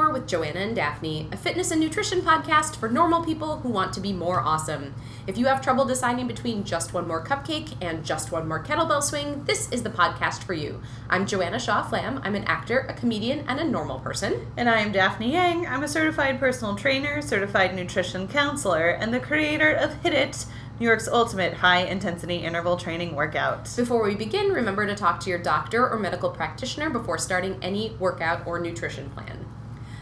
More 0.00 0.10
with 0.10 0.26
Joanna 0.26 0.60
and 0.60 0.74
Daphne, 0.74 1.28
a 1.30 1.36
fitness 1.36 1.70
and 1.70 1.78
nutrition 1.78 2.22
podcast 2.22 2.76
for 2.76 2.88
normal 2.88 3.22
people 3.22 3.58
who 3.58 3.68
want 3.68 3.92
to 3.92 4.00
be 4.00 4.14
more 4.14 4.40
awesome. 4.40 4.94
If 5.26 5.36
you 5.36 5.44
have 5.44 5.60
trouble 5.60 5.84
deciding 5.84 6.26
between 6.26 6.64
just 6.64 6.94
one 6.94 7.06
more 7.06 7.22
cupcake 7.22 7.74
and 7.82 8.02
just 8.02 8.32
one 8.32 8.48
more 8.48 8.64
kettlebell 8.64 9.02
swing, 9.02 9.44
this 9.44 9.70
is 9.70 9.82
the 9.82 9.90
podcast 9.90 10.42
for 10.44 10.54
you. 10.54 10.80
I'm 11.10 11.26
Joanna 11.26 11.58
Shaw 11.58 11.82
Flam. 11.82 12.18
I'm 12.24 12.34
an 12.34 12.44
actor, 12.44 12.86
a 12.88 12.94
comedian, 12.94 13.40
and 13.46 13.60
a 13.60 13.64
normal 13.64 14.00
person. 14.00 14.46
And 14.56 14.70
I 14.70 14.80
am 14.80 14.90
Daphne 14.90 15.34
Yang. 15.34 15.66
I'm 15.66 15.82
a 15.82 15.88
certified 15.88 16.40
personal 16.40 16.76
trainer, 16.76 17.20
certified 17.20 17.74
nutrition 17.74 18.26
counselor, 18.26 18.88
and 18.88 19.12
the 19.12 19.20
creator 19.20 19.70
of 19.70 20.02
HIIT 20.02 20.14
IT, 20.14 20.46
New 20.78 20.86
York's 20.86 21.08
ultimate 21.08 21.52
high 21.52 21.82
intensity 21.82 22.36
interval 22.36 22.78
training 22.78 23.14
workout. 23.14 23.70
Before 23.76 24.02
we 24.02 24.14
begin, 24.14 24.50
remember 24.50 24.86
to 24.86 24.94
talk 24.94 25.20
to 25.20 25.28
your 25.28 25.42
doctor 25.42 25.86
or 25.86 25.98
medical 25.98 26.30
practitioner 26.30 26.88
before 26.88 27.18
starting 27.18 27.58
any 27.60 27.94
workout 27.98 28.46
or 28.46 28.58
nutrition 28.58 29.10
plan. 29.10 29.44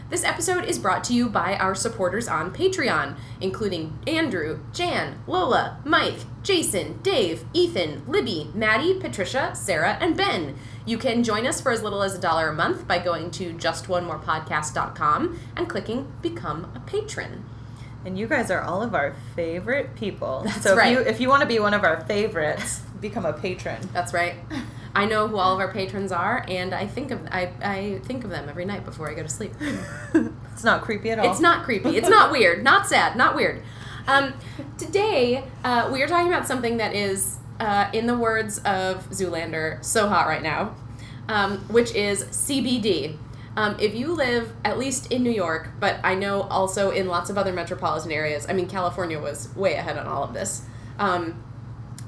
This 0.09 0.23
episode 0.23 0.65
is 0.65 0.79
brought 0.79 1.03
to 1.03 1.13
you 1.13 1.29
by 1.29 1.55
our 1.57 1.75
supporters 1.75 2.27
on 2.27 2.51
Patreon, 2.51 3.15
including 3.39 3.99
Andrew, 4.07 4.59
Jan, 4.73 5.21
Lola, 5.27 5.77
Mike, 5.85 6.21
Jason, 6.41 6.99
Dave, 7.03 7.45
Ethan, 7.53 8.01
Libby, 8.07 8.49
Maddie, 8.55 8.95
Patricia, 8.95 9.53
Sarah, 9.53 9.99
and 10.01 10.17
Ben. 10.17 10.55
You 10.83 10.97
can 10.97 11.23
join 11.23 11.45
us 11.45 11.61
for 11.61 11.71
as 11.71 11.83
little 11.83 12.01
as 12.01 12.15
a 12.15 12.19
dollar 12.19 12.49
a 12.49 12.55
month 12.55 12.87
by 12.87 12.97
going 12.97 13.29
to 13.31 13.53
justonemorepodcast.com 13.53 15.39
and 15.55 15.69
clicking 15.69 16.11
Become 16.23 16.71
a 16.73 16.79
Patron. 16.79 17.45
And 18.03 18.17
you 18.17 18.25
guys 18.25 18.49
are 18.49 18.61
all 18.61 18.81
of 18.81 18.95
our 18.95 19.13
favorite 19.35 19.93
people. 19.93 20.41
That's 20.43 20.63
so 20.63 20.75
right. 20.75 20.91
if 20.93 20.97
you 20.97 21.05
if 21.05 21.21
you 21.21 21.29
want 21.29 21.41
to 21.41 21.47
be 21.47 21.59
one 21.59 21.75
of 21.75 21.83
our 21.83 22.01
favorites, 22.05 22.81
become 22.99 23.25
a 23.25 23.33
patron. 23.33 23.87
That's 23.93 24.13
right. 24.13 24.35
I 24.95 25.05
know 25.05 25.27
who 25.27 25.37
all 25.37 25.53
of 25.53 25.59
our 25.59 25.71
patrons 25.71 26.11
are, 26.11 26.43
and 26.47 26.73
I 26.73 26.87
think 26.87 27.11
of 27.11 27.25
I, 27.31 27.51
I 27.61 28.01
think 28.05 28.23
of 28.23 28.29
them 28.29 28.49
every 28.49 28.65
night 28.65 28.85
before 28.85 29.09
I 29.09 29.13
go 29.13 29.23
to 29.23 29.29
sleep. 29.29 29.53
It's 30.59 30.65
not 30.65 30.81
creepy 30.81 31.09
at 31.11 31.19
all. 31.19 31.31
It's 31.31 31.39
not 31.39 31.63
creepy. 31.63 31.95
It's 31.95 32.09
not 32.09 32.33
weird. 32.33 32.65
Not 32.65 32.85
sad. 32.85 33.15
Not 33.15 33.33
weird. 33.33 33.61
Um, 34.07 34.33
today, 34.77 35.45
uh, 35.63 35.89
we 35.93 36.03
are 36.03 36.07
talking 36.07 36.27
about 36.27 36.47
something 36.47 36.75
that 36.77 36.93
is, 36.93 37.37
uh, 37.61 37.89
in 37.93 38.07
the 38.07 38.17
words 38.17 38.57
of 38.59 39.09
Zoolander, 39.09 39.81
so 39.85 40.09
hot 40.09 40.27
right 40.27 40.43
now, 40.43 40.75
um, 41.29 41.59
which 41.69 41.95
is 41.95 42.23
CBD. 42.23 43.17
Um, 43.55 43.77
if 43.79 43.95
you 43.95 44.11
live 44.13 44.51
at 44.65 44.77
least 44.77 45.13
in 45.13 45.23
New 45.23 45.31
York, 45.31 45.69
but 45.79 45.99
I 46.03 46.15
know 46.15 46.41
also 46.41 46.91
in 46.91 47.07
lots 47.07 47.29
of 47.29 47.37
other 47.37 47.53
metropolitan 47.53 48.11
areas, 48.11 48.45
I 48.49 48.53
mean, 48.53 48.67
California 48.67 49.17
was 49.17 49.55
way 49.55 49.75
ahead 49.75 49.97
on 49.97 50.07
all 50.07 50.25
of 50.25 50.33
this. 50.33 50.63
Um, 50.97 51.41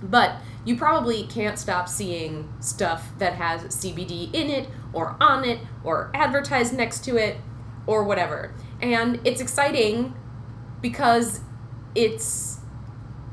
but 0.03 0.35
you 0.65 0.75
probably 0.75 1.23
can't 1.23 1.57
stop 1.57 1.89
seeing 1.89 2.51
stuff 2.59 3.09
that 3.17 3.33
has 3.33 3.63
CBD 3.75 4.33
in 4.33 4.49
it, 4.49 4.69
or 4.93 5.15
on 5.19 5.43
it, 5.43 5.59
or 5.83 6.11
advertised 6.13 6.73
next 6.73 7.03
to 7.05 7.17
it, 7.17 7.37
or 7.87 8.03
whatever. 8.03 8.53
And 8.81 9.19
it's 9.23 9.41
exciting 9.41 10.13
because 10.81 11.41
it's 11.95 12.59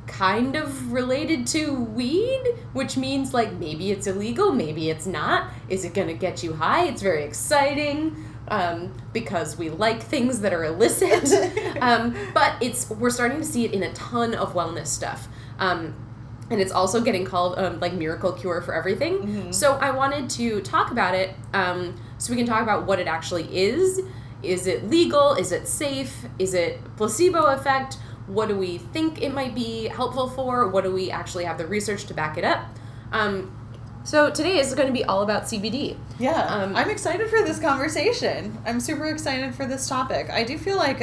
kind 0.06 0.56
of 0.56 0.93
related 0.93 1.47
to 1.47 1.75
weed, 1.75 2.43
which 2.73 2.97
means 2.97 3.34
like 3.34 3.53
maybe 3.53 3.91
it's 3.91 4.06
illegal, 4.06 4.53
maybe 4.53 4.91
it's 4.91 5.06
not. 5.06 5.51
Is 5.69 5.84
it 5.84 5.95
gonna 5.95 6.15
get 6.15 6.43
you 6.43 6.55
high? 6.55 6.87
It's 6.87 7.03
very 7.03 7.25
exciting. 7.25 8.25
Um, 8.51 8.95
because 9.12 9.59
we 9.59 9.69
like 9.69 10.03
things 10.03 10.41
that 10.41 10.55
are 10.55 10.65
illicit, 10.65 11.31
um, 11.83 12.17
but 12.33 12.55
it's 12.62 12.89
we're 12.89 13.11
starting 13.11 13.41
to 13.41 13.45
see 13.45 13.67
it 13.67 13.75
in 13.75 13.83
a 13.83 13.93
ton 13.93 14.34
of 14.34 14.55
wellness 14.55 14.87
stuff. 14.87 15.29
Um, 15.59 15.95
and 16.51 16.61
it's 16.61 16.73
also 16.73 17.01
getting 17.01 17.25
called 17.25 17.59
um, 17.59 17.79
like 17.81 17.93
miracle 17.93 18.33
cure 18.33 18.61
for 18.63 18.75
everything. 18.75 19.53
So 19.53 19.75
I 19.75 19.91
wanted 19.91 20.31
to 20.31 20.61
talk 20.63 20.91
about 20.91 21.15
it 21.15 21.35
um, 21.53 21.95
so 22.19 22.33
we 22.33 22.37
can 22.37 22.47
talk 22.47 22.63
about 22.63 22.87
what 22.87 22.99
it 22.99 23.06
actually 23.06 23.55
is. 23.56 24.00
Is 24.43 24.67
it 24.67 24.89
legal? 24.89 25.34
Is 25.34 25.53
it 25.53 25.67
safe? 25.69 26.25
Is 26.39 26.55
it 26.55 26.81
placebo 26.97 27.47
effect? 27.47 27.99
What 28.28 28.49
do 28.49 28.56
we 28.56 28.78
think 28.78 29.21
it 29.22 29.33
might 29.34 29.55
be 29.55 29.89
helpful 29.89 30.28
for? 30.28 30.69
What 30.69 30.84
do 30.84 30.93
we 30.93 31.11
actually 31.11 31.45
have 31.45 31.59
the 31.59 31.67
research 31.67 32.05
to 32.06 32.15
back 32.15 32.39
it 32.39 32.45
up? 32.45 32.67
Um, 33.12 33.55
so 34.05 34.31
today 34.31 34.59
is 34.59 34.75
going 34.75 34.87
to 34.87 34.93
be 34.93 35.05
all 35.05 35.22
about 35.22 35.45
CBD. 35.45 35.97
Yeah, 36.19 36.43
Um, 36.47 36.77
I'm 36.77 36.89
excited 36.89 37.28
for 37.28 37.43
this 37.43 37.59
conversation. 37.59 38.56
I'm 38.65 38.81
super 38.81 39.06
excited 39.06 39.55
for 39.55 39.67
this 39.67 39.89
topic. 39.89 40.31
I 40.31 40.45
do 40.45 40.56
feel 40.56 40.77
like 40.77 41.01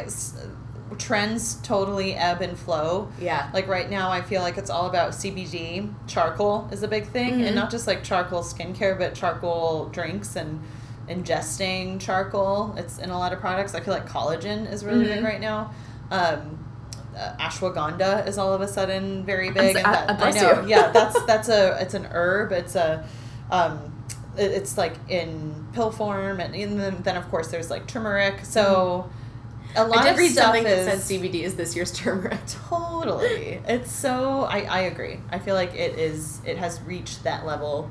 trends 0.97 1.55
totally 1.63 2.13
ebb 2.15 2.41
and 2.41 2.57
flow. 2.57 3.07
Yeah. 3.19 3.49
Like 3.53 3.67
right 3.67 3.89
now, 3.89 4.11
I 4.11 4.21
feel 4.21 4.41
like 4.41 4.57
it's 4.57 4.69
all 4.69 4.87
about 4.87 5.11
CBD. 5.11 5.93
Charcoal 6.07 6.67
is 6.71 6.83
a 6.83 6.87
big 6.87 7.07
thing, 7.07 7.39
Mhm. 7.39 7.47
and 7.47 7.55
not 7.55 7.69
just 7.71 7.87
like 7.87 8.03
charcoal 8.03 8.41
skincare, 8.43 8.97
but 8.97 9.13
charcoal 9.15 9.85
drinks 9.85 10.35
and 10.35 10.61
ingesting 11.09 11.99
charcoal. 11.99 12.73
It's 12.77 12.97
in 12.97 13.09
a 13.09 13.17
lot 13.17 13.33
of 13.33 13.39
products. 13.39 13.73
I 13.75 13.79
feel 13.79 13.93
like 13.93 14.07
collagen 14.09 14.71
is 14.71 14.83
really 14.83 15.05
Mhm. 15.05 15.15
big 15.15 15.23
right 15.23 15.41
now. 15.41 15.71
Um, 16.11 16.59
uh, 17.17 17.31
ashwagandha 17.39 18.27
is 18.27 18.37
all 18.37 18.53
of 18.53 18.61
a 18.61 18.67
sudden 18.67 19.23
very 19.23 19.49
big. 19.49 19.75
and 19.77 19.85
that- 19.85 20.17
bless 20.17 20.37
I 20.37 20.41
know. 20.41 20.61
you. 20.61 20.67
yeah, 20.69 20.91
that's 20.93 21.21
that's 21.23 21.49
a 21.49 21.77
it's 21.81 21.93
an 21.93 22.05
herb. 22.11 22.51
It's 22.51 22.75
a 22.75 23.03
um, 23.51 23.93
it- 24.37 24.51
it's 24.51 24.77
like 24.77 24.95
in 25.07 25.65
pill 25.73 25.91
form, 25.91 26.39
and, 26.39 26.53
and 26.55 26.79
then, 26.79 26.97
then 27.03 27.15
of 27.15 27.29
course 27.31 27.47
there's 27.49 27.69
like 27.69 27.87
turmeric. 27.87 28.43
So 28.43 29.09
a 29.75 29.85
lot 29.85 29.99
I 29.99 30.03
did 30.03 30.11
of 30.13 30.17
read 30.17 30.31
stuff 30.31 30.45
something 30.45 30.65
is 30.65 30.85
that 30.85 31.01
said 31.01 31.21
CBD 31.21 31.41
is 31.43 31.55
this 31.55 31.75
year's 31.75 31.91
turmeric. 31.91 32.39
totally. 32.69 33.61
It's 33.67 33.91
so 33.91 34.43
I 34.43 34.61
I 34.61 34.79
agree. 34.81 35.19
I 35.29 35.39
feel 35.39 35.55
like 35.55 35.73
it 35.75 35.97
is 35.99 36.41
it 36.45 36.57
has 36.57 36.81
reached 36.81 37.23
that 37.23 37.45
level 37.45 37.89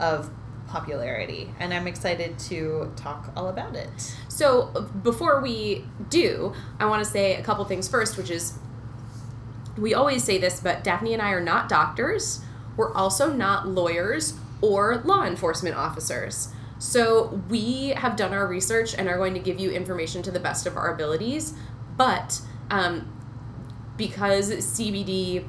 of 0.00 0.30
popularity, 0.68 1.50
and 1.60 1.74
I'm 1.74 1.86
excited 1.86 2.38
to 2.40 2.92
talk 2.96 3.30
all 3.36 3.48
about 3.48 3.76
it. 3.76 4.14
So 4.28 4.88
before 5.02 5.40
we 5.40 5.84
do, 6.08 6.54
I 6.80 6.86
want 6.86 7.04
to 7.04 7.10
say 7.10 7.36
a 7.36 7.42
couple 7.42 7.64
things 7.64 7.88
first, 7.88 8.16
which 8.16 8.30
is 8.30 8.58
we 9.76 9.94
always 9.94 10.24
say 10.24 10.38
this, 10.38 10.60
but 10.60 10.84
Daphne 10.84 11.12
and 11.12 11.22
I 11.22 11.30
are 11.30 11.40
not 11.40 11.68
doctors. 11.68 12.40
We're 12.76 12.92
also 12.94 13.32
not 13.32 13.68
lawyers 13.68 14.34
or 14.60 15.02
law 15.04 15.24
enforcement 15.24 15.76
officers. 15.76 16.48
So 16.82 17.40
we 17.48 17.90
have 17.90 18.16
done 18.16 18.34
our 18.34 18.44
research 18.44 18.92
and 18.92 19.08
are 19.08 19.16
going 19.16 19.34
to 19.34 19.40
give 19.40 19.60
you 19.60 19.70
information 19.70 20.20
to 20.24 20.32
the 20.32 20.40
best 20.40 20.66
of 20.66 20.76
our 20.76 20.92
abilities. 20.92 21.54
But 21.96 22.40
um, 22.72 23.08
because 23.96 24.50
CBD 24.50 25.46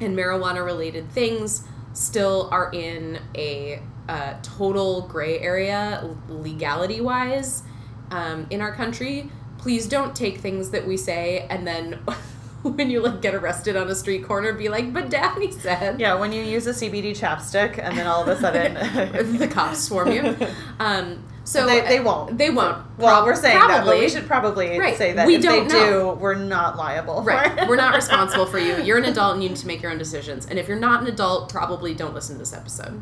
and 0.00 0.16
marijuana 0.16 0.64
related 0.64 1.10
things 1.10 1.64
still 1.92 2.48
are 2.50 2.70
in 2.72 3.20
a 3.34 3.82
uh, 4.08 4.38
total 4.42 5.02
gray 5.02 5.38
area 5.38 6.16
legality 6.30 7.02
wise 7.02 7.62
um, 8.10 8.46
in 8.48 8.62
our 8.62 8.74
country 8.74 9.30
please 9.58 9.86
don't 9.86 10.16
take 10.16 10.38
things 10.38 10.70
that 10.70 10.86
we 10.86 10.96
say 10.96 11.46
and 11.50 11.66
then 11.66 11.98
when 12.76 12.90
you 12.90 13.00
like 13.00 13.20
get 13.22 13.34
arrested 13.34 13.76
on 13.76 13.88
a 13.88 13.94
street 13.94 14.24
corner 14.24 14.52
be 14.52 14.68
like 14.68 14.92
but 14.92 15.10
daphne 15.10 15.50
said 15.50 15.98
Yeah, 16.00 16.14
when 16.14 16.32
you 16.32 16.42
use 16.42 16.66
a 16.66 16.70
CBD 16.72 17.10
chapstick, 17.12 17.78
and 17.78 17.96
then 17.96 18.06
all 18.06 18.22
of 18.22 18.28
a 18.28 18.40
sudden 18.40 18.74
the 19.38 19.48
cops 19.48 19.80
swarm 19.84 20.10
you 20.12 20.36
um, 20.80 21.24
so 21.44 21.64
they, 21.66 21.80
they 21.80 22.00
won't. 22.00 22.36
they 22.36 22.50
won't 22.50 22.76
Well, 22.98 23.24
we're 23.24 23.34
saying 23.34 23.58
that, 23.58 23.68
but 23.68 23.74
Probably. 23.84 24.00
we 24.00 24.08
should 24.10 24.26
probably 24.26 24.78
Right. 24.78 24.96
say 24.98 25.12
that 25.14 25.26
We 25.26 25.36
if 25.36 25.42
don't 25.42 25.66
they 25.68 25.74
know. 25.74 26.14
do, 26.14 26.20
we're 26.20 26.34
not 26.34 26.76
liable. 26.76 27.22
Right. 27.22 27.66
We're 27.66 27.76
not 27.76 27.94
responsible 27.94 28.44
for 28.44 28.58
you. 28.58 28.76
You're 28.82 28.98
an 28.98 29.06
adult 29.06 29.32
and 29.34 29.42
you 29.42 29.48
need 29.48 29.56
to 29.58 29.66
make 29.66 29.80
your 29.80 29.90
own 29.90 29.96
decisions. 29.96 30.44
And 30.44 30.58
if 30.58 30.68
you're 30.68 30.78
not 30.78 31.00
an 31.00 31.06
adult, 31.06 31.50
probably 31.50 31.94
don't 31.94 32.12
listen 32.12 32.34
to 32.34 32.38
this 32.40 32.52
episode. 32.52 33.00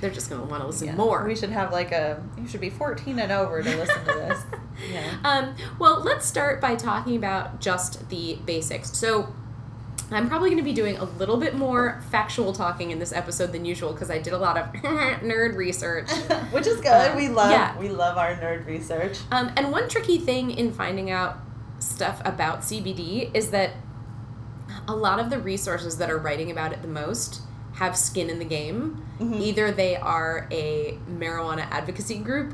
They're 0.00 0.10
just 0.10 0.30
going 0.30 0.40
to 0.40 0.46
want 0.46 0.62
to 0.62 0.68
listen 0.68 0.86
Yeah. 0.86 0.94
more. 0.94 1.24
We 1.26 1.34
should 1.34 1.50
have 1.50 1.72
like 1.72 1.90
a. 1.90 2.22
You 2.40 2.46
should 2.46 2.60
be 2.60 2.70
14 2.70 3.18
and 3.18 3.32
over 3.32 3.60
to 3.60 3.76
listen 3.76 3.98
to 4.04 4.12
this. 4.12 4.42
Yeah. 4.90 5.16
Um, 5.24 5.54
well, 5.78 6.00
let's 6.00 6.26
start 6.26 6.60
by 6.60 6.74
talking 6.76 7.16
about 7.16 7.60
just 7.60 8.08
the 8.08 8.38
basics. 8.46 8.96
So, 8.96 9.34
I'm 10.10 10.28
probably 10.28 10.50
going 10.50 10.58
to 10.58 10.64
be 10.64 10.74
doing 10.74 10.98
a 10.98 11.04
little 11.04 11.38
bit 11.38 11.54
more 11.54 12.02
factual 12.10 12.52
talking 12.52 12.90
in 12.90 12.98
this 12.98 13.12
episode 13.14 13.50
than 13.52 13.64
usual 13.64 13.92
because 13.94 14.10
I 14.10 14.18
did 14.18 14.34
a 14.34 14.38
lot 14.38 14.58
of 14.58 14.66
nerd 14.82 15.56
research. 15.56 16.10
Which 16.50 16.66
is 16.66 16.76
good. 16.82 16.88
Uh, 17.12 17.14
we 17.16 17.28
love. 17.28 17.50
yeah. 17.50 17.78
We 17.78 17.88
love 17.88 18.18
our 18.18 18.34
nerd 18.34 18.66
research. 18.66 19.18
Um, 19.30 19.50
and 19.56 19.72
one 19.72 19.88
tricky 19.88 20.18
thing 20.18 20.50
in 20.50 20.72
finding 20.72 21.10
out 21.10 21.38
stuff 21.78 22.20
about 22.26 22.60
CBD 22.60 23.30
is 23.34 23.50
that 23.52 23.70
a 24.86 24.94
lot 24.94 25.18
of 25.18 25.30
the 25.30 25.38
resources 25.38 25.96
that 25.98 26.10
are 26.10 26.18
writing 26.18 26.50
about 26.50 26.72
it 26.72 26.82
the 26.82 26.88
most 26.88 27.40
have 27.74 27.96
skin 27.96 28.28
in 28.28 28.38
the 28.38 28.44
game. 28.44 29.02
Mhm. 29.18 29.40
Either 29.40 29.72
they 29.72 29.96
are 29.96 30.46
a 30.50 30.98
marijuana 31.10 31.66
advocacy 31.70 32.18
group 32.18 32.52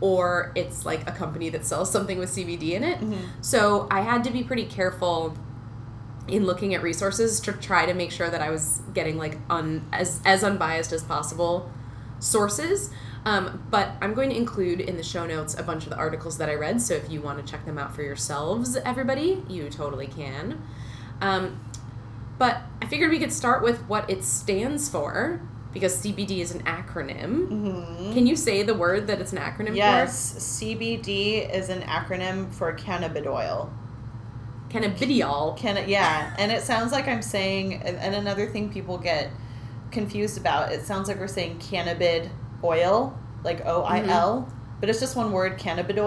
or 0.00 0.52
it's 0.54 0.86
like 0.86 1.08
a 1.08 1.12
company 1.12 1.48
that 1.50 1.64
sells 1.64 1.90
something 1.90 2.18
with 2.18 2.30
CBD 2.30 2.74
in 2.74 2.82
it. 2.84 3.00
Mhm. 3.00 3.18
So 3.40 3.86
I 3.90 4.00
had 4.00 4.24
to 4.24 4.30
be 4.30 4.42
pretty 4.42 4.64
careful 4.64 5.34
in 6.28 6.46
looking 6.46 6.74
at 6.74 6.82
resources 6.82 7.40
to 7.40 7.52
try 7.52 7.86
to 7.86 7.94
make 7.94 8.10
sure 8.10 8.30
that 8.30 8.40
I 8.40 8.50
was 8.50 8.80
getting 8.94 9.16
like 9.18 9.38
un 9.50 9.86
as 9.92 10.20
as 10.24 10.44
unbiased 10.44 10.92
as 10.92 11.02
possible 11.02 11.70
sources. 12.18 12.90
Um, 13.24 13.62
but 13.70 13.90
I'm 14.00 14.14
going 14.14 14.30
to 14.30 14.36
include 14.36 14.80
in 14.80 14.96
the 14.96 15.02
show 15.02 15.26
notes 15.26 15.54
a 15.58 15.62
bunch 15.62 15.84
of 15.84 15.90
the 15.90 15.96
articles 15.96 16.38
that 16.38 16.48
I 16.48 16.54
read. 16.54 16.80
So 16.80 16.94
if 16.94 17.10
you 17.10 17.20
want 17.20 17.44
to 17.44 17.50
check 17.50 17.66
them 17.66 17.76
out 17.76 17.94
for 17.94 18.02
yourselves, 18.02 18.76
everybody, 18.76 19.42
you 19.48 19.68
totally 19.68 20.06
can. 20.06 20.62
Um, 21.20 21.60
but 22.38 22.62
I 22.80 22.86
figured 22.86 23.10
we 23.10 23.18
could 23.18 23.32
start 23.32 23.62
with 23.62 23.86
what 23.88 24.08
it 24.08 24.24
stands 24.24 24.88
for. 24.88 25.42
Because 25.72 25.96
CBD 25.96 26.40
is 26.40 26.52
an 26.52 26.62
acronym. 26.64 27.48
Mhm. 27.48 28.12
Can 28.12 28.26
you 28.26 28.34
say 28.34 28.62
the 28.62 28.74
word 28.74 29.06
that 29.06 29.20
it's 29.20 29.32
an 29.32 29.38
acronym 29.38 29.68
for? 29.68 29.74
Yes, 29.74 30.34
CBD 30.38 31.48
is 31.48 31.68
an 31.68 31.82
acronym 31.82 32.52
for 32.52 32.72
cannabidiol. 32.74 33.70
Cannabidiol. 34.68 35.56
Can 35.56 35.88
yeah, 35.88 36.34
and 36.38 36.50
it 36.50 36.62
sounds 36.62 36.92
like 36.92 37.08
I'm 37.08 37.22
saying, 37.22 37.74
and, 37.74 37.96
and 37.98 38.14
another 38.14 38.46
thing 38.46 38.68
people 38.72 38.98
get 38.98 39.30
confused 39.90 40.38
about, 40.38 40.72
it 40.72 40.86
sounds 40.86 41.08
like 41.08 41.18
we're 41.18 41.26
saying 41.26 41.58
cannabid 41.58 42.30
oil, 42.62 43.16
like 43.44 43.64
O 43.66 43.82
I 43.82 44.04
L, 44.06 44.48
but 44.80 44.88
it's 44.88 45.00
just 45.00 45.16
one 45.16 45.32
word, 45.32 45.58
cannabid 45.58 45.98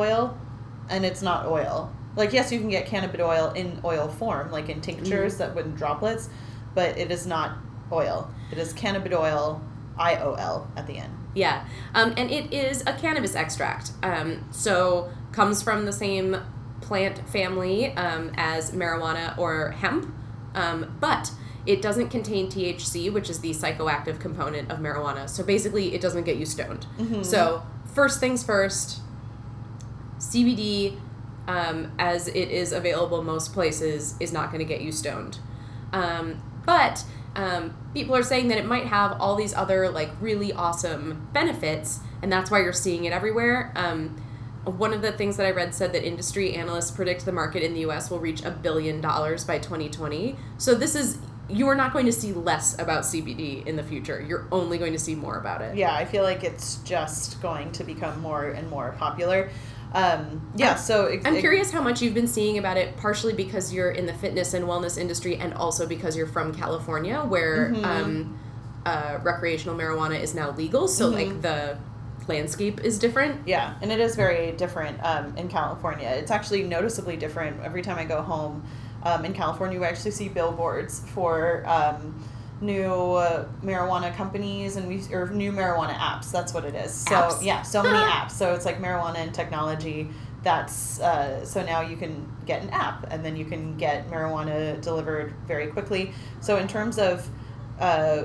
and 0.89 1.06
it's 1.06 1.21
not 1.21 1.45
oil. 1.45 1.92
Like 2.16 2.33
yes, 2.33 2.51
you 2.51 2.59
can 2.59 2.69
get 2.69 2.86
cannabidiol 2.86 3.56
in 3.56 3.80
oil 3.83 4.07
form, 4.07 4.51
like 4.51 4.69
in 4.69 4.81
tinctures 4.81 5.38
that 5.38 5.56
wouldn't 5.56 5.75
droplets, 5.75 6.30
but 6.75 6.98
it 6.98 7.12
is 7.12 7.25
not 7.25 7.57
oil. 7.94 8.30
It 8.51 8.57
is 8.57 8.74
cannabidiol, 8.74 9.62
I 9.98 10.16
O 10.18 10.34
L 10.34 10.72
at 10.75 10.88
the 10.88 10.98
end. 10.98 11.13
Yeah, 11.36 11.66
um, 11.95 12.13
and 12.18 12.30
it 12.30 12.54
is 12.54 12.81
a 12.86 12.94
cannabis 12.94 13.36
extract. 13.36 13.92
Um, 14.04 14.45
so 14.51 15.10
comes 15.31 15.63
from 15.63 15.86
the 15.86 15.94
same 15.94 16.38
plant 16.81 17.28
family 17.30 17.88
um, 17.94 18.31
as 18.36 18.72
marijuana 18.72 19.38
or 19.38 19.72
hemp, 19.72 20.13
um, 20.54 20.95
but 21.00 21.31
it 21.66 21.81
doesn't 21.81 22.10
contain 22.10 22.48
THC, 22.48 23.12
which 23.12 23.30
is 23.30 23.40
the 23.40 23.51
psychoactive 23.51 24.19
component 24.19 24.69
of 24.72 24.80
marijuana. 24.80 25.30
So 25.30 25.44
basically, 25.44 25.95
it 25.95 26.01
doesn't 26.01 26.24
get 26.25 26.36
you 26.38 26.45
stoned. 26.45 26.86
Mhm. 27.00 27.25
So 27.25 27.63
first 27.86 28.19
things 28.19 28.44
first, 28.44 29.00
CBD, 30.19 30.98
um, 31.48 31.92
as 32.00 32.28
it 32.28 32.50
is 32.50 32.72
available 32.72 33.24
most 33.24 33.54
places, 33.54 34.16
is 34.19 34.31
not 34.31 34.51
going 34.51 34.60
to 34.60 34.66
get 34.66 34.81
you 34.81 34.92
stoned. 34.92 35.40
Um, 35.92 36.42
but 36.66 37.04
um, 37.35 37.75
people 37.94 38.15
are 38.15 38.24
saying 38.24 38.47
that 38.50 38.57
it 38.57 38.65
might 38.65 38.85
have 38.85 39.19
all 39.19 39.35
these 39.35 39.53
other 39.53 39.89
like 39.89 40.09
really 40.21 40.53
awesome 40.53 41.27
benefits, 41.33 42.00
and 42.21 42.31
that's 42.31 42.51
why 42.51 42.59
you're 42.62 42.74
seeing 42.74 43.06
it 43.06 43.13
everywhere. 43.13 43.71
Um, 43.75 44.21
one 44.65 44.94
of 44.94 45.01
the 45.01 45.12
things 45.12 45.35
that 45.38 45.45
I 45.45 45.51
read 45.51 45.75
said 45.75 45.91
that 45.94 46.06
industry 46.06 46.53
analysts 46.53 46.91
predict 46.91 47.25
the 47.25 47.33
market 47.33 47.63
in 47.63 47.74
the 47.74 47.81
U.S. 47.81 48.09
will 48.09 48.19
reach 48.19 48.44
a 48.44 48.51
billion 48.51 49.01
dollars 49.01 49.44
by 49.44 49.59
2020. 49.59 50.38
So 50.57 50.74
this 50.74 50.95
is 50.95 51.18
you 51.50 51.68
are 51.68 51.75
not 51.75 51.91
going 51.91 52.06
to 52.06 52.13
see 52.13 52.31
less 52.31 52.80
about 52.80 53.03
CBD 53.03 53.65
in 53.65 53.75
the 53.75 53.83
future. 53.83 54.21
You're 54.21 54.47
only 54.51 54.77
going 54.77 54.94
to 54.94 55.00
see 55.00 55.13
more 55.15 55.38
about 55.38 55.62
it. 55.62 55.75
Yeah, 55.75 55.94
I 55.94 56.06
feel 56.06 56.24
like 56.24 56.44
it's 56.44 56.77
just 56.77 57.41
going 57.41 57.71
to 57.74 57.83
become 57.83 58.21
more 58.21 58.51
and 58.51 58.69
more 58.69 58.95
popular. 58.97 59.50
Um, 59.94 60.51
yeah, 60.56 60.75
so 60.75 61.06
ex- 61.06 61.25
I'm 61.25 61.34
ex- 61.36 61.42
curious 61.42 61.72
how 61.72 61.81
much 61.81 62.01
you've 62.01 62.13
been 62.16 62.28
seeing 62.28 62.57
about 62.57 62.78
it, 62.78 62.98
partially 62.98 63.34
because 63.34 63.72
you're 63.74 63.92
in 63.92 64.06
the 64.06 64.13
fitness 64.13 64.54
and 64.54 64.66
wellness 64.66 64.98
industry, 64.98 65.36
and 65.38 65.54
also 65.54 65.86
because 65.88 66.18
you're 66.18 66.28
from 66.28 66.54
California, 66.54 67.22
where 67.22 67.69
Mhm. 67.69 67.84
um, 67.86 68.40
uh, 68.86 69.19
recreational 69.24 69.75
marijuana 69.78 70.19
is 70.19 70.34
now 70.36 70.51
legal. 70.51 70.88
So, 70.88 71.10
Mhm. 71.12 71.13
like, 71.13 71.42
the 71.42 71.78
landscape 72.28 72.81
is 72.84 72.98
different. 73.00 73.48
Yeah, 73.48 73.74
and 73.81 73.92
it 73.92 74.00
is 74.00 74.16
very 74.16 74.51
different 74.54 74.98
um, 75.04 75.34
in 75.38 75.48
California. 75.48 76.10
It's 76.10 76.31
actually 76.31 76.63
noticeably 76.63 77.16
different 77.18 77.57
every 77.63 77.81
time 77.81 77.98
I 77.98 78.06
go 78.06 78.22
home. 78.22 78.63
Um, 79.04 79.25
in 79.25 79.34
California, 79.34 79.80
we 79.80 79.86
actually 79.86 80.12
see 80.12 80.28
billboards 80.30 81.01
for 81.13 81.63
um, 81.68 82.16
new 82.63 82.92
uh, 83.13 83.48
marijuana 83.63 84.15
companies 84.15 84.75
and 84.75 84.88
we 84.88 85.04
or 85.13 85.30
new 85.30 85.51
marijuana 85.51 85.94
apps. 85.95 86.31
That's 86.31 86.54
what 86.54 86.65
it 86.65 86.75
is. 86.75 86.94
So 86.94 87.15
Apps. 87.15 87.44
yeah, 87.44 87.62
so 87.62 87.83
many 87.83 87.98
apps. 88.12 88.31
So 88.31 88.54
it's 88.54 88.65
like 88.65 88.81
marijuana 88.81 89.18
and 89.18 89.33
technology. 89.33 90.10
That's 90.42 91.00
uh, 91.00 91.45
so 91.45 91.63
now 91.63 91.81
you 91.81 91.95
can 91.95 92.31
get 92.45 92.62
an 92.63 92.69
app 92.69 93.06
and 93.12 93.24
then 93.24 93.36
you 93.36 93.45
can 93.45 93.77
get 93.77 94.10
marijuana 94.10 94.81
delivered 94.81 95.33
very 95.45 95.68
quickly. 95.68 96.13
So 96.42 96.57
in 96.57 96.68
terms 96.68 96.98
of 96.98 97.30
uh, 97.80 98.24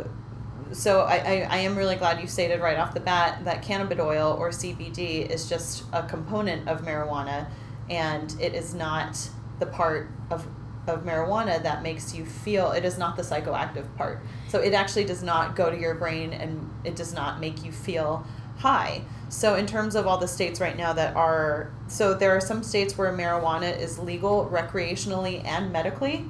so 0.73 1.01
I, 1.01 1.17
I, 1.17 1.47
I 1.51 1.57
am 1.59 1.77
really 1.77 1.97
glad 1.97 2.21
you 2.21 2.27
stated 2.27 2.61
right 2.61 2.79
off 2.79 2.93
the 2.93 3.01
bat 3.01 3.45
that 3.45 3.63
cannabis 3.63 3.99
oil 3.99 4.37
or 4.39 4.51
CBD 4.51 5.29
is 5.29 5.49
just 5.49 5.85
a 5.93 6.03
component 6.03 6.69
of 6.69 6.83
marijuana 6.83 7.49
and 7.89 8.35
it 8.41 8.55
is 8.55 8.75
not 8.75 9.17
the 9.61 9.67
part 9.67 10.11
of 10.31 10.47
of 10.89 11.05
marijuana 11.05 11.63
that 11.63 11.83
makes 11.83 12.15
you 12.15 12.25
feel 12.25 12.73
it 12.73 12.85
is 12.85 12.99
not 12.99 13.17
the 13.17 13.23
psychoactive 13.23 13.85
part. 13.97 14.21
So 14.49 14.61
it 14.61 14.75
actually 14.75 15.05
does 15.05 15.23
not 15.23 15.55
go 15.55 15.71
to 15.71 15.79
your 15.79 15.95
brain 15.95 16.33
and 16.33 16.71
it 16.85 16.97
does 16.97 17.13
not 17.13 17.41
make 17.41 17.65
you 17.65 17.73
feel 17.73 18.27
high. 18.59 19.03
So 19.29 19.55
in 19.55 19.67
terms 19.67 19.95
of 19.95 20.07
all 20.07 20.19
the 20.19 20.29
states 20.29 20.61
right 20.61 20.77
now 20.77 20.93
that 20.95 21.15
are 21.15 21.71
so 21.87 22.15
there 22.15 22.35
are 22.35 22.41
some 22.41 22.63
states 22.63 22.97
where 22.97 23.13
marijuana 23.13 23.79
is 23.79 23.99
legal 23.99 24.49
recreationally 24.53 25.45
and 25.45 25.73
medically 25.73 26.25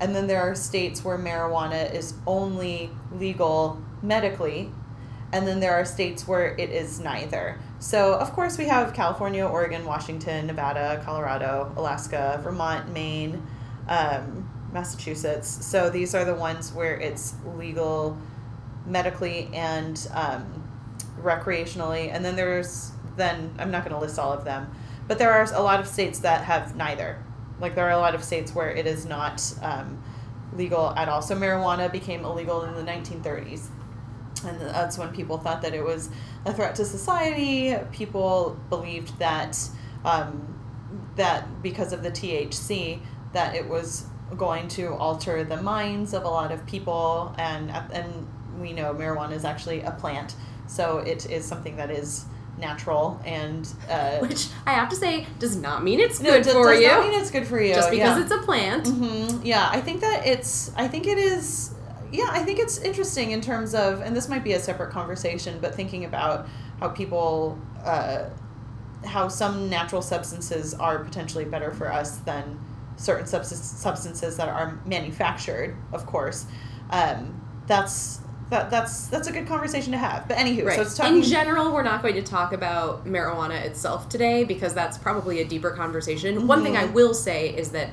and 0.00 0.14
then 0.14 0.26
there 0.26 0.40
are 0.40 0.54
states 0.54 1.04
where 1.04 1.18
marijuana 1.18 1.92
is 1.92 2.14
only 2.26 2.90
legal 3.12 3.80
medically 4.02 4.70
and 5.32 5.48
then 5.48 5.58
there 5.58 5.72
are 5.72 5.84
states 5.84 6.28
where 6.28 6.54
it 6.56 6.70
is 6.70 7.00
neither. 7.00 7.58
So, 7.80 8.14
of 8.14 8.32
course, 8.32 8.56
we 8.56 8.66
have 8.66 8.94
California, 8.94 9.44
Oregon, 9.44 9.84
Washington, 9.84 10.46
Nevada, 10.46 11.02
Colorado, 11.04 11.72
Alaska, 11.76 12.40
Vermont, 12.42 12.92
Maine, 12.92 13.44
um, 13.88 14.48
Massachusetts. 14.72 15.48
So, 15.64 15.90
these 15.90 16.14
are 16.14 16.24
the 16.24 16.34
ones 16.34 16.72
where 16.72 16.96
it's 16.96 17.34
legal 17.56 18.18
medically 18.86 19.48
and 19.52 20.06
um, 20.12 20.68
recreationally. 21.20 22.10
And 22.12 22.24
then 22.24 22.36
there's, 22.36 22.92
then, 23.16 23.54
I'm 23.58 23.70
not 23.70 23.84
going 23.84 23.94
to 23.94 24.00
list 24.00 24.18
all 24.18 24.32
of 24.32 24.44
them, 24.44 24.74
but 25.06 25.18
there 25.18 25.32
are 25.32 25.44
a 25.54 25.62
lot 25.62 25.80
of 25.80 25.86
states 25.86 26.20
that 26.20 26.44
have 26.44 26.76
neither. 26.76 27.22
Like, 27.60 27.74
there 27.74 27.86
are 27.86 27.92
a 27.92 27.98
lot 27.98 28.14
of 28.14 28.24
states 28.24 28.54
where 28.54 28.70
it 28.70 28.86
is 28.86 29.06
not 29.06 29.42
um, 29.62 30.02
legal 30.52 30.90
at 30.90 31.08
all. 31.08 31.22
So, 31.22 31.36
marijuana 31.36 31.90
became 31.90 32.24
illegal 32.24 32.64
in 32.64 32.74
the 32.74 32.90
1930s 32.90 33.68
and 34.46 34.60
that's 34.60 34.98
when 34.98 35.10
people 35.12 35.38
thought 35.38 35.62
that 35.62 35.74
it 35.74 35.82
was 35.82 36.10
a 36.44 36.52
threat 36.52 36.74
to 36.76 36.84
society. 36.84 37.74
People 37.92 38.58
believed 38.68 39.18
that 39.18 39.58
um, 40.04 40.60
that 41.16 41.62
because 41.62 41.92
of 41.92 42.02
the 42.02 42.10
THC, 42.10 43.00
that 43.34 43.54
it 43.54 43.68
was 43.68 44.06
going 44.36 44.66
to 44.68 44.94
alter 44.94 45.44
the 45.44 45.60
minds 45.60 46.14
of 46.14 46.24
a 46.24 46.28
lot 46.28 46.50
of 46.50 46.64
people, 46.66 47.34
and 47.38 47.70
and 47.70 48.26
we 48.60 48.72
know 48.72 48.94
marijuana 48.94 49.32
is 49.32 49.44
actually 49.44 49.82
a 49.82 49.90
plant, 49.92 50.34
so 50.66 50.98
it 50.98 51.30
is 51.30 51.44
something 51.44 51.76
that 51.76 51.90
is 51.90 52.24
natural 52.58 53.20
and. 53.24 53.68
Uh, 53.88 54.18
Which 54.18 54.48
I 54.66 54.72
have 54.72 54.88
to 54.90 54.96
say 54.96 55.26
does 55.38 55.56
not 55.56 55.82
mean 55.84 56.00
it's 56.00 56.20
no, 56.20 56.30
good 56.30 56.44
does- 56.44 56.52
for 56.52 56.72
does 56.72 56.80
you. 56.80 56.88
not 56.88 57.04
mean 57.08 57.20
it's 57.20 57.30
good 57.30 57.46
for 57.46 57.60
you. 57.60 57.74
just 57.74 57.90
because 57.90 58.16
yeah. 58.18 58.22
it's 58.22 58.32
a 58.32 58.38
plant. 58.38 58.86
hmm 58.88 59.42
Yeah, 59.44 59.68
I 59.70 59.80
think 59.80 60.00
that 60.00 60.26
it's. 60.26 60.72
I 60.76 60.88
think 60.88 61.06
it 61.06 61.18
is. 61.18 61.72
Yeah, 62.12 62.28
I 62.30 62.44
think 62.44 62.60
it's 62.60 62.78
interesting 62.78 63.32
in 63.32 63.40
terms 63.40 63.74
of, 63.74 64.00
and 64.00 64.14
this 64.14 64.28
might 64.28 64.44
be 64.44 64.52
a 64.52 64.60
separate 64.60 64.92
conversation, 64.92 65.58
but 65.60 65.74
thinking 65.74 66.04
about 66.04 66.46
how 66.78 66.88
people, 66.90 67.58
uh, 67.84 68.26
how 69.04 69.26
some 69.26 69.68
natural 69.68 70.00
substances 70.00 70.74
are 70.74 71.00
potentially 71.02 71.44
better 71.44 71.72
for 71.72 71.92
us 71.92 72.18
than 72.18 72.60
certain 72.96 73.26
subs- 73.26 73.54
substances 73.58 74.36
that 74.36 74.48
are 74.48 74.78
manufactured. 74.86 75.76
Of 75.92 76.06
course, 76.06 76.46
um, 76.90 77.40
that's 77.66 78.20
that 78.50 78.70
that's 78.70 79.06
that's 79.08 79.26
a 79.26 79.32
good 79.32 79.46
conversation 79.48 79.92
to 79.92 79.98
have. 79.98 80.28
But 80.28 80.36
anywho, 80.36 80.66
Right. 80.66 80.76
so 80.76 80.82
it's 80.82 80.96
talking. 80.96 81.16
In 81.16 81.22
general, 81.22 81.72
we're 81.72 81.82
not 81.82 82.02
going 82.02 82.14
to 82.14 82.22
talk 82.22 82.52
about 82.52 83.06
marijuana 83.06 83.60
itself 83.64 84.08
today 84.08 84.44
because 84.44 84.74
that's 84.74 84.98
probably 84.98 85.40
a 85.40 85.44
deeper 85.44 85.70
conversation. 85.70 86.46
One 86.46 86.62
thing 86.62 86.76
I 86.76 86.84
Mhm. 86.86 86.92
will 86.92 87.14
say 87.14 87.48
is 87.48 87.70
that, 87.70 87.88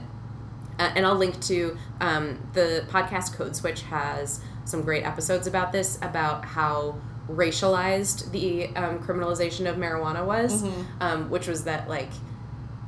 uh, 0.78 0.90
and 0.96 1.06
I'll 1.06 1.16
link 1.16 1.40
to 1.44 1.78
um, 2.02 2.38
the 2.54 2.84
podcast 2.90 3.34
Code 3.34 3.56
Switch 3.56 3.84
has 3.84 4.42
some 4.66 4.82
great 4.82 5.06
episodes 5.06 5.48
about 5.48 5.72
this 5.72 5.98
about 6.02 6.44
how 6.46 6.96
racialized 7.30 8.32
the 8.32 8.68
um, 8.76 9.00
criminalization 9.00 9.70
of 9.70 9.78
marijuana 9.78 10.26
was, 10.26 10.64
Mhm. 10.64 10.86
um, 11.00 11.30
which 11.30 11.48
was 11.48 11.64
that 11.64 11.88
like 11.90 12.10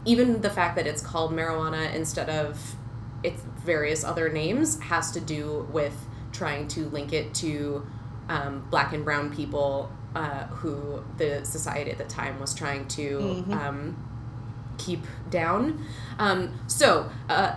even 0.06 0.42
the 0.42 0.50
fact 0.50 0.76
that 0.76 0.86
it's 0.88 1.02
called 1.02 1.32
marijuana 1.32 1.94
instead 1.94 2.30
of 2.30 2.76
its 3.24 3.42
various 3.66 4.04
other 4.04 4.30
names 4.30 4.80
has 4.82 5.12
to 5.12 5.20
do 5.22 5.68
with 5.72 5.96
trying 6.32 6.68
to 6.68 6.90
link 6.90 7.14
it 7.14 7.34
to 7.36 7.86
um, 8.30 8.66
black 8.70 8.94
and 8.94 9.06
brown 9.06 9.34
people 9.34 9.92
uh, 10.16 10.46
who 10.48 11.04
the 11.18 11.44
society 11.46 11.90
at 11.92 11.98
the 11.98 12.04
time 12.06 12.40
was 12.40 12.54
trying 12.54 12.88
to 12.88 13.44
Mhm. 13.48 13.54
um, 13.54 13.98
keep 14.78 15.06
down. 15.30 15.84
Um, 16.20 16.52
so, 16.68 17.10
uh, 17.30 17.54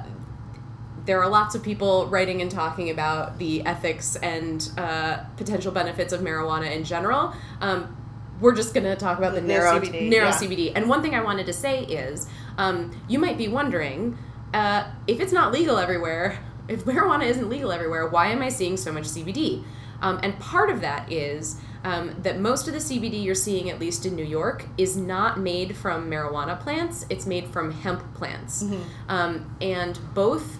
there 1.04 1.22
are 1.22 1.28
lots 1.28 1.54
of 1.54 1.62
people 1.62 2.06
writing 2.08 2.42
and 2.42 2.50
talking 2.50 2.90
about 2.90 3.38
the 3.38 3.64
ethics 3.64 4.16
and 4.16 4.70
uh, 4.76 5.18
potential 5.36 5.70
benefits 5.70 6.12
of 6.12 6.20
marijuana 6.20 6.70
in 6.74 6.82
general. 6.84 7.32
Um, 7.60 7.96
we're 8.40 8.54
just 8.54 8.74
going 8.74 8.84
to 8.84 8.96
talk 8.96 9.16
about 9.18 9.34
the, 9.34 9.40
The 9.40 9.46
narrow 9.46 9.78
CBD, 9.80 10.08
narrow 10.10 10.26
yeah. 10.28 10.32
CBD. 10.34 10.72
And 10.74 10.88
one 10.88 11.02
thing 11.02 11.14
I 11.14 11.22
wanted 11.22 11.46
to 11.46 11.52
say 11.52 11.84
is, 11.84 12.26
um, 12.58 12.98
you 13.08 13.18
might 13.18 13.38
be 13.38 13.48
wondering, 13.48 14.18
uh, 14.54 14.84
if 15.06 15.20
it's 15.20 15.32
not 15.32 15.52
legal 15.52 15.78
everywhere, 15.78 16.38
if 16.68 16.84
marijuana 16.84 17.24
isn't 17.24 17.48
legal 17.48 17.72
everywhere, 17.72 18.08
why 18.08 18.28
am 18.28 18.42
I 18.42 18.48
seeing 18.48 18.76
so 18.76 18.92
much 18.92 19.04
CBD? 19.04 19.64
Um, 20.02 20.20
and 20.22 20.38
part 20.38 20.68
of 20.68 20.80
that 20.82 21.10
is 21.10 21.58
um, 21.84 22.16
that 22.22 22.38
most 22.38 22.66
of 22.68 22.74
the 22.74 22.80
CBD 22.80 23.22
you're 23.22 23.34
seeing, 23.34 23.70
at 23.70 23.78
least 23.78 24.04
in 24.04 24.14
New 24.14 24.24
York, 24.24 24.66
is 24.76 24.96
not 24.96 25.38
made 25.38 25.76
from 25.76 26.10
marijuana 26.10 26.58
plants. 26.60 27.06
It's 27.08 27.26
made 27.26 27.48
from 27.48 27.70
hemp 27.70 28.14
plants. 28.14 28.64
Mhm. 28.64 28.80
Um, 29.08 29.56
and 29.60 29.98
both 30.12 30.58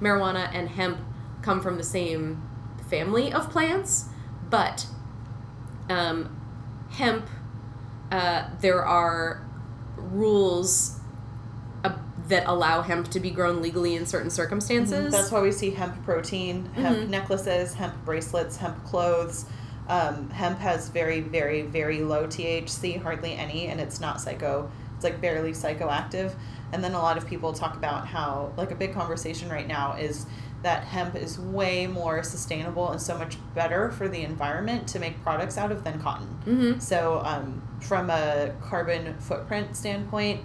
marijuana 0.00 0.50
and 0.52 0.68
hemp 0.68 0.98
come 1.40 1.60
from 1.60 1.78
the 1.78 1.84
same 1.84 2.42
family 2.90 3.32
of 3.32 3.50
plants, 3.50 4.06
but 4.50 4.86
um, 5.88 6.36
hemp, 6.90 7.28
uh, 8.10 8.48
there 8.60 8.84
are 8.84 9.46
rules 9.96 10.95
that 12.28 12.42
allow 12.46 12.82
hemp 12.82 13.08
to 13.12 13.20
be 13.20 13.30
grown 13.30 13.62
legally 13.62 13.94
in 13.94 14.04
certain 14.06 14.30
circumstances. 14.30 15.12
That's 15.12 15.30
why 15.30 15.40
we 15.40 15.52
see 15.52 15.70
hemp 15.70 16.04
protein, 16.04 16.66
hemp 16.74 16.98
Mhm. 16.98 17.08
necklaces, 17.08 17.74
hemp 17.74 17.94
bracelets, 18.04 18.56
hemp 18.56 18.84
clothes. 18.84 19.44
Um, 19.88 20.30
hemp 20.30 20.58
has 20.58 20.88
very, 20.88 21.20
very, 21.20 21.62
very 21.62 22.00
low 22.00 22.26
THC, 22.26 22.96
hardly 22.96 23.34
any, 23.34 23.68
and 23.68 23.80
it's 23.80 24.00
not 24.00 24.20
psycho. 24.20 24.68
It's 24.96 25.04
like 25.04 25.20
barely 25.20 25.52
psychoactive. 25.52 26.32
And 26.72 26.82
then 26.82 26.94
a 26.94 26.98
lot 26.98 27.16
of 27.16 27.28
people 27.28 27.52
talk 27.52 27.76
about 27.76 28.08
how, 28.08 28.50
like, 28.56 28.72
a 28.72 28.74
big 28.74 28.92
conversation 28.92 29.48
right 29.48 29.68
now 29.68 29.94
is 29.94 30.26
that 30.64 30.82
hemp 30.82 31.14
is 31.14 31.38
way 31.38 31.86
more 31.86 32.24
sustainable 32.24 32.90
and 32.90 33.00
so 33.00 33.16
much 33.16 33.36
better 33.54 33.90
for 33.92 34.08
the 34.08 34.22
environment 34.22 34.88
to 34.88 34.98
make 34.98 35.22
products 35.22 35.56
out 35.56 35.70
of 35.70 35.84
than 35.84 36.00
cotton. 36.00 36.26
hmm 36.44 36.78
So, 36.80 37.22
um, 37.24 37.62
from 37.80 38.10
a 38.10 38.50
carbon 38.68 39.14
footprint 39.20 39.76
standpoint, 39.76 40.40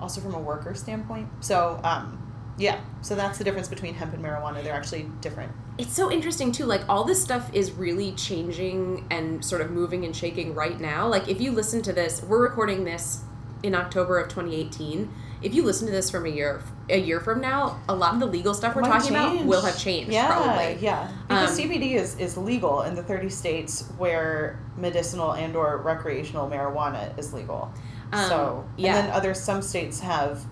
also 0.00 0.20
from 0.20 0.34
a 0.34 0.40
worker 0.40 0.74
standpoint. 0.74 1.28
So, 1.40 1.80
um, 1.84 2.16
yeah, 2.58 2.80
so 3.00 3.14
that's 3.14 3.38
the 3.38 3.44
difference 3.44 3.68
between 3.68 3.94
hemp 3.94 4.12
and 4.12 4.22
marijuana. 4.22 4.62
They're 4.62 4.74
actually 4.74 5.06
different. 5.20 5.52
It's 5.78 5.92
so 5.94 6.10
interesting 6.12 6.52
too. 6.52 6.66
Like 6.66 6.82
all 6.88 7.04
this 7.04 7.22
stuff 7.22 7.50
is 7.54 7.72
really 7.72 8.12
changing 8.12 9.06
and 9.10 9.42
sort 9.44 9.62
of 9.62 9.70
moving 9.70 10.04
and 10.04 10.14
shaking 10.14 10.54
right 10.54 10.78
now. 10.78 11.08
Like 11.08 11.28
if 11.28 11.40
you 11.40 11.52
listen 11.52 11.80
to 11.82 11.92
this, 11.92 12.22
we're 12.22 12.42
recording 12.42 12.84
this 12.84 13.22
in 13.62 13.74
October 13.74 14.18
of 14.18 14.28
2018. 14.28 15.10
If 15.42 15.54
you 15.54 15.62
listen 15.64 15.86
to 15.86 15.92
this 15.92 16.10
from 16.10 16.26
a 16.26 16.28
year 16.28 16.62
a 16.90 16.98
year 16.98 17.20
from 17.20 17.40
now, 17.40 17.80
a 17.88 17.94
lot 17.94 18.12
of 18.14 18.20
the 18.20 18.26
legal 18.26 18.52
stuff 18.52 18.74
we're 18.74 18.82
Might 18.82 18.88
talking 18.88 19.10
about 19.16 19.44
will 19.46 19.62
have 19.62 19.78
changed 19.78 20.12
Yeah, 20.12 20.26
probably. 20.26 20.76
yeah. 20.84 21.10
Because 21.28 21.50
Um, 21.58 21.70
CBD 21.70 21.92
is, 21.94 22.18
is 22.18 22.36
legal 22.36 22.82
in 22.82 22.94
the 22.94 23.02
30 23.02 23.28
states 23.30 23.84
where 23.96 24.58
medicinal 24.76 25.32
and 25.32 25.54
or 25.56 25.78
recreational 25.78 26.50
marijuana 26.50 27.16
is 27.18 27.32
legal. 27.32 27.72
Um, 28.12 28.28
so, 28.28 28.68
yeah. 28.76 28.96
and 28.96 29.06
then 29.08 29.14
other 29.14 29.34
some 29.34 29.62
states 29.62 30.00
have 30.00 30.44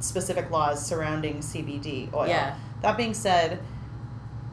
specific 0.00 0.50
laws 0.50 0.84
surrounding 0.84 1.38
CBD 1.38 2.12
oil. 2.12 2.28
Yeah. 2.28 2.56
That 2.82 2.96
being 2.96 3.14
said, 3.14 3.60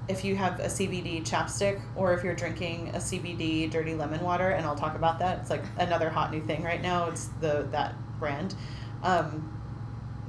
if 0.08 0.24
you 0.25 0.36
have 0.36 0.60
a 0.60 0.65
CBD 0.65 1.22
chapstick 1.24 1.81
or 1.96 2.13
if 2.13 2.24
you're 2.24 2.36
drinking 2.36 2.89
a 2.89 2.98
CBD 2.98 3.70
dirty 3.70 3.93
lemon 3.93 4.22
water, 4.22 4.50
and 4.50 4.65
I'll 4.65 4.75
talk 4.75 4.96
about 4.96 5.20
that. 5.20 5.39
It's 5.39 5.50
like 5.50 5.63
another 5.77 6.10
hot 6.10 6.31
new 6.31 6.41
thing 6.46 6.63
right 6.63 6.81
now. 6.81 7.08
It's 7.10 7.27
the 7.39 7.67
that 7.72 7.96
brand. 8.20 8.55
Um, 9.03 9.58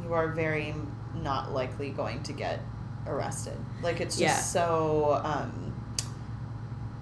you 0.02 0.12
are 0.12 0.28
very 0.28 0.74
not 1.14 1.52
likely 1.52 1.90
going 1.90 2.22
to 2.24 2.32
get 2.32 2.60
arrested. 3.06 3.56
Like 3.82 4.00
it's 4.00 4.16
just 4.16 4.20
Yeah. 4.20 4.36
so. 4.36 5.20
Um, 5.24 5.71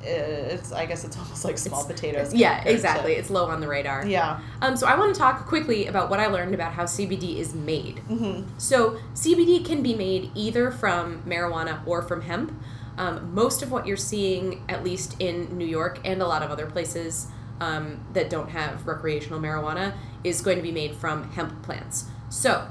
it's 0.02 0.72
I 0.72 0.86
guess 0.86 1.04
it's 1.04 1.16
almost 1.22 1.44
like 1.44 1.58
small 1.58 1.80
It's- 1.84 2.00
potatoes. 2.00 2.34
Yeah, 2.34 2.54
compared 2.56 2.66
to- 2.66 2.72
exactly. 2.74 3.12
It's 3.14 3.30
low 3.30 3.46
on 3.46 3.60
the 3.60 3.68
radar. 3.68 4.06
Yeah. 4.06 4.40
Um, 4.62 4.76
so 4.76 4.86
I 4.86 4.96
want 4.98 5.14
to 5.14 5.18
talk 5.18 5.46
quickly 5.46 5.86
about 5.86 6.10
what 6.10 6.20
I 6.20 6.26
learned 6.26 6.54
about 6.54 6.72
how 6.72 6.84
CBD 6.84 7.36
is 7.38 7.54
made. 7.54 7.98
hmm 8.00 8.42
So 8.58 8.98
CBD 9.14 9.64
can 9.64 9.82
be 9.82 9.94
made 9.94 10.30
either 10.34 10.70
from 10.70 11.22
marijuana 11.24 11.86
or 11.86 12.02
from 12.02 12.22
hemp. 12.22 12.52
Um, 12.98 13.32
most 13.34 13.62
of 13.62 13.70
what 13.70 13.86
you're 13.86 13.96
seeing, 13.96 14.62
at 14.68 14.84
least 14.84 15.16
in 15.20 15.56
New 15.56 15.66
York 15.66 16.00
and 16.04 16.20
a 16.20 16.26
lot 16.26 16.42
of 16.42 16.50
other 16.50 16.66
places 16.66 17.28
um, 17.60 18.00
that 18.12 18.28
don't 18.28 18.50
have 18.50 18.86
recreational 18.86 19.40
marijuana, 19.40 19.94
is 20.24 20.42
going 20.42 20.56
to 20.56 20.62
be 20.62 20.72
made 20.72 20.94
from 20.96 21.30
hemp 21.32 21.62
plants. 21.62 22.06
So 22.28 22.66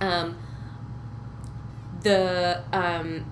um, 0.00 0.36
the 2.02 2.62
um, 2.72 3.24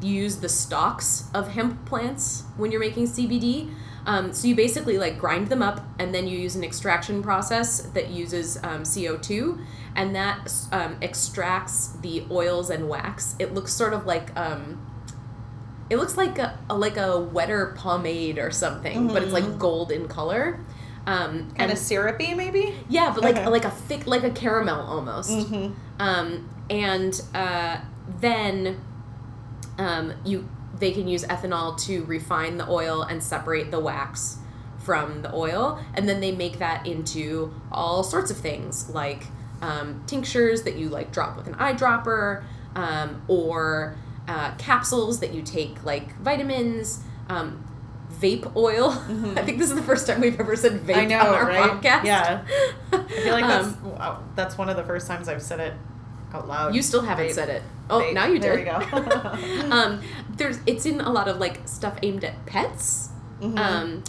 use 0.00 0.36
the 0.36 0.48
stalks 0.48 1.24
of 1.34 1.48
hemp 1.48 1.84
plants 1.86 2.44
when 2.56 2.70
you're 2.70 2.80
making 2.80 3.06
CBD. 3.08 3.72
Um, 4.06 4.32
so 4.34 4.46
you 4.48 4.54
basically 4.54 4.98
like 4.98 5.18
grind 5.18 5.48
them 5.48 5.62
up, 5.62 5.80
and 5.98 6.14
then 6.14 6.26
you 6.28 6.38
use 6.38 6.56
an 6.56 6.64
extraction 6.64 7.22
process 7.22 7.80
that 7.94 8.10
uses 8.10 8.62
um, 8.62 8.84
CO 8.84 9.16
two, 9.16 9.58
and 9.96 10.14
that 10.14 10.52
um, 10.72 10.96
extracts 11.00 11.88
the 12.02 12.24
oils 12.30 12.68
and 12.68 12.88
wax. 12.88 13.34
It 13.38 13.54
looks 13.54 13.72
sort 13.72 13.94
of 13.94 14.04
like 14.04 14.38
um, 14.38 14.84
it 15.90 15.96
looks 15.96 16.16
like 16.16 16.38
a, 16.38 16.58
a 16.68 16.76
like 16.76 16.96
a 16.98 17.18
wetter 17.18 17.74
pomade 17.78 18.38
or 18.38 18.50
something, 18.50 19.08
but 19.08 19.22
it's 19.22 19.32
like 19.32 19.44
Mhm. 19.44 19.58
gold 19.58 19.90
in 19.90 20.06
color. 20.08 20.60
Um, 21.06 21.48
Kind 21.50 21.54
and 21.58 21.72
of 21.72 21.78
syrupy, 21.78 22.34
maybe. 22.34 22.74
yeah, 22.88 23.12
but 23.14 23.22
like 23.22 23.36
Okay. 23.36 23.46
like 23.48 23.64
a 23.66 23.70
thick 23.70 24.06
like 24.06 24.24
a 24.24 24.30
caramel 24.30 24.80
almost. 24.80 25.30
Mm-hmm. 25.30 25.72
Um, 26.00 26.48
and 26.70 27.20
uh, 27.34 27.78
then 28.20 28.80
um, 29.78 30.12
you 30.24 30.48
they 30.78 30.90
can 30.90 31.06
use 31.06 31.24
ethanol 31.24 31.78
to 31.86 32.04
refine 32.04 32.58
the 32.58 32.68
oil 32.68 33.02
and 33.02 33.22
separate 33.22 33.70
the 33.70 33.78
wax 33.80 34.38
from 34.78 35.22
the 35.22 35.32
oil, 35.34 35.78
and 35.94 36.08
then 36.08 36.20
they 36.20 36.32
make 36.32 36.58
that 36.58 36.86
into 36.86 37.54
all 37.72 38.02
sorts 38.02 38.30
of 38.30 38.36
things 38.36 38.90
like 38.90 39.24
um, 39.62 40.02
tinctures 40.06 40.62
that 40.64 40.76
you 40.76 40.88
like 40.88 41.12
drop 41.12 41.36
with 41.36 41.46
an 41.46 41.54
eyedropper, 41.54 42.44
um, 42.74 43.22
or 43.28 43.96
uh, 44.28 44.54
capsules 44.56 45.20
that 45.20 45.32
you 45.32 45.42
take 45.42 45.84
like 45.84 46.16
vitamins. 46.18 47.02
Um, 47.28 47.64
Vape 48.20 48.54
oil. 48.54 48.92
Mhm. 48.92 49.36
I 49.38 49.42
think 49.44 49.58
this 49.58 49.70
is 49.70 49.74
the 49.76 49.82
first 49.82 50.06
time 50.06 50.20
we've 50.20 50.38
ever 50.38 50.54
said 50.54 50.80
vape 50.86 51.08
know, 51.08 51.18
on 51.18 51.26
our 51.34 51.46
right? 51.46 51.70
podcast. 51.70 52.04
Yeah. 52.04 52.44
I 52.92 53.02
feel 53.08 53.32
like 53.32 53.44
that's 53.48 53.66
Um, 53.66 53.90
wow, 53.98 54.22
that's 54.36 54.56
one 54.56 54.68
of 54.68 54.76
the 54.76 54.84
first 54.84 55.08
times 55.08 55.28
I've 55.28 55.42
said 55.42 55.58
it 55.58 55.72
out 56.34 56.48
loud. 56.48 56.74
You 56.74 56.82
still 56.82 57.02
haven't 57.02 57.32
said 57.32 57.48
it. 57.48 57.62
Oh, 57.88 58.10
now 58.12 58.26
you 58.26 58.34
do. 58.38 58.40
There 58.40 58.56
we 58.56 58.64
go. 58.64 58.76
um, 59.70 60.02
there's 60.36 60.58
it's 60.66 60.84
in 60.86 61.00
a 61.00 61.10
lot 61.10 61.28
of 61.28 61.38
like 61.38 61.66
stuff 61.66 61.96
aimed 62.02 62.24
at 62.24 62.44
pets. 62.46 63.10
Mhm. 63.40 63.58
Um, 63.58 64.04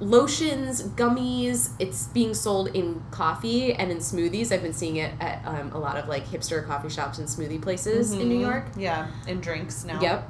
lotions, 0.00 0.82
gummies. 0.82 1.70
It's 1.78 2.06
being 2.08 2.34
sold 2.34 2.68
in 2.68 3.02
coffee 3.10 3.72
and 3.74 3.90
in 3.90 3.98
smoothies. 3.98 4.50
I've 4.52 4.62
been 4.62 4.72
seeing 4.72 4.96
it 4.96 5.12
at 5.20 5.42
um, 5.46 5.72
a 5.72 5.78
lot 5.78 5.96
of 5.96 6.08
like 6.08 6.26
hipster 6.26 6.66
coffee 6.66 6.88
shops 6.88 7.18
and 7.18 7.28
smoothie 7.28 7.60
places 7.60 8.12
in 8.12 8.28
New 8.28 8.38
Mhm. 8.38 8.40
York. 8.50 8.64
Yeah, 8.76 9.08
and 9.28 9.42
drinks 9.42 9.84
now. 9.84 10.00
Yep. 10.00 10.28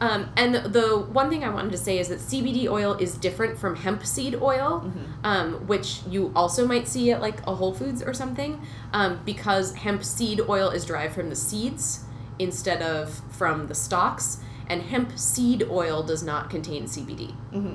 Um, 0.00 0.30
and 0.36 0.54
the 0.54 0.98
one 1.12 1.28
thing 1.28 1.44
I 1.44 1.50
wanted 1.50 1.72
to 1.72 1.78
say 1.78 1.98
is 1.98 2.08
that 2.08 2.20
CBD 2.20 2.66
oil 2.68 2.94
is 2.94 3.14
different 3.18 3.58
from 3.58 3.76
hemp 3.76 4.04
seed 4.06 4.34
oil, 4.40 4.82
Mhm. 4.86 5.06
um, 5.24 5.52
which 5.66 6.00
you 6.08 6.32
also 6.34 6.66
might 6.66 6.88
see 6.88 7.10
at 7.12 7.20
like 7.20 7.46
a 7.46 7.54
Whole 7.56 7.74
Foods 7.74 8.02
or 8.02 8.14
something, 8.14 8.62
um, 8.94 9.20
because 9.26 9.74
hemp 9.74 10.02
seed 10.02 10.40
oil 10.48 10.70
is 10.70 10.84
derived 10.86 11.14
from 11.14 11.28
the 11.28 11.36
seeds 11.36 12.04
instead 12.38 12.80
of 12.80 13.20
from 13.28 13.66
the 13.66 13.74
stalks, 13.74 14.38
and 14.66 14.82
hemp 14.84 15.18
seed 15.18 15.66
oil 15.70 16.02
does 16.02 16.22
not 16.22 16.48
contain 16.48 16.86
CBD. 16.86 17.34
hmm 17.52 17.74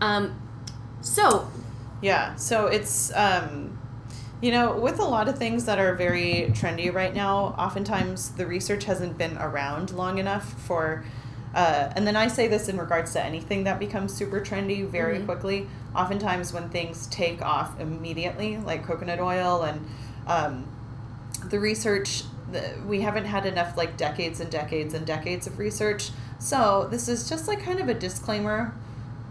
Um, 0.00 0.32
so, 1.00 1.46
Yeah. 2.00 2.34
So 2.34 2.66
it's 2.66 3.12
um, 3.14 3.78
you 4.42 4.50
know, 4.50 4.76
with 4.76 4.98
a 4.98 5.04
lot 5.04 5.28
of 5.28 5.38
things 5.38 5.64
that 5.66 5.78
are 5.78 5.94
very 5.94 6.48
trendy 6.50 6.92
right 6.92 7.14
now, 7.14 7.54
oftentimes 7.56 8.30
the 8.32 8.44
research 8.44 8.84
hasn't 8.84 9.16
been 9.16 9.38
around 9.38 9.92
long 9.92 10.18
enough 10.18 10.52
for. 10.64 11.04
Uh, 11.54 11.92
and 11.94 12.06
then 12.06 12.16
I 12.16 12.26
say 12.26 12.48
this 12.48 12.68
in 12.68 12.76
regards 12.76 13.12
to 13.12 13.24
anything 13.24 13.64
that 13.64 13.78
becomes 13.78 14.12
super 14.12 14.40
trendy 14.40 14.84
very 14.86 15.18
Mhm. 15.18 15.26
quickly. 15.26 15.68
Oftentimes, 15.94 16.52
when 16.52 16.70
things 16.70 17.06
take 17.06 17.40
off 17.40 17.78
immediately, 17.78 18.56
like 18.56 18.84
coconut 18.84 19.20
oil 19.20 19.62
and 19.62 19.86
um, 20.26 20.64
the 21.44 21.60
research, 21.60 22.24
the, 22.50 22.62
we 22.86 23.02
haven't 23.02 23.26
had 23.26 23.46
enough 23.46 23.76
like 23.76 23.96
decades 23.96 24.40
and 24.40 24.50
decades 24.50 24.92
and 24.94 25.06
decades 25.06 25.46
of 25.46 25.58
research. 25.58 26.10
So 26.38 26.88
this 26.90 27.06
is 27.08 27.28
just 27.28 27.46
like 27.46 27.62
kind 27.62 27.78
of 27.78 27.88
a 27.88 27.94
disclaimer. 27.94 28.72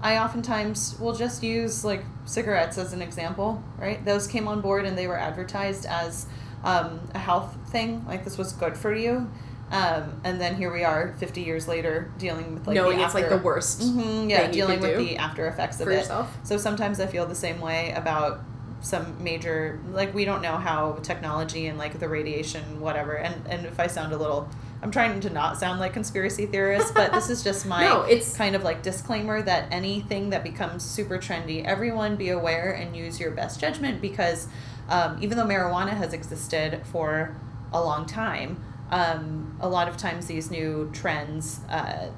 I 0.01 0.17
oftentimes 0.17 0.97
will 0.99 1.13
just 1.13 1.43
use 1.43 1.85
like 1.85 2.03
cigarettes 2.25 2.77
as 2.77 2.93
an 2.93 3.01
example, 3.01 3.63
right? 3.77 4.03
Those 4.03 4.27
came 4.27 4.47
on 4.47 4.61
board 4.61 4.85
and 4.85 4.97
they 4.97 5.07
were 5.07 5.17
advertised 5.17 5.85
as 5.85 6.25
um, 6.63 6.99
a 7.13 7.19
health 7.19 7.55
thing, 7.69 8.03
like 8.07 8.23
this 8.23 8.37
was 8.37 8.53
good 8.53 8.77
for 8.77 8.93
you. 8.93 9.29
Um, 9.71 10.19
and 10.25 10.41
then 10.41 10.55
here 10.55 10.71
we 10.73 10.83
are, 10.83 11.13
50 11.17 11.41
years 11.41 11.67
later, 11.67 12.11
dealing 12.17 12.53
with 12.55 12.67
like 12.67 12.75
knowing 12.75 12.97
the 12.97 13.05
it's 13.05 13.13
like 13.13 13.29
the 13.29 13.37
worst 13.37 13.79
Mhm, 13.81 14.29
yeah, 14.29 14.51
dealing 14.51 14.81
with 14.81 14.97
the 14.97 15.15
after 15.17 15.47
effects 15.47 15.79
of 15.79 15.87
it. 15.87 15.93
yourself. 15.93 16.35
So 16.43 16.57
sometimes 16.57 16.99
I 16.99 17.05
feel 17.05 17.25
the 17.25 17.35
same 17.35 17.61
way 17.61 17.91
about 17.93 18.41
some 18.81 19.23
major 19.23 19.79
like 19.91 20.13
we 20.13 20.25
don't 20.25 20.41
know 20.41 20.57
how 20.57 20.93
technology 21.03 21.67
and 21.67 21.77
like 21.77 21.99
the 21.99 22.09
radiation 22.09 22.81
whatever 22.81 23.13
and 23.13 23.45
and 23.47 23.63
if 23.67 23.79
I 23.79 23.85
sound 23.85 24.11
a 24.11 24.17
little 24.17 24.49
I'm 24.83 24.91
trying 24.91 25.19
to 25.21 25.29
not 25.29 25.57
sound 25.59 25.79
like 25.79 25.93
conspiracy 25.93 26.45
theorist 26.45 26.93
but 26.93 27.11
this 27.11 27.29
is 27.29 27.43
just 27.43 27.65
my 27.73 27.81
No, 27.83 28.03
it's- 28.03 28.35
kind 28.35 28.55
of 28.55 28.63
like 28.63 28.81
disclaimer 28.81 29.41
that 29.43 29.67
anything 29.71 30.31
that 30.31 30.43
becomes 30.43 30.83
super 30.83 31.17
trendy 31.17 31.63
everyone 31.63 32.15
be 32.15 32.29
aware 32.29 32.71
and 32.71 32.95
use 32.95 33.19
your 33.19 33.31
best 33.31 33.59
judgment 33.59 34.01
because 34.01 34.47
um, 34.89 35.17
even 35.21 35.37
though 35.37 35.45
marijuana 35.45 35.91
has 35.91 36.13
existed 36.13 36.81
for 36.85 37.35
a 37.71 37.81
long 37.81 38.05
time 38.05 38.63
um, 38.89 39.55
a 39.61 39.69
lot 39.69 39.87
of 39.87 39.95
times 39.97 40.25
these 40.25 40.51
new 40.51 40.89
trends 40.93 41.61
uh, 41.69 42.09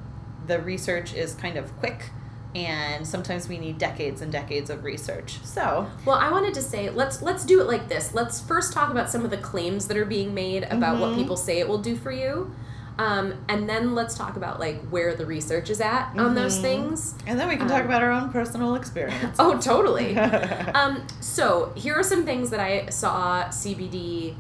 the 0.48 0.60
research 0.60 1.13
is 1.13 1.36
kind 1.36 1.58
of 1.58 1.75
quick 1.77 2.10
and 2.55 3.05
sometimes 3.07 3.48
we 3.50 3.57
need 3.57 3.77
decades 3.77 4.22
and 4.22 4.31
decades 4.31 4.69
of 4.69 4.83
research. 4.83 5.39
So, 5.43 5.88
Well, 6.05 6.17
I 6.17 6.29
wanted 6.31 6.53
to 6.55 6.62
say 6.62 6.89
let's 6.89 7.22
let's 7.22 7.45
do 7.45 7.60
it 7.62 7.67
like 7.67 7.89
this. 7.89 8.13
Let's 8.13 8.39
first 8.39 8.74
talk 8.74 8.91
about 8.91 9.10
some 9.10 9.25
of 9.25 9.31
the 9.31 9.38
claims 9.38 9.88
that 9.88 9.98
are 9.98 10.05
being 10.05 10.33
made 10.33 10.63
about 10.63 11.00
what 11.00 11.12
Mhm. 11.12 11.15
people 11.15 11.38
say 11.38 11.60
it 11.60 11.67
will 11.67 11.79
do 11.81 11.95
for 11.95 12.12
you. 12.12 12.51
Um, 13.00 13.33
and 13.50 13.67
then 13.67 13.95
let's 13.95 14.13
talk 14.15 14.36
about 14.38 14.60
like 14.60 14.79
where 14.89 15.15
the 15.15 15.25
research 15.25 15.72
is 15.72 15.81
at 15.81 16.12
on 16.15 16.36
those 16.36 16.60
things. 16.60 17.15
And 17.25 17.39
then 17.39 17.48
we 17.48 17.55
can 17.57 17.67
talk 17.67 17.79
Um, 17.81 17.88
about 17.88 18.03
our 18.03 18.12
own 18.12 18.29
personal 18.29 18.75
experience. 18.75 19.36
Oh, 19.39 19.57
totally. 19.57 20.15
um, 20.75 21.01
so 21.19 21.72
here 21.74 21.95
are 21.95 22.03
some 22.03 22.24
things 22.24 22.51
that 22.51 22.60
I 22.60 22.89
saw 22.89 23.45
CBD 23.50 24.36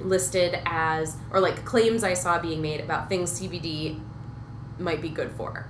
listed 0.00 0.58
as, 0.66 1.16
or 1.32 1.40
like 1.40 1.64
claims 1.64 2.04
I 2.04 2.14
saw 2.14 2.38
being 2.38 2.62
made 2.62 2.80
about 2.80 3.08
things 3.08 3.30
CBD 3.40 3.98
might 4.78 5.00
be 5.02 5.08
good 5.08 5.32
for. 5.32 5.66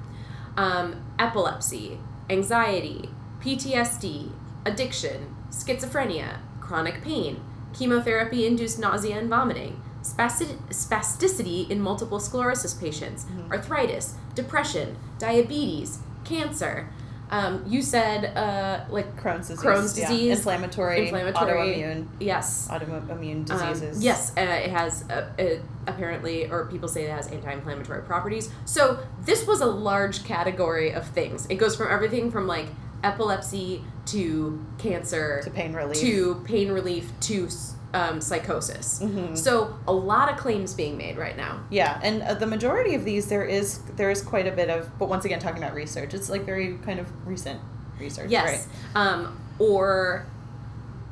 Um, 0.57 1.03
epilepsy, 1.19 1.99
anxiety, 2.31 3.11
PTSD, 3.41 4.31
addiction, 4.65 5.35
schizophrenia, 5.51 6.39
chronic 6.61 7.03
pain, 7.03 7.41
chemotherapy 7.73 8.47
induced 8.47 8.79
nausea 8.79 9.19
and 9.19 9.29
vomiting, 9.29 9.83
spasti- 10.03 10.57
spasticity 10.71 11.69
in 11.69 11.81
multiple 11.81 12.21
sclerosis 12.21 12.73
patients, 12.75 13.25
Mhm. 13.25 13.51
arthritis, 13.51 14.15
depression, 14.35 14.97
diabetes, 15.19 15.99
cancer. 16.25 16.89
Um, 17.31 17.65
you 17.67 17.83
said 17.83 18.37
uh, 18.37 18.85
like 18.91 19.17
Crohn's 19.21 19.49
disease. 19.49 19.65
Crohn's 19.65 19.99
yeah. 19.99 20.11
Inflammatory, 20.33 21.05
inflammatory- 21.05 21.75
autoimmune, 21.77 22.07
yes, 22.21 22.69
autoimmune 22.71 23.49
Um, 23.51 23.73
diseases. 23.73 24.05
yes, 24.05 24.33
uh, 24.37 24.41
it 24.41 24.71
has 24.71 25.05
uh, 25.11 25.31
it 25.39 25.63
apparently, 25.87 26.49
or 26.51 26.67
people 26.67 26.89
say 26.89 27.05
it 27.05 27.11
has 27.11 27.29
anti-inflammatory 27.29 28.03
properties. 28.03 28.51
So 28.67 28.99
this 29.25 29.47
was 29.47 29.61
a 29.63 29.67
large 29.67 30.25
category 30.25 30.93
of 30.93 31.07
things. 31.09 31.47
It 31.49 31.57
goes 31.57 31.75
from 31.77 31.91
everything 31.91 32.31
from 32.31 32.47
like 32.47 32.67
epilepsy 33.03 33.85
to 34.07 34.65
cancer 34.79 35.41
To 35.45 35.51
pain 35.51 35.73
relief. 35.73 35.99
to 36.01 36.43
pain 36.45 36.71
relief 36.71 37.11
to 37.23 37.49
um, 37.95 38.21
psychosis. 38.21 39.01
Mhm. 39.01 39.39
So 39.39 39.75
a 39.87 39.93
lot 39.93 40.31
of 40.31 40.37
claims 40.37 40.75
being 40.75 40.97
made 40.99 41.17
right 41.17 41.37
now. 41.37 41.61
Yeah, 41.71 42.01
and 42.03 42.23
uh, 42.23 42.35
the 42.35 42.47
majority 42.47 42.95
of 42.95 43.05
these 43.05 43.29
there 43.29 43.45
is 43.45 43.79
there 43.97 44.11
is 44.11 44.21
quite 44.21 44.47
a 44.47 44.51
bit 44.51 44.69
of, 44.69 44.99
but 44.99 45.09
once 45.09 45.25
again 45.25 45.39
talking 45.39 45.63
about 45.63 45.75
research, 45.75 46.13
it's 46.13 46.29
like 46.29 46.43
very 46.45 46.77
kind 46.85 46.99
of 47.01 47.07
recent 47.27 47.61
research. 47.99 48.31
Yes. 48.31 48.67
Um, 48.97 49.39
or, 49.61 50.27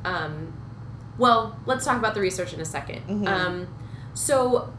um, 0.03 0.53
well, 1.17 1.57
let's 1.65 1.85
talk 1.85 1.97
about 1.97 2.13
the 2.13 2.19
research 2.21 2.53
in 2.53 2.59
a 2.59 2.65
2nd 2.65 3.01
Mhm. 3.07 3.27
Um, 3.27 3.67
so 4.13 4.73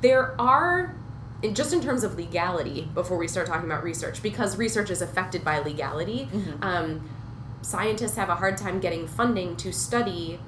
there 0.00 0.40
are, 0.40 0.94
in, 1.42 1.54
just 1.54 1.72
in 1.72 1.80
terms 1.80 2.04
of 2.04 2.14
legality, 2.16 2.88
before 2.94 3.18
we 3.18 3.26
start 3.26 3.46
talking 3.48 3.64
about 3.68 3.82
research, 3.82 4.22
because 4.22 4.56
research 4.56 4.90
is 4.90 5.02
affected 5.02 5.44
by 5.44 5.58
legality, 5.58 6.28
Mhm. 6.32 6.64
um, 6.64 7.00
scientists 7.62 8.16
have 8.16 8.28
a 8.28 8.36
hard 8.36 8.56
time 8.56 8.78
getting 8.78 9.06
funding 9.08 9.56
to 9.56 9.72
study 9.72 10.38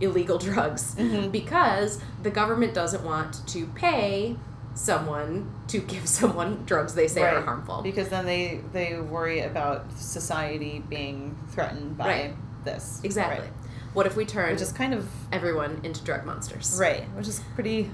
illegal 0.00 0.38
drugs 0.50 0.94
Mhm. 0.96 1.32
because 1.32 2.00
the 2.22 2.30
government 2.30 2.74
doesn't 2.74 3.02
want 3.04 3.46
to 3.48 3.66
pay 3.68 4.36
someone 4.74 5.50
to 5.68 5.78
give 5.92 6.06
someone 6.06 6.62
drugs 6.66 6.94
they 6.94 7.08
say 7.08 7.22
are 7.22 7.40
harmful. 7.40 7.82
Because 7.82 8.08
then 8.10 8.26
they 8.26 8.60
they 8.72 8.98
worry 8.98 9.40
about 9.40 9.90
society 9.98 10.82
being 10.88 11.36
threatened 11.50 11.96
by 11.96 12.06
Right. 12.06 12.34
this. 12.64 13.00
Exactly. 13.02 13.40
Right. 13.44 13.52
What 13.94 14.06
if 14.06 14.14
we 14.16 14.26
turn 14.26 14.52
Which 14.52 14.60
is 14.60 14.72
kind 14.72 14.92
of 14.92 15.08
everyone 15.32 15.80
into 15.82 16.04
drug 16.04 16.26
monsters? 16.26 16.76
right, 16.78 17.04
which 17.16 17.26
is 17.28 17.40
pretty. 17.54 17.90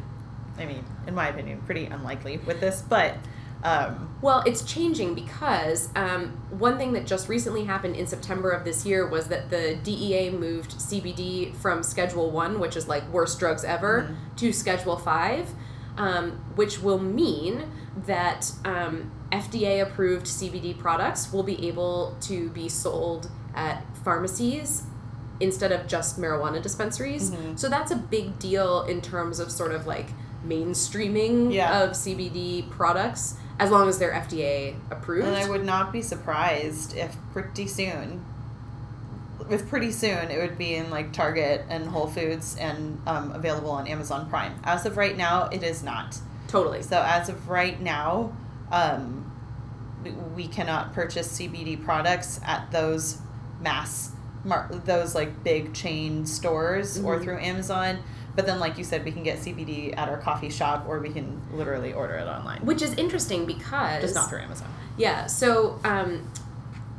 I 0.59 0.67
mean, 0.67 0.85
in 1.07 1.15
my 1.15 1.29
opinion, 1.29 1.63
pretty 1.65 1.87
unlikely 1.87 2.39
with 2.39 2.61
this, 2.61 2.83
but. 2.89 3.17
Um, 3.62 4.09
Well, 4.23 4.42
it's 4.47 4.62
changing 4.62 5.14
because 5.14 5.88
um, 5.97 6.28
one 6.50 6.78
thing 6.78 6.92
that 6.92 7.07
just 7.07 7.28
recently 7.28 7.64
happened 7.64 7.97
in 7.97 8.07
September 8.07 8.50
of 8.50 8.64
this 8.64 8.87
year 8.87 9.04
was 9.09 9.26
that 9.28 9.50
the 9.50 9.76
DEA 9.83 10.31
moved 10.31 10.73
CBD 10.78 11.54
from 11.57 11.83
Schedule 11.83 12.31
1, 12.31 12.61
which 12.61 12.76
is 12.76 12.87
like 12.87 13.02
worst 13.12 13.38
drugs 13.40 13.64
ever, 13.64 14.09
Mhm. 14.11 14.37
to 14.38 14.52
Schedule 14.52 14.97
5, 14.97 15.50
um, 15.99 16.33
which 16.54 16.81
will 16.81 17.00
mean 17.00 17.64
that 18.07 18.52
um, 18.64 19.11
FDA 19.33 19.81
approved 19.83 20.26
CBD 20.26 20.73
products 20.78 21.33
will 21.33 21.42
be 21.42 21.66
able 21.66 22.16
to 22.22 22.48
be 22.51 22.68
sold 22.68 23.29
at 23.57 23.85
pharmacies 24.05 24.85
instead 25.40 25.72
of 25.72 25.87
just 25.88 26.20
marijuana 26.20 26.62
dispensaries. 26.62 27.31
Mhm. 27.33 27.59
So 27.59 27.68
that's 27.68 27.90
a 27.90 27.96
big 27.96 28.38
deal 28.38 28.83
in 28.83 29.01
terms 29.01 29.40
of 29.40 29.51
sort 29.51 29.72
of 29.72 29.87
like 29.87 30.11
mainstreaming 30.46 31.53
Yeah. 31.53 31.83
of 31.83 31.96
CBD 31.96 32.62
products 32.70 33.35
as 33.62 33.70
long 33.70 33.88
as 33.88 33.98
they're 33.98 34.12
FDA 34.12 34.75
approved. 34.90 35.27
And 35.29 35.37
I 35.37 35.48
would 35.48 35.64
not 35.64 35.92
be 35.92 36.03
surprised 36.03 36.96
if 36.96 37.16
pretty 37.33 37.66
soon, 37.66 38.25
if 39.51 39.68
pretty 39.68 39.92
soon 39.92 40.31
it 40.31 40.38
would 40.38 40.59
be 40.59 40.75
in 40.75 40.90
like 40.90 41.12
Target 41.12 41.64
and 41.68 41.87
Whole 41.87 42.07
Foods 42.09 42.57
and 42.57 43.01
um, 43.07 43.33
available 43.33 43.70
on 43.70 43.87
Amazon 43.87 44.29
Prime. 44.29 44.55
As 44.64 44.85
of 44.87 44.96
right 44.96 45.16
now, 45.16 45.46
it 45.48 45.62
is 45.62 45.83
not. 45.83 46.18
totally. 46.48 46.83
So 46.83 47.01
as 47.01 47.29
of 47.31 47.48
right 47.48 47.81
now, 47.81 48.31
um, 48.70 49.31
we 50.37 50.46
cannot 50.48 50.92
purchase 50.92 51.38
CBD 51.38 51.83
products 51.83 52.40
at 52.44 52.70
those 52.72 53.18
mass, 53.62 54.11
mar- 54.44 54.68
those 54.85 55.14
like 55.14 55.42
big 55.44 55.72
chain 55.72 56.27
stores 56.27 56.98
or 56.98 57.16
Mhm. 57.18 57.22
through 57.25 57.38
Amazon. 57.38 57.98
But 58.35 58.47
then, 58.47 58.59
like 58.61 58.79
you 58.79 58.85
said, 58.85 59.05
we 59.05 59.12
can 59.12 59.23
get 59.23 59.38
CBD 59.38 59.97
at 59.97 60.09
our 60.09 60.16
coffee 60.18 60.49
shop, 60.51 60.87
or 60.88 61.01
we 61.01 61.11
can 61.11 61.40
literally 61.53 61.92
order 61.92 62.14
it 62.14 62.27
online. 62.27 62.61
Which 62.64 62.81
is 62.83 62.95
interesting 62.95 63.45
because 63.47 64.01
Just 64.03 64.14
not 64.14 64.29
through 64.31 64.40
Amazon. 64.40 64.68
Yeah. 64.97 65.27
So 65.27 65.79
um, 65.85 66.31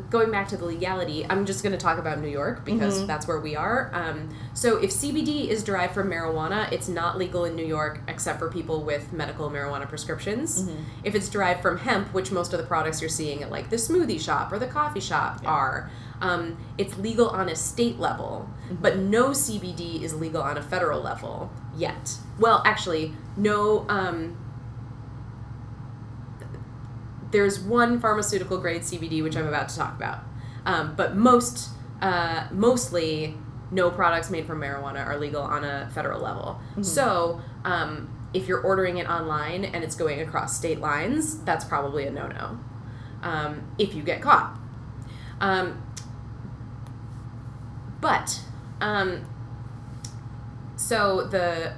going 0.09 0.29
back 0.31 0.47
to 0.49 0.57
the 0.57 0.65
legality, 0.65 1.25
I'm 1.27 1.45
just 1.45 1.63
going 1.63 1.71
to 1.73 1.77
talk 1.77 1.97
about 1.97 2.19
New 2.19 2.27
York 2.29 2.63
because 2.65 3.01
Mhm. 3.03 3.07
that's 3.07 3.27
where 3.27 3.39
we 3.39 3.55
are. 3.55 3.89
Um, 3.93 4.29
so 4.53 4.77
if 4.77 4.91
CBD 4.91 5.47
is 5.49 5.63
derived 5.63 5.93
from 5.95 6.09
marijuana, 6.09 6.71
it's 6.71 6.87
not 6.87 7.17
legal 7.17 7.45
in 7.45 7.55
New 7.55 7.65
York 7.65 8.01
except 8.07 8.37
for 8.39 8.49
people 8.49 8.83
with 8.83 9.11
medical 9.11 9.49
marijuana 9.49 9.87
prescriptions. 9.89 10.63
Mhm. 10.65 10.83
If 11.03 11.15
it's 11.15 11.29
derived 11.29 11.61
from 11.61 11.77
hemp, 11.79 12.13
which 12.13 12.31
most 12.31 12.53
of 12.53 12.59
the 12.59 12.65
products 12.65 13.01
you're 13.01 13.09
seeing 13.09 13.41
at 13.41 13.49
like 13.51 13.69
the 13.71 13.75
smoothie 13.77 14.19
shop 14.19 14.51
or 14.51 14.59
the 14.59 14.67
coffee 14.67 14.99
shop 14.99 15.39
Yeah. 15.43 15.49
are, 15.49 15.89
um, 16.23 16.57
it's 16.77 16.97
legal 16.97 17.27
on 17.29 17.49
a 17.49 17.55
state 17.55 17.99
level, 17.99 18.49
Mhm. 18.71 18.81
but 18.81 18.97
no 18.97 19.33
CBD 19.33 20.01
is 20.03 20.13
legal 20.15 20.41
on 20.41 20.57
a 20.57 20.61
federal 20.61 21.01
level 21.01 21.51
yet. 21.75 22.17
Well, 22.39 22.61
actually, 22.65 23.13
no. 23.35 23.85
Um, 23.89 24.37
there's 27.31 27.59
one 27.59 27.99
pharmaceutical 27.99 28.57
grade 28.59 28.83
CBD 28.83 29.21
which 29.21 29.35
I'm 29.35 29.47
about 29.47 29.67
to 29.69 29.75
talk 29.77 29.95
about, 29.95 30.19
um, 30.65 30.93
but 30.95 31.15
most, 31.15 31.69
uh, 32.01 32.43
mostly, 32.51 33.37
no 33.71 33.89
products 33.89 34.29
made 34.29 34.45
from 34.45 34.61
marijuana 34.61 35.05
are 35.05 35.17
legal 35.17 35.41
on 35.41 35.63
a 35.65 35.89
federal 35.93 36.21
level. 36.21 36.59
Mhm. 36.77 36.85
So, 36.85 37.41
um, 37.65 38.07
if 38.33 38.47
you're 38.47 38.61
ordering 38.61 38.97
it 38.97 39.09
online 39.09 39.65
and 39.65 39.83
it's 39.83 39.95
going 39.95 40.21
across 40.21 40.55
state 40.55 40.79
lines, 40.79 41.39
that's 41.43 41.65
probably 41.65 42.05
a 42.07 42.11
no-no. 42.11 42.59
Um, 43.23 43.61
if 43.77 43.93
you 43.95 44.03
get 44.03 44.21
caught. 44.21 44.57
Um, 45.41 45.82
but 48.03 48.39
um, 48.81 49.25
so 50.75 51.25
the 51.25 51.73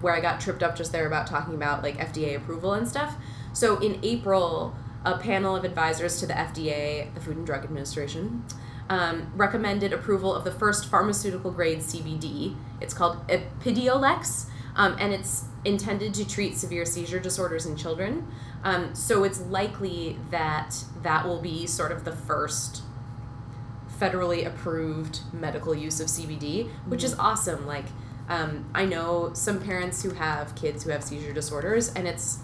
where 0.00 0.14
I 0.14 0.20
got 0.20 0.40
tripped 0.40 0.62
up 0.62 0.74
just 0.74 0.92
there 0.92 1.06
about 1.06 1.26
talking 1.26 1.54
about 1.54 1.82
like 1.82 1.98
FDA 1.98 2.34
approval 2.34 2.72
and 2.72 2.88
stuff. 2.88 3.16
So 3.52 3.78
in 3.78 4.00
April, 4.02 4.74
a 5.04 5.18
panel 5.18 5.54
of 5.54 5.64
advisors 5.64 6.18
to 6.20 6.26
the 6.26 6.32
FDA, 6.32 7.12
the 7.14 7.20
Food 7.20 7.36
and 7.36 7.46
Drug 7.46 7.64
Administration, 7.64 8.44
um, 8.88 9.30
recommended 9.36 9.92
approval 9.92 10.34
of 10.34 10.44
the 10.44 10.50
first 10.50 10.88
pharmaceutical 10.88 11.50
grade 11.50 11.80
CBD. 11.80 12.56
It's 12.80 12.94
called 12.94 13.26
Epidiolex, 13.28 14.46
um, 14.74 14.96
and 14.98 15.12
it's 15.12 15.44
intended 15.64 16.14
to 16.14 16.26
treat 16.26 16.56
severe 16.56 16.86
seizure 16.86 17.20
disorders 17.20 17.66
in 17.66 17.76
children. 17.76 18.26
Um, 18.64 18.94
so 18.94 19.24
it's 19.24 19.40
likely 19.42 20.18
that 20.30 20.74
that 21.02 21.26
will 21.26 21.40
be 21.40 21.66
sort 21.66 21.92
of 21.92 22.04
the 22.04 22.12
first 22.12 22.82
federally 24.00 24.46
approved 24.46 25.20
medical 25.32 25.74
use 25.74 26.00
of 26.00 26.06
CBD, 26.08 26.68
which 26.86 27.04
is 27.04 27.14
awesome. 27.18 27.66
Like, 27.66 27.86
um, 28.28 28.64
I 28.74 28.84
know 28.84 29.32
some 29.34 29.60
parents 29.60 30.02
who 30.02 30.10
have 30.10 30.54
kids 30.54 30.84
who 30.84 30.90
have 30.90 31.02
seizure 31.04 31.32
disorders, 31.32 31.92
and 31.92 32.06
it's 32.08 32.38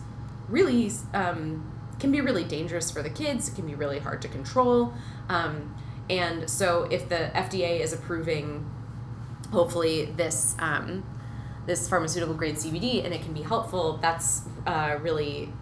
really 0.49 0.93
um, 1.15 1.73
can 1.99 2.13
be 2.13 2.21
really 2.21 2.45
dangerous 2.45 2.91
for 2.91 3.03
the 3.03 3.11
kids. 3.11 3.49
It 3.49 3.55
can 3.55 3.67
be 3.67 3.75
really 3.75 3.99
hard 4.01 4.21
to 4.23 4.29
control. 4.29 4.93
Um, 5.29 5.75
and 6.11 6.49
so, 6.51 6.85
if 6.91 7.09
the 7.09 7.31
FDA 7.35 7.81
is 7.81 7.93
approving, 7.93 8.69
hopefully 9.53 10.07
this 10.17 10.55
um, 10.59 11.05
this 11.67 11.89
pharmaceutical 11.89 12.35
grade 12.35 12.57
CBD, 12.57 13.05
and 13.05 13.13
it 13.15 13.23
can 13.23 13.33
be 13.33 13.43
helpful, 13.43 13.99
that's 14.03 14.43
uh, 14.67 14.99
really 15.01 15.53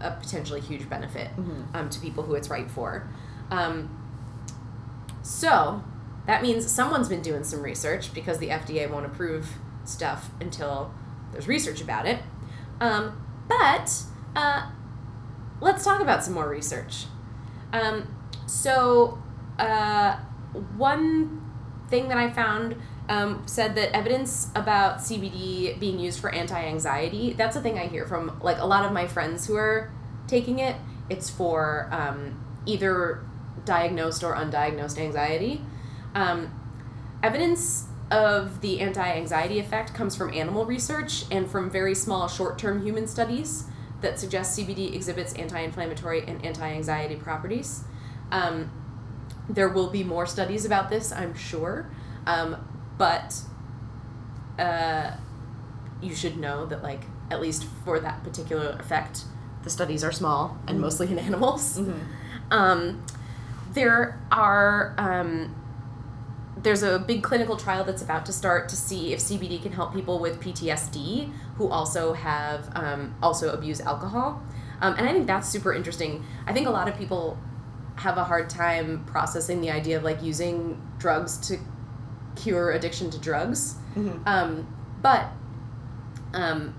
a 0.00 0.10
potentially 0.10 0.60
huge 0.60 0.88
benefit 0.90 1.28
Mhm. 1.36 1.72
um, 1.74 1.88
to 1.90 2.00
people 2.00 2.24
who 2.24 2.34
it's 2.34 2.50
right 2.50 2.68
for. 2.68 3.06
Um, 3.52 3.88
so 5.22 5.82
that 6.26 6.42
means 6.42 6.70
someone's 6.70 7.08
been 7.08 7.22
doing 7.22 7.44
some 7.44 7.62
research 7.62 8.12
because 8.14 8.38
the 8.38 8.48
FDA 8.48 8.90
won't 8.90 9.06
approve 9.06 9.48
stuff 9.84 10.30
until 10.40 10.92
there's 11.32 11.48
research 11.48 11.80
about 11.80 12.06
it. 12.06 12.20
Um, 12.80 13.24
but 13.48 13.92
uh, 14.36 14.70
let's 15.60 15.84
talk 15.84 16.00
about 16.00 16.22
some 16.22 16.34
more 16.34 16.48
research. 16.48 17.06
Um, 17.72 18.14
so, 18.46 19.22
uh, 19.58 20.16
one 20.76 21.40
thing 21.88 22.08
that 22.08 22.18
I 22.18 22.30
found 22.30 22.76
um, 23.08 23.42
said 23.46 23.74
that 23.74 23.94
evidence 23.94 24.50
about 24.54 24.98
CBD 24.98 25.78
being 25.78 25.98
used 25.98 26.20
for 26.20 26.30
anti-anxiety. 26.30 27.32
That's 27.32 27.56
a 27.56 27.60
thing 27.60 27.78
I 27.78 27.86
hear 27.86 28.06
from 28.06 28.38
like 28.42 28.58
a 28.58 28.66
lot 28.66 28.84
of 28.84 28.92
my 28.92 29.06
friends 29.06 29.46
who 29.46 29.56
are 29.56 29.90
taking 30.26 30.58
it. 30.58 30.76
It's 31.10 31.28
for 31.28 31.88
um, 31.90 32.42
either 32.66 33.24
diagnosed 33.64 34.22
or 34.24 34.34
undiagnosed 34.34 34.98
anxiety. 34.98 35.62
Um, 36.14 36.50
evidence 37.22 37.86
of 38.10 38.60
the 38.60 38.80
anti-anxiety 38.80 39.58
effect 39.58 39.94
comes 39.94 40.14
from 40.14 40.34
animal 40.34 40.66
research 40.66 41.24
and 41.30 41.50
from 41.50 41.70
very 41.70 41.94
small 41.94 42.28
short-term 42.28 42.84
human 42.84 43.06
studies 43.06 43.64
that 44.02 44.18
suggest 44.18 44.58
CBD 44.58 44.94
exhibits 44.94 45.32
anti-inflammatory 45.34 46.22
and 46.26 46.44
anti-anxiety 46.44 47.16
properties. 47.16 47.84
Um, 48.30 48.70
there 49.48 49.68
will 49.68 49.88
be 49.90 50.04
more 50.04 50.26
studies 50.26 50.64
about 50.64 50.90
this, 50.90 51.12
I'm 51.12 51.34
sure, 51.34 51.86
um, 52.26 52.56
but 52.98 53.34
uh, 54.58 55.12
you 56.02 56.14
should 56.14 56.36
know 56.36 56.66
that, 56.66 56.82
like, 56.82 57.02
at 57.30 57.40
least 57.40 57.64
for 57.84 57.98
that 58.00 58.22
particular 58.24 58.76
effect, 58.78 59.24
the 59.62 59.70
studies 59.70 60.04
are 60.04 60.12
small 60.12 60.58
and 60.66 60.78
Mhm. 60.78 60.82
mostly 60.82 61.10
in 61.10 61.18
animals. 61.30 61.78
Mhm. 61.78 61.94
Um, 62.50 63.02
there 63.74 64.20
are 64.30 64.94
um, 64.98 65.54
there's 66.62 66.82
a 66.82 66.98
big 66.98 67.22
clinical 67.22 67.56
trial 67.56 67.84
that's 67.84 68.02
about 68.02 68.24
to 68.26 68.32
start 68.32 68.68
to 68.68 68.76
see 68.76 69.12
if 69.12 69.18
CBD 69.20 69.60
can 69.62 69.72
help 69.72 69.92
people 69.94 70.18
with 70.20 70.40
PTSD 70.40 71.32
who 71.56 71.68
also 71.68 72.12
have 72.12 72.70
um, 72.76 73.14
also 73.22 73.52
abuse 73.52 73.80
alcohol, 73.80 74.42
um, 74.80 74.94
and 74.98 75.08
I 75.08 75.12
think 75.12 75.26
that's 75.26 75.48
super 75.48 75.72
interesting. 75.72 76.24
I 76.46 76.52
think 76.52 76.66
a 76.66 76.70
lot 76.70 76.88
of 76.88 76.96
people 76.96 77.38
have 77.96 78.16
a 78.16 78.24
hard 78.24 78.48
time 78.48 79.04
processing 79.06 79.60
the 79.60 79.70
idea 79.70 79.96
of 79.96 80.02
like 80.02 80.22
using 80.22 80.80
drugs 80.98 81.36
to 81.48 81.58
cure 82.36 82.70
addiction 82.72 83.10
to 83.10 83.18
drugs, 83.18 83.74
Mhm. 83.94 84.26
um, 84.26 84.66
but 85.02 85.26
um, 86.34 86.74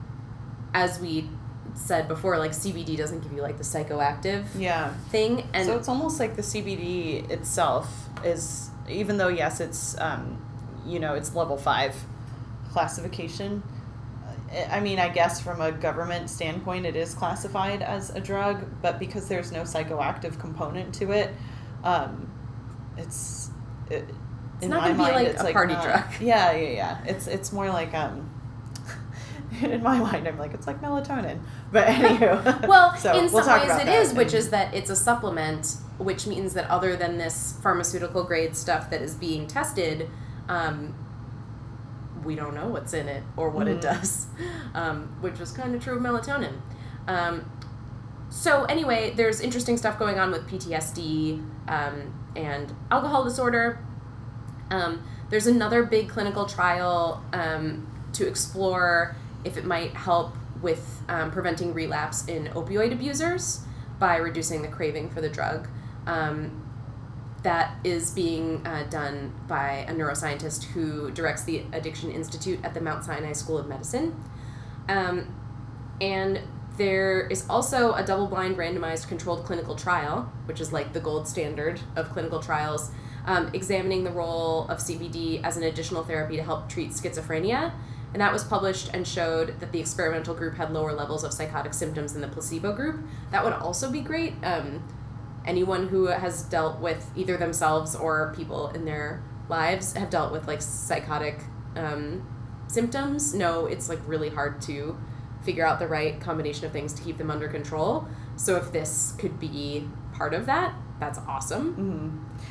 as 0.73 0.99
we 0.99 1.29
said 1.75 2.07
before, 2.07 2.37
like 2.37 2.51
CBD 2.51 2.95
doesn't 2.97 3.21
give 3.21 3.33
you 3.33 3.41
like 3.41 3.57
the 3.57 3.63
psychoactive 3.63 4.45
Yeah. 4.57 4.93
thing, 5.09 5.47
and 5.53 5.65
so 5.65 5.77
it's 5.77 5.87
almost 5.89 6.19
like 6.19 6.35
the 6.35 6.41
CBD 6.43 7.29
itself 7.29 8.09
is, 8.23 8.69
even 8.89 9.17
though 9.17 9.27
yes, 9.29 9.59
it's 9.59 9.99
um, 9.99 10.39
you 10.85 10.99
know 10.99 11.13
it's 11.15 11.33
level 11.35 11.57
five 11.57 11.95
classification. 12.71 13.63
uh, 14.51 14.67
I 14.71 14.79
mean, 14.79 14.99
I 14.99 15.09
guess 15.09 15.41
from 15.41 15.61
a 15.61 15.71
government 15.71 16.29
standpoint, 16.29 16.85
it 16.85 16.95
is 16.95 17.13
classified 17.13 17.81
as 17.81 18.09
a 18.11 18.19
drug, 18.19 18.65
but 18.81 18.99
because 18.99 19.27
there's 19.27 19.51
no 19.51 19.61
psychoactive 19.63 20.39
component 20.39 20.93
to 20.95 21.11
it, 21.11 21.31
um, 21.83 22.29
it's 22.97 23.49
it, 23.89 24.05
It's 24.59 24.67
not 24.67 24.81
gonna 24.81 24.95
be 24.95 25.01
like 25.01 25.39
a 25.39 25.53
party 25.53 25.73
drug. 25.73 26.03
Yeah, 26.21 26.51
yeah, 26.53 26.69
yeah. 26.69 27.03
It's 27.05 27.27
it's 27.27 27.51
more 27.51 27.67
like 27.69 27.93
um. 27.93 28.29
In 29.61 29.83
my 29.83 29.99
mind, 29.99 30.27
I'm 30.27 30.37
like 30.37 30.53
it's 30.53 30.67
like 30.67 30.81
melatonin, 30.81 31.39
but 31.71 31.87
anywho. 31.87 32.67
well, 32.67 32.95
so 32.97 33.11
in 33.17 33.31
we'll 33.31 33.43
some 33.43 33.59
ways 33.59 33.71
it 34.11 34.17
which 34.17 34.33
is 34.33 34.49
that 34.49 34.73
it's 34.73 34.89
a 34.89 34.95
supplement, 34.95 35.77
which 35.97 36.25
means 36.27 36.53
that 36.53 36.69
other 36.69 36.95
than 36.95 37.17
this 37.17 37.59
pharmaceutical 37.61 38.23
grade 38.23 38.55
stuff 38.55 38.89
that 38.89 39.01
is 39.01 39.15
being 39.15 39.47
tested, 39.47 40.09
um, 40.49 40.95
we 42.23 42.35
don't 42.35 42.55
know 42.55 42.67
what's 42.67 42.93
in 42.93 43.07
it 43.07 43.23
or 43.37 43.49
what 43.49 43.67
it 43.67 43.77
Mhm. 43.77 43.81
does, 43.81 44.27
um, 44.73 45.09
which 45.21 45.39
is 45.39 45.51
kind 45.51 45.75
of 45.75 45.83
true 45.83 45.95
of 45.97 46.01
melatonin. 46.01 46.53
Um, 47.07 47.49
so 48.29 48.63
anyway, 48.65 49.13
there's 49.15 49.41
interesting 49.41 49.77
stuff 49.77 49.99
going 49.99 50.17
on 50.19 50.31
with 50.31 50.47
PTSD 50.47 51.43
um, 51.67 52.13
and 52.35 52.73
alcohol 52.89 53.23
disorder. 53.23 53.79
Um, 54.71 55.03
there's 55.29 55.45
another 55.47 55.83
big 55.83 56.09
clinical 56.09 56.45
trial 56.45 57.23
um, 57.33 57.87
to 58.13 58.27
explore 58.27 59.15
if 59.43 59.57
it 59.57 59.65
might 59.65 59.93
help 59.93 60.35
with 60.61 61.01
um, 61.09 61.31
preventing 61.31 61.73
relapse 61.73 62.25
in 62.27 62.45
opioid 62.47 62.91
abusers 62.91 63.61
by 63.99 64.17
reducing 64.17 64.61
the 64.61 64.67
craving 64.67 65.09
for 65.09 65.21
the 65.21 65.29
drug. 65.29 65.67
Um, 66.07 66.63
that 67.43 67.75
is 67.83 68.11
being 68.11 68.65
uh, 68.65 68.83
done 68.89 69.33
by 69.47 69.85
a 69.87 69.93
neuroscientist 69.93 70.63
who 70.63 71.11
directs 71.11 71.43
the 71.43 71.63
Addiction 71.73 72.09
Institute 72.09 72.59
at 72.63 72.73
the 72.73 72.81
Mount 72.81 73.03
Sinai 73.03 73.33
School 73.33 73.57
of 73.57 73.67
Medicine. 73.67 74.15
Um, 74.87 75.35
and 75.99 76.39
there 76.77 77.27
is 77.27 77.45
also 77.49 77.93
a 77.93 78.03
double 78.03 78.27
blind 78.27 78.57
randomized 78.57 79.07
controlled 79.07 79.45
clinical 79.45 79.75
trial, 79.75 80.31
which 80.45 80.59
is 80.59 80.73
like 80.73 80.93
the 80.93 80.99
gold 80.99 81.27
standard 81.27 81.81
of 81.95 82.09
clinical 82.09 82.41
trials, 82.41 82.91
um, 83.25 83.49
examining 83.53 84.03
the 84.03 84.11
role 84.11 84.67
of 84.69 84.79
CBD 84.79 85.43
as 85.43 85.55
an 85.55 85.63
additional 85.63 86.03
therapy 86.03 86.37
to 86.37 86.43
help 86.43 86.69
treat 86.69 86.91
schizophrenia. 86.91 87.73
And 88.13 88.21
that 88.21 88.31
was 88.31 88.43
published 88.43 88.91
and 88.93 89.07
showed 89.07 89.59
that 89.59 89.71
the 89.71 89.79
experimental 89.79 90.35
group 90.35 90.55
had 90.55 90.71
lower 90.71 90.93
levels 90.93 91.23
of 91.23 91.33
psychotic 91.33 91.73
symptoms 91.73 92.13
than 92.13 92.21
the 92.21 92.27
placebo 92.27 92.73
group. 92.73 93.03
That 93.31 93.43
would 93.43 93.53
also 93.53 93.91
be 93.91 94.01
great. 94.01 94.33
Um, 94.43 94.87
anyone 95.45 95.87
who 95.87 96.05
has 96.05 96.43
dealt 96.43 96.79
with 96.79 97.11
either 97.15 97.37
themselves 97.37 97.95
or 97.95 98.33
people 98.35 98.69
in 98.69 98.85
their 98.85 99.23
lives 99.49 99.93
have 99.93 100.09
dealt 100.09 100.31
with 100.31 100.47
like 100.47 100.61
psychotic 100.61 101.41
um, 101.75 102.25
symptoms 102.67 103.33
know 103.33 103.65
it's 103.65 103.89
like 103.89 103.99
really 104.07 104.29
hard 104.29 104.61
to 104.61 104.97
figure 105.43 105.65
out 105.65 105.79
the 105.79 105.87
right 105.87 106.21
combination 106.21 106.65
of 106.65 106.71
things 106.71 106.93
to 106.93 107.03
keep 107.03 107.17
them 107.17 107.29
under 107.29 107.47
control. 107.47 108.07
So 108.35 108.55
if 108.55 108.71
this 108.71 109.13
could 109.17 109.39
be 109.39 109.87
part 110.13 110.33
of 110.33 110.45
that, 110.45 110.73
that's 110.99 111.19
awesome. 111.27 111.73
hmm 111.73 112.43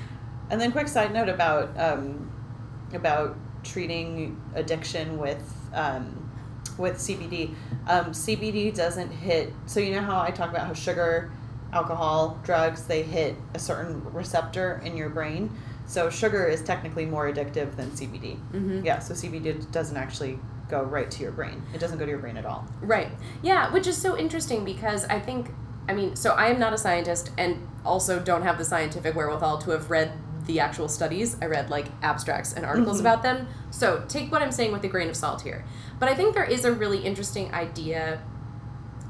And 0.50 0.60
then, 0.60 0.72
quick 0.72 0.88
side 0.88 1.12
note 1.12 1.28
about 1.28 1.78
um, 1.78 2.30
about 2.92 3.36
treating 3.64 4.40
addiction 4.54 5.18
with 5.18 5.42
um, 5.74 6.30
with 6.78 6.96
CBD. 6.96 7.54
Um, 7.86 8.06
CBD 8.06 8.74
doesn't 8.74 9.10
hit. 9.10 9.52
So 9.66 9.80
you 9.80 9.94
know 9.94 10.02
how 10.02 10.20
I 10.20 10.30
talk 10.30 10.50
about 10.50 10.66
how 10.66 10.74
sugar, 10.74 11.30
alcohol, 11.72 12.38
drugs 12.44 12.84
they 12.84 13.02
hit 13.02 13.36
a 13.54 13.58
certain 13.58 14.02
receptor 14.12 14.80
in 14.84 14.96
your 14.96 15.10
brain. 15.10 15.50
So 15.86 16.08
sugar 16.08 16.46
is 16.46 16.62
technically 16.62 17.06
more 17.06 17.30
addictive 17.30 17.76
than 17.76 17.90
CBD. 17.90 18.36
Mm-hmm. 18.52 18.84
Yeah. 18.84 18.98
So 19.00 19.14
CBD 19.14 19.70
doesn't 19.72 19.96
actually 19.96 20.38
go 20.68 20.82
right 20.82 21.10
to 21.10 21.22
your 21.22 21.32
brain. 21.32 21.62
It 21.74 21.78
doesn't 21.78 21.98
go 21.98 22.06
to 22.06 22.10
your 22.10 22.20
brain 22.20 22.36
at 22.36 22.46
all. 22.46 22.66
Right. 22.80 23.08
Yeah, 23.42 23.70
which 23.72 23.86
is 23.86 23.96
so 23.96 24.16
interesting 24.16 24.64
because 24.64 25.04
I 25.04 25.20
think, 25.20 25.50
I 25.88 25.92
mean, 25.92 26.16
so 26.16 26.30
I 26.30 26.46
am 26.46 26.58
not 26.58 26.72
a 26.72 26.78
scientist 26.78 27.30
and 27.36 27.68
also 27.84 28.18
don't 28.18 28.42
have 28.42 28.58
the 28.58 28.64
scientific 28.64 29.14
wherewithal 29.14 29.58
to 29.58 29.70
have 29.72 29.90
read 29.90 30.12
the 30.46 30.58
actual 30.60 30.88
studies. 30.88 31.36
I 31.40 31.46
read 31.46 31.70
like 31.70 31.86
abstracts 32.02 32.52
and 32.52 32.64
articles 32.66 32.98
Mhm. 32.98 33.00
about 33.00 33.22
them. 33.22 33.46
So 33.70 34.04
take 34.08 34.32
what 34.32 34.42
I'm 34.42 34.50
saying 34.52 34.72
with 34.72 34.82
a 34.84 34.88
grain 34.88 35.08
of 35.08 35.16
salt 35.16 35.42
here. 35.42 35.64
But 35.98 36.08
I 36.08 36.14
think 36.14 36.34
there 36.34 36.44
is 36.44 36.64
a 36.64 36.72
really 36.72 36.98
interesting 36.98 37.52
idea 37.54 38.20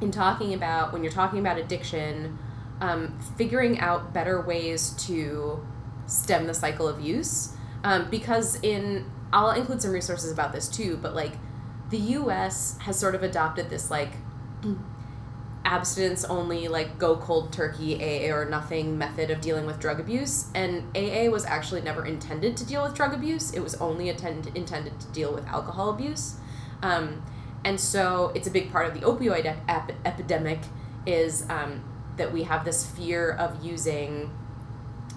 in 0.01 0.11
talking 0.11 0.53
about, 0.53 0.93
when 0.93 1.03
you're 1.03 1.13
talking 1.13 1.39
about 1.39 1.57
addiction, 1.59 2.39
um, 2.81 3.19
figuring 3.37 3.79
out 3.81 4.13
better 4.13 4.41
ways 4.41 4.91
to 5.07 5.65
stem 6.07 6.47
the 6.47 6.55
cycle 6.55 6.87
of 6.89 7.01
use. 7.01 7.55
Um, 7.85 8.09
because 8.11 8.59
in, 8.63 9.07
I'll 9.33 9.53
include 9.53 9.81
some 9.81 9.93
resources 9.93 10.31
about 10.33 10.53
this 10.53 10.69
too, 10.69 10.99
but 11.01 11.15
like 11.15 11.33
the 11.91 11.99
US 11.99 12.77
has 12.81 12.99
sort 12.99 13.15
of 13.15 13.23
adopted 13.23 13.71
this 13.71 13.91
like 13.91 14.13
abstinence 15.65 16.25
only, 16.25 16.69
like 16.69 16.99
go 16.99 17.17
cold 17.17 17.53
turkey 17.53 17.95
AA 17.97 18.35
or 18.35 18.45
nothing 18.45 18.99
method 18.99 19.31
of 19.31 19.41
dealing 19.41 19.65
with 19.67 19.79
drug 19.79 20.01
abuse. 20.01 20.47
And 20.55 20.85
AA 20.97 21.29
was 21.31 21.45
actually 21.45 21.83
never 21.83 22.05
intended 22.05 22.57
to 22.59 22.67
deal 22.67 22.83
with 22.83 22.95
drug 22.95 23.15
abuse, 23.15 23.53
it 23.53 23.61
was 23.61 23.75
only 23.77 24.09
attend- 24.09 24.51
intended 24.55 24.99
to 25.01 25.07
deal 25.09 25.33
with 25.33 25.47
alcohol 25.47 25.91
abuse. 25.91 26.37
Um, 26.83 27.23
and 27.65 27.79
so 27.79 28.33
it's 28.35 28.49
a 28.49 28.51
big 28.51 28.73
part 28.73 28.87
of 28.87 28.95
the 28.95 29.01
opioid 29.07 29.45
ep- 29.45 29.61
ep- 29.69 29.93
epidemic 30.05 30.59
is 31.07 31.47
um, 31.49 31.83
that 32.17 32.33
we 32.33 32.43
have 32.43 32.65
this 32.65 32.85
fear 32.87 33.31
of 33.31 33.65
using 33.65 34.31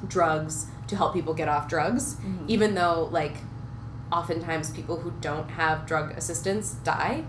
drugs 0.07 0.67
to 0.87 0.95
help 0.95 1.13
people 1.13 1.33
get 1.33 1.47
off 1.47 1.67
drugs, 1.67 2.15
Mhm. 2.15 2.43
even 2.47 2.75
though 2.75 3.09
like 3.11 3.37
oftentimes 4.11 4.69
people 4.69 4.97
who 4.99 5.11
don't 5.21 5.49
have 5.51 5.85
drug 5.87 6.11
assistance 6.11 6.73
die 6.83 7.23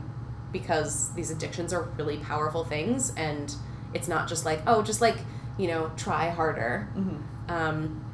because 0.52 1.12
these 1.14 1.30
addictions 1.30 1.72
are 1.72 1.82
really 1.96 2.18
powerful 2.18 2.64
things 2.64 3.12
and 3.16 3.54
it's 3.94 4.08
not 4.08 4.28
just 4.28 4.44
like 4.44 4.60
oh 4.66 4.82
just 4.82 5.00
like 5.00 5.16
you 5.58 5.68
know 5.68 5.90
try 5.96 6.30
harder. 6.30 6.88
Hmm 6.94 7.16
um, 7.48 8.04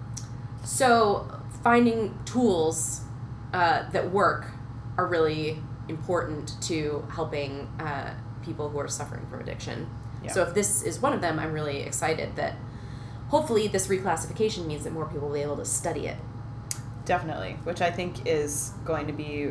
so 0.65 1.41
finding 1.63 2.19
tools 2.25 3.03
uh, 3.53 3.89
that 3.91 4.11
work 4.11 4.51
are 4.99 5.07
really 5.07 5.59
important 5.89 6.61
to 6.63 7.07
helping 7.11 7.67
uh, 7.81 8.15
people 8.45 8.69
who 8.69 8.79
are 8.79 8.89
suffering 8.89 9.27
from 9.31 9.41
addiction. 9.41 9.89
Yeah. 10.23 10.31
so 10.31 10.43
if 10.43 10.55
this 10.55 10.85
is 10.85 11.01
one 11.01 11.13
of 11.13 11.21
them 11.21 11.41
i'm 11.41 11.53
really 11.53 11.81
excited 11.81 12.37
that 12.37 12.55
hopefully 13.33 13.67
this 13.67 13.89
reclassification 13.89 14.67
means 14.67 14.85
that 14.85 14.93
more 14.93 15.07
people 15.07 15.27
will 15.27 15.35
be 15.35 15.41
able 15.41 15.57
to 15.57 15.65
study 15.65 16.07
it. 16.07 16.19
Definitely, 17.07 17.57
which 17.65 17.81
I 17.81 17.91
think 17.91 18.27
is 18.27 18.73
going 18.85 19.07
to 19.07 19.13
be 19.13 19.51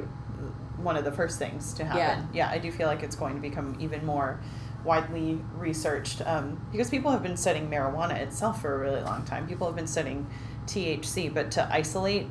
one 0.84 0.98
of 0.98 1.04
the 1.06 1.12
first 1.12 1.38
things 1.40 1.74
to 1.76 1.86
happen. 1.86 2.30
Yeah, 2.34 2.50
I 2.50 2.58
do 2.58 2.72
feel 2.72 2.88
like 2.88 3.04
it's 3.04 3.16
going 3.16 3.36
to 3.36 3.42
become 3.42 3.76
even 3.80 4.06
more 4.06 4.40
widely 4.84 5.40
researched 5.56 6.22
um, 6.26 6.60
because 6.72 6.90
people 6.90 7.12
have 7.12 7.22
been 7.22 7.38
studying 7.38 7.70
marijuana 7.70 8.16
itself 8.18 8.62
for 8.62 8.74
a 8.76 8.80
really 8.80 9.02
long 9.02 9.24
time. 9.26 9.48
People 9.48 9.68
have 9.68 9.76
been 9.76 9.88
studying 9.88 10.26
THC, 10.66 11.34
but 11.34 11.52
to 11.52 11.68
isolate 11.72 12.28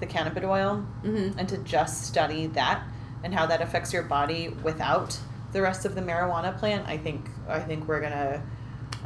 the 0.00 0.06
cannabis 0.06 0.44
oil 0.44 0.84
Mm-hmm. 1.04 1.38
and 1.38 1.48
to 1.48 1.58
just 1.58 2.04
study 2.04 2.46
that 2.48 2.82
and 3.24 3.34
how 3.34 3.46
that 3.46 3.60
affects 3.60 3.92
your 3.92 4.02
body 4.02 4.48
without 4.48 5.18
the 5.52 5.60
rest 5.62 5.84
of 5.84 5.94
the 5.94 6.00
marijuana 6.00 6.56
plant, 6.58 6.86
I 6.88 6.96
think 6.98 7.28
I 7.48 7.60
think 7.60 7.86
we're 7.86 8.00
gonna 8.00 8.42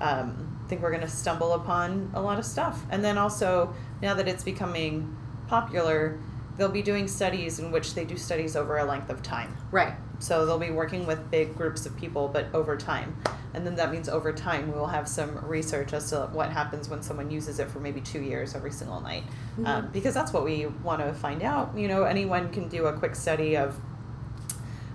um, 0.01 0.59
think 0.69 0.83
we're 0.83 0.93
gonna 0.93 1.09
stumble 1.09 1.53
upon 1.55 2.11
a 2.15 2.21
lot 2.21 2.39
of 2.39 2.45
stuff. 2.45 2.83
And 2.91 3.05
then 3.05 3.19
also 3.19 3.75
now 4.03 4.15
that 4.15 4.29
it's 4.29 4.45
becoming 4.45 5.17
popular, 5.49 6.19
they'll 6.57 6.69
be 6.69 6.83
doing 6.83 7.09
studies 7.09 7.59
in 7.59 7.71
which 7.71 7.95
they 7.95 8.05
do 8.05 8.17
studies 8.17 8.57
over 8.57 8.79
a 8.79 8.85
length 8.85 9.11
of 9.11 9.23
time. 9.23 9.57
Right. 9.71 9.95
So 10.19 10.47
they'll 10.47 10.59
be 10.59 10.71
working 10.71 11.07
with 11.07 11.31
big 11.31 11.55
groups 11.57 11.85
of 11.85 11.97
people, 11.97 12.29
but 12.29 12.47
over 12.55 12.77
time. 12.77 13.17
And 13.53 13.67
then 13.67 13.75
that 13.77 13.93
means 13.93 14.09
over 14.09 14.33
time 14.33 14.73
we 14.73 14.79
will 14.79 14.87
have 14.87 15.07
some 15.07 15.45
research 15.47 15.93
as 15.93 16.11
to 16.11 16.29
what 16.33 16.51
happens 16.51 16.89
when 16.89 17.03
someone 17.03 17.31
uses 17.31 17.59
it 17.59 17.71
for 17.71 17.81
maybe 17.81 18.01
two 18.01 18.21
years 18.21 18.55
every 18.55 18.73
single 18.73 19.01
night. 19.01 19.25
Um, 19.67 19.89
because 19.93 20.15
that's 20.15 20.33
what 20.33 20.45
we 20.45 20.67
want 20.67 21.03
to 21.03 21.13
find 21.13 21.43
out. 21.43 21.77
You 21.77 21.89
know, 21.89 22.05
anyone 22.05 22.51
can 22.51 22.69
do 22.69 22.87
a 22.87 22.93
quick 22.93 23.15
study 23.15 23.57
of 23.57 23.79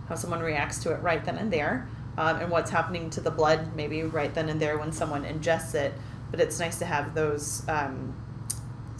how 0.10 0.15
someone 0.15 0.41
reacts 0.41 0.82
to 0.84 0.91
it 0.91 1.02
right 1.02 1.24
then 1.24 1.38
and 1.38 1.54
there, 1.54 1.88
um, 2.17 2.38
and 2.38 2.52
what's 2.52 2.69
happening 2.69 3.10
to 3.12 3.21
the 3.21 3.32
blood 3.32 3.76
maybe 3.76 4.04
right 4.04 4.34
then 4.34 4.50
and 4.50 4.60
there 4.60 4.78
when 4.78 4.91
someone 4.91 5.24
ingests 5.24 5.74
it. 5.74 5.93
But 6.32 6.39
it's 6.39 6.60
nice 6.60 6.80
to 6.80 6.86
have 6.86 7.13
those 7.13 7.67
um, 7.67 8.15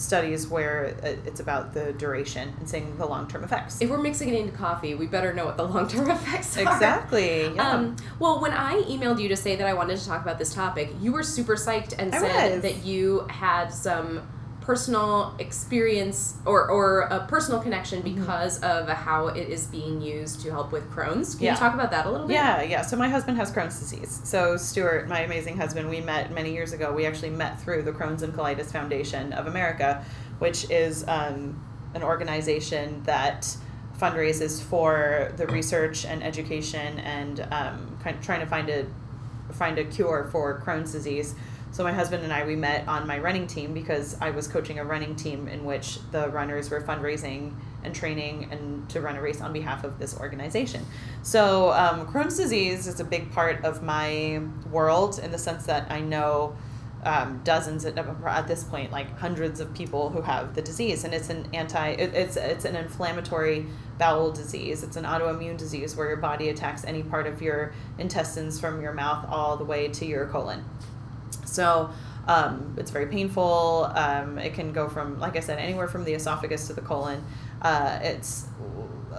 studies 0.02 0.48
where 0.48 0.96
it's 1.04 1.40
about 1.40 1.74
the 1.74 1.94
duration 1.94 2.54
and 2.60 2.68
seeing 2.70 2.98
the 2.98 3.06
long 3.06 3.28
term 3.28 3.44
effects. 3.44 3.82
If 3.82 3.90
we're 3.90 4.02
mixing 4.02 4.30
it 4.30 4.36
into 4.36 4.52
coffee, 4.52 4.96
we 4.96 5.08
better 5.08 5.34
know 5.34 5.46
what 5.46 5.58
the 5.58 5.68
long 5.68 5.88
term 5.88 6.10
effects 6.18 6.58
are. 6.58 6.62
Exactly. 6.62 7.54
Yeah. 7.54 7.70
Um, 7.70 7.96
well, 8.20 8.42
when 8.42 8.52
I 8.52 8.82
emailed 8.84 9.22
you 9.22 9.30
to 9.30 9.38
say 9.38 9.56
that 9.56 9.68
I 9.68 9.74
wanted 9.74 9.98
to 9.98 10.06
talk 10.06 10.22
about 10.22 10.40
this 10.40 10.54
topic, 10.54 10.94
you 11.00 11.12
were 11.12 11.24
super 11.24 11.56
psyched 11.56 11.94
and 11.98 12.14
I 12.14 12.20
said 12.20 12.54
was. 12.56 12.62
that 12.64 12.84
you 12.84 13.28
had 13.30 13.70
some 13.70 14.28
personal 14.62 15.36
experience 15.40 16.36
or, 16.46 16.70
or 16.70 17.02
a 17.02 17.26
personal 17.28 17.60
connection 17.60 18.02
Mm-hmm. 18.04 18.20
because 18.22 18.60
of 18.62 18.88
how 18.88 19.28
it 19.28 19.50
is 19.50 19.66
being 19.68 20.02
used 20.02 20.42
to 20.42 20.50
help 20.52 20.72
with 20.72 20.90
Crohn's. 20.92 21.36
Can 21.36 21.46
Yeah. 21.46 21.52
you 21.54 21.58
talk 21.58 21.74
about 21.74 21.92
that 21.92 22.06
a 22.06 22.12
little 22.12 22.28
bit? 22.28 22.36
Yeah, 22.36 22.62
yeah. 22.62 22.82
So 22.84 22.96
my 22.96 23.10
husband 23.10 23.38
has 23.38 23.52
Crohn's 23.52 23.80
disease. 23.80 24.22
So 24.24 24.56
Stuart, 24.58 25.08
my 25.10 25.22
amazing 25.22 25.58
husband, 25.58 25.90
we 25.90 26.00
met 26.00 26.32
many 26.32 26.54
years 26.54 26.74
ago. 26.74 26.94
We 26.94 27.06
actually 27.06 27.32
met 27.32 27.60
through 27.62 27.84
the 27.84 27.92
Crohn's 27.92 28.22
and 28.24 28.34
Colitis 28.34 28.72
Foundation 28.72 29.34
of 29.34 29.48
America, 29.48 30.06
which 30.40 30.70
is 30.70 31.04
um, 31.08 31.62
an 31.96 32.04
organization 32.04 33.02
that 33.04 33.56
fundraises 34.00 34.62
for 34.62 35.32
the 35.38 35.48
research 35.48 36.06
and 36.06 36.24
education 36.24 37.00
and 37.00 37.42
um, 37.52 37.98
kind 38.04 38.16
of 38.18 38.24
trying 38.24 38.40
to 38.40 38.46
find 38.48 38.70
a 38.70 38.86
find 39.54 39.78
a 39.78 39.84
cure 39.84 40.30
for 40.32 40.62
Crohn's 40.66 40.92
disease. 40.94 41.36
So 41.72 41.86
my 41.86 41.94
husband 41.94 42.24
and 42.24 42.34
I 42.34 42.46
we 42.46 42.56
met 42.58 42.86
on 42.88 43.08
my 43.08 43.18
running 43.18 43.48
team 43.48 43.74
because 43.74 44.18
I 44.20 44.32
was 44.32 44.48
coaching 44.48 44.80
a 44.80 44.84
running 44.84 45.16
team 45.16 45.48
in 45.48 45.64
which 45.64 46.00
the 46.12 46.28
runners 46.30 46.70
were 46.70 46.82
fundraising 46.82 47.54
and 47.84 47.96
training 47.96 48.50
and 48.52 48.90
to 48.90 49.00
run 49.00 49.16
a 49.16 49.22
race 49.22 49.40
on 49.40 49.54
behalf 49.54 49.86
of 49.86 49.98
this 49.98 50.20
organization. 50.20 50.86
So 51.24 51.72
um, 51.72 52.06
Crohn's 52.06 52.36
disease 52.36 52.88
is 52.88 53.00
a 53.00 53.06
big 53.06 53.32
part 53.32 53.64
of 53.64 53.82
my 53.82 54.42
world 54.70 55.20
in 55.20 55.32
the 55.32 55.38
sense 55.38 55.66
that 55.66 55.90
I 55.90 56.02
know 56.02 56.58
um, 57.04 57.42
dozens 57.44 57.86
at, 57.86 57.98
at 57.98 58.48
this 58.48 58.64
point, 58.64 58.92
like 58.92 59.18
hundreds 59.18 59.60
of 59.60 59.74
people 59.74 60.10
who 60.10 60.22
have 60.22 60.54
the 60.54 60.62
disease, 60.62 61.04
and 61.04 61.14
it's 61.14 61.30
an 61.30 61.48
anti, 61.54 61.90
it, 61.90 62.14
it's 62.14 62.38
it's 62.38 62.66
an 62.66 62.76
inflammatory 62.76 63.66
bowel 63.98 64.32
disease. 64.32 64.84
It's 64.84 64.98
an 64.98 65.06
autoimmune 65.06 65.58
disease 65.58 65.96
where 65.96 66.08
your 66.08 66.18
body 66.18 66.50
attacks 66.50 66.84
any 66.86 67.02
part 67.02 67.26
of 67.26 67.42
your 67.42 67.74
intestines 67.98 68.60
from 68.60 68.82
your 68.82 68.94
mouth 68.94 69.26
all 69.30 69.58
the 69.58 69.64
way 69.64 69.88
to 69.88 70.06
your 70.06 70.28
colon. 70.28 70.64
So 71.52 71.92
um, 72.28 72.76
it's 72.78 72.92
very 72.92 73.08
painful. 73.08 73.92
Um, 73.96 74.38
it 74.38 74.54
can 74.54 74.72
go 74.72 74.88
from, 74.88 75.20
like 75.20 75.36
I 75.36 75.40
said, 75.40 75.60
anywhere 75.60 75.88
from 75.88 76.04
the 76.06 76.14
esophagus 76.14 76.68
to 76.68 76.74
the 76.74 76.82
colon. 76.82 77.24
Uh, 77.62 78.00
it's 78.02 78.46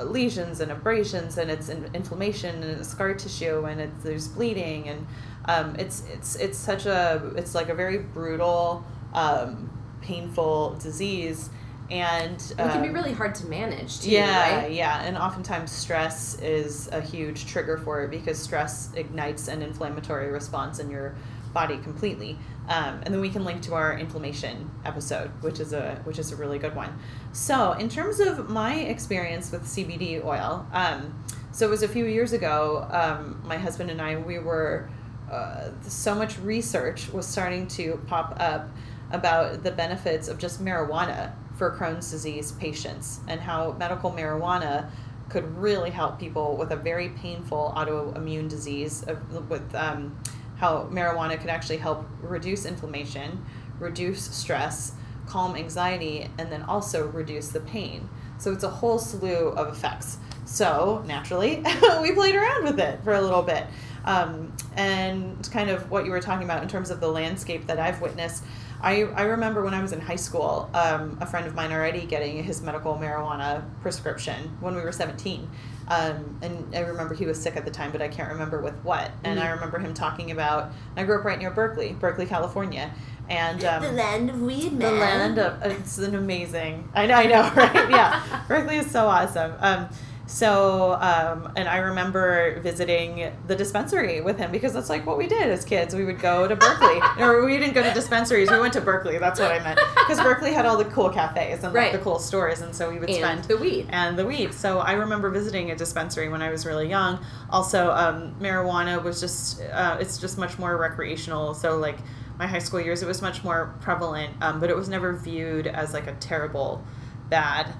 lesions 0.02 0.60
and 0.60 0.72
abrasions, 0.72 1.38
and 1.38 1.50
it's 1.50 1.68
inflammation 1.68 2.62
and 2.62 2.80
it's 2.80 2.88
scar 2.88 3.14
tissue, 3.14 3.64
and 3.64 3.80
it's, 3.80 4.04
there's 4.04 4.28
bleeding, 4.28 4.88
and 4.88 5.06
um, 5.46 5.76
it's 5.76 6.04
it's 6.12 6.36
it's 6.36 6.58
such 6.58 6.86
a 6.86 7.32
it's 7.36 7.54
like 7.54 7.68
a 7.68 7.74
very 7.74 7.98
brutal, 7.98 8.84
um, 9.12 9.70
painful 10.00 10.76
disease, 10.80 11.50
and 11.90 12.40
It 12.40 12.56
can 12.56 12.82
be 12.82 12.88
um, 12.88 12.94
really 12.94 13.12
hard 13.12 13.34
to 13.36 13.46
manage 13.46 14.00
too, 14.00 14.10
yeah, 14.10 14.62
right? 14.62 14.72
yeah, 14.72 15.02
and 15.02 15.16
oftentimes 15.18 15.70
stress 15.70 16.38
is 16.40 16.88
a 16.88 17.00
huge 17.00 17.46
trigger 17.46 17.76
for 17.78 18.02
it 18.04 18.10
because 18.10 18.38
stress 18.38 18.92
ignites 18.94 19.48
an 19.48 19.62
inflammatory 19.62 20.30
response 20.30 20.78
in 20.78 20.90
your 20.90 21.14
body 21.52 21.78
completely. 21.78 22.38
Um, 22.68 23.00
and 23.02 23.12
then 23.12 23.20
we 23.20 23.28
can 23.28 23.44
link 23.44 23.62
to 23.62 23.74
our 23.74 23.98
inflammation 23.98 24.70
episode, 24.84 25.30
which 25.42 25.60
is 25.60 25.72
a 25.72 26.00
which 26.04 26.18
is 26.18 26.32
a 26.32 26.36
really 26.36 26.58
good 26.58 26.76
one. 26.76 26.96
So, 27.32 27.72
in 27.72 27.88
terms 27.88 28.20
of 28.20 28.48
my 28.48 28.74
experience 28.74 29.50
with 29.50 29.64
CBD 29.64 30.24
oil, 30.24 30.66
um, 30.72 31.24
so 31.50 31.66
it 31.66 31.70
was 31.70 31.82
a 31.82 31.88
few 31.88 32.06
years 32.06 32.32
ago. 32.32 32.86
Um, 32.90 33.42
my 33.44 33.58
husband 33.58 33.90
and 33.90 34.00
I 34.00 34.16
we 34.16 34.38
were 34.38 34.88
uh, 35.30 35.70
so 35.82 36.14
much 36.14 36.38
research 36.38 37.10
was 37.12 37.26
starting 37.26 37.66
to 37.66 38.00
pop 38.06 38.36
up 38.38 38.68
about 39.10 39.62
the 39.62 39.70
benefits 39.70 40.28
of 40.28 40.38
just 40.38 40.64
marijuana 40.64 41.32
for 41.56 41.76
Crohn's 41.76 42.10
disease 42.10 42.52
patients 42.52 43.20
and 43.28 43.40
how 43.40 43.72
medical 43.72 44.10
marijuana 44.10 44.90
could 45.28 45.56
really 45.56 45.90
help 45.90 46.18
people 46.18 46.56
with 46.56 46.72
a 46.72 46.76
very 46.76 47.08
painful 47.10 47.72
autoimmune 47.76 48.48
disease 48.48 49.02
of, 49.04 49.48
with 49.48 49.74
um, 49.74 50.16
how 50.62 50.88
marijuana 50.92 51.38
could 51.38 51.50
actually 51.50 51.76
help 51.76 52.06
reduce 52.22 52.64
inflammation, 52.66 53.44
reduce 53.80 54.22
stress, 54.22 54.92
calm 55.26 55.56
anxiety, 55.56 56.30
and 56.38 56.52
then 56.52 56.62
also 56.62 57.08
reduce 57.08 57.48
the 57.48 57.58
pain. 57.58 58.08
So 58.38 58.52
it's 58.52 58.62
a 58.62 58.70
whole 58.70 59.00
slew 59.00 59.48
of 59.48 59.74
effects. 59.76 60.18
So 60.44 61.02
naturally, 61.04 61.56
we 62.00 62.12
played 62.12 62.36
around 62.36 62.62
with 62.62 62.78
it 62.78 63.02
for 63.02 63.12
a 63.12 63.20
little 63.20 63.42
bit. 63.42 63.66
Um, 64.04 64.52
and 64.76 65.48
kind 65.50 65.68
of 65.68 65.90
what 65.90 66.04
you 66.04 66.12
were 66.12 66.20
talking 66.20 66.44
about 66.44 66.62
in 66.62 66.68
terms 66.68 66.90
of 66.90 67.00
the 67.00 67.08
landscape 67.08 67.66
that 67.66 67.80
I've 67.80 68.00
witnessed. 68.00 68.44
I, 68.80 69.02
I 69.02 69.22
remember 69.22 69.64
when 69.64 69.74
I 69.74 69.82
was 69.82 69.92
in 69.92 70.00
high 70.00 70.16
school, 70.16 70.70
um, 70.74 71.18
a 71.20 71.26
friend 71.26 71.46
of 71.46 71.56
mine 71.56 71.72
already 71.72 72.06
getting 72.06 72.42
his 72.44 72.62
medical 72.62 72.94
marijuana 72.94 73.64
prescription 73.80 74.56
when 74.60 74.76
we 74.76 74.80
were 74.80 74.92
17. 74.92 75.48
Um, 75.88 76.38
and 76.42 76.74
I 76.74 76.80
remember 76.80 77.14
he 77.14 77.26
was 77.26 77.40
sick 77.40 77.56
at 77.56 77.64
the 77.64 77.70
time, 77.70 77.90
but 77.92 78.00
I 78.00 78.08
can't 78.08 78.30
remember 78.30 78.60
with 78.60 78.74
what. 78.84 79.10
And 79.24 79.38
I 79.40 79.46
Mhm. 79.46 79.54
remember 79.54 79.78
him 79.78 79.94
talking 79.94 80.30
about, 80.30 80.70
I 80.96 81.02
grew 81.04 81.18
up 81.18 81.24
right 81.24 81.38
near 81.38 81.50
Berkeley, 81.50 81.92
Berkeley, 81.92 82.26
California. 82.26 82.90
And 83.28 83.64
um, 83.64 83.82
the 83.82 83.92
land 83.92 84.30
of 84.30 84.40
weed, 84.42 84.72
man. 84.72 84.78
the 84.80 84.90
land 85.00 85.38
of 85.38 85.62
it's 85.62 85.98
an 85.98 86.14
amazing. 86.14 86.88
I 86.94 87.06
know, 87.06 87.14
I 87.14 87.26
know, 87.26 87.42
right? 87.56 87.90
Yeah, 87.90 88.42
Berkeley 88.48 88.76
is 88.76 88.90
so 88.90 89.06
awesome. 89.06 89.52
Um, 89.60 89.88
so, 90.26 90.92
um, 90.94 91.52
and 91.56 91.68
I 91.68 91.78
remember 91.78 92.60
visiting 92.60 93.32
the 93.46 93.56
dispensary 93.56 94.20
with 94.20 94.38
him 94.38 94.52
because 94.52 94.72
that's 94.72 94.88
like 94.88 95.04
what 95.04 95.18
we 95.18 95.26
did 95.26 95.42
as 95.42 95.64
kids. 95.64 95.94
We 95.94 96.04
would 96.04 96.20
go 96.20 96.46
to 96.46 96.56
Berkeley, 96.56 97.00
or 97.18 97.44
we 97.44 97.58
didn't 97.58 97.74
go 97.74 97.82
to 97.82 97.92
dispensaries. 97.92 98.50
We 98.50 98.58
went 98.60 98.72
to 98.74 98.80
Berkeley. 98.80 99.18
That's 99.18 99.40
what 99.40 99.50
I 99.50 99.62
meant 99.62 99.80
because 99.94 100.20
Berkeley 100.20 100.52
had 100.52 100.64
all 100.64 100.76
the 100.76 100.84
cool 100.86 101.10
cafes 101.10 101.64
and 101.64 101.74
like, 101.74 101.92
the 101.92 101.98
cool 101.98 102.18
stores, 102.18 102.60
and 102.60 102.74
so 102.74 102.90
we 102.90 102.98
would 102.98 103.10
and 103.10 103.18
spend 103.18 103.44
the 103.44 103.56
weed. 103.56 103.88
and 103.90 104.18
the 104.18 104.24
weed. 104.24 104.54
So 104.54 104.78
I 104.78 104.92
remember 104.92 105.28
visiting 105.30 105.70
a 105.70 105.76
dispensary 105.76 106.28
when 106.28 106.40
I 106.40 106.50
was 106.50 106.64
really 106.64 106.88
young. 106.88 107.24
Also, 107.50 107.90
um, 107.90 108.34
marijuana 108.40 109.02
was 109.02 109.20
just 109.20 109.60
uh, 109.60 109.98
it's 110.00 110.18
just 110.18 110.38
much 110.38 110.58
more 110.58 110.76
recreational. 110.76 111.52
So 111.54 111.76
like 111.76 111.98
my 112.38 112.46
high 112.46 112.60
school 112.60 112.80
years, 112.80 113.02
it 113.02 113.06
was 113.06 113.20
much 113.20 113.44
more 113.44 113.74
prevalent, 113.80 114.34
um, 114.40 114.60
but 114.60 114.70
it 114.70 114.76
was 114.76 114.88
never 114.88 115.14
viewed 115.14 115.66
as 115.66 115.92
like 115.92 116.06
a 116.06 116.14
terrible, 116.14 116.84
bad 117.28 117.72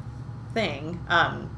thing. 0.55 1.01
Um, 1.09 1.57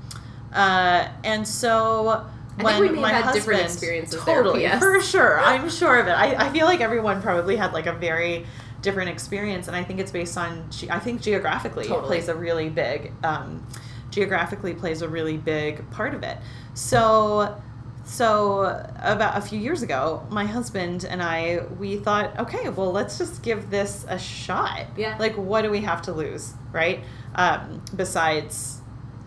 uh, 0.55 1.09
and 1.25 1.47
so. 1.47 2.25
When 2.57 2.67
think 2.77 2.91
we 2.91 2.95
may 2.95 3.03
my 3.03 3.13
had 3.13 3.33
different 3.35 3.63
husband- 3.63 3.75
experiences 3.75 4.21
totally 4.23 4.61
P.S. 4.61 4.79
for 4.81 5.01
sure 5.01 5.41
i'm 5.41 5.69
sure 5.69 5.99
of 5.99 6.07
it 6.07 6.13
I, 6.13 6.47
I 6.47 6.53
feel 6.53 6.67
like 6.67 6.81
everyone 6.81 7.21
probably 7.21 7.57
had 7.57 7.73
like 7.73 7.87
a 7.87 7.93
very 7.93 8.47
different 8.81 9.11
experience 9.11 9.67
and 9.67 9.77
i 9.77 9.83
think 9.83 9.99
it's 9.99 10.13
based 10.13 10.39
on 10.39 10.71
i 10.89 11.01
think 11.01 11.21
geographically 11.21 11.85
Totally. 11.85 12.07
plays 12.07 12.29
a 12.29 12.35
really 12.37 12.69
big 12.69 13.11
um, 13.25 13.67
geographically 14.11 14.73
plays 14.73 15.03
a 15.03 15.09
really 15.09 15.37
big 15.37 15.91
part 15.91 16.15
of 16.15 16.23
it 16.23 16.39
so 16.75 17.61
so 18.05 18.87
about 19.03 19.37
a 19.37 19.41
few 19.41 19.59
years 19.59 19.83
ago 19.83 20.25
my 20.31 20.45
husband 20.45 21.05
and 21.05 21.21
i 21.25 21.59
we 21.81 21.97
thought 21.97 22.39
okay 22.39 22.69
well 22.69 22.93
let's 22.93 23.19
just 23.19 23.43
give 23.43 23.69
this 23.71 24.07
a 24.09 24.17
shot 24.19 24.87
Yeah. 24.97 25.17
like 25.19 25.35
what 25.37 25.63
do 25.63 25.71
we 25.73 25.81
have 25.81 26.03
to 26.03 26.13
lose 26.13 26.53
right 26.71 27.01
um, 27.35 27.83
besides 27.97 28.81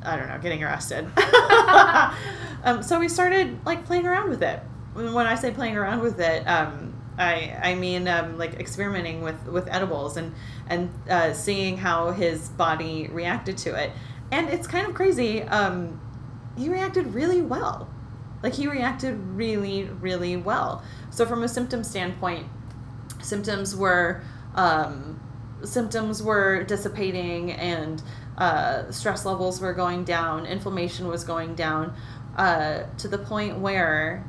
i 0.04 0.16
don't 0.16 0.28
know 0.28 0.38
getting 0.40 0.64
arrested. 0.64 1.08
Um, 2.64 2.84
so 2.84 3.00
we 3.00 3.08
started 3.08 3.64
like 3.66 3.86
playing 3.86 4.06
around 4.06 4.30
with 4.30 4.42
it. 4.42 4.60
When 4.94 5.16
i 5.16 5.36
say 5.36 5.52
playing 5.52 5.78
around 5.78 6.02
with 6.02 6.20
it 6.20 6.46
um, 6.48 6.94
I, 7.18 7.58
I 7.62 7.76
mean 7.76 8.08
um, 8.08 8.38
like 8.38 8.56
experimenting 8.56 9.22
with, 9.22 9.46
with 9.48 9.68
edibles 9.70 10.18
and 10.18 10.34
and 10.68 10.90
uh, 11.10 11.34
seeing 11.34 11.78
how 11.78 12.12
his 12.12 12.50
body 12.50 13.08
reacted 13.08 13.58
to 13.60 13.76
it. 13.82 13.92
And 14.32 14.50
it's 14.50 14.68
kind 14.68 14.88
of 14.88 14.96
crazy 14.96 15.44
um, 15.44 16.02
he 16.58 16.68
reacted 16.70 17.14
really 17.14 17.42
well. 17.42 17.90
Like 18.44 18.54
he 18.54 18.68
reacted 18.68 19.18
really 19.18 19.86
really 19.86 20.36
well. 20.36 20.84
So 21.10 21.26
from 21.26 21.44
a 21.44 21.48
symptom 21.48 21.84
standpoint 21.84 22.48
symptoms 23.22 23.76
were 23.76 24.24
um, 24.56 25.20
symptoms 25.64 26.22
were 26.22 26.64
dissipating 26.64 27.52
and 27.52 28.02
uh, 28.38 28.92
stress 28.92 29.26
levels 29.26 29.60
were 29.60 29.74
going 29.74 30.04
down, 30.04 30.46
inflammation 30.46 31.08
was 31.08 31.24
going 31.24 31.56
down, 31.56 31.96
uh, 32.38 32.84
to 32.98 33.08
the 33.08 33.18
point 33.18 33.60
where. 33.60 34.24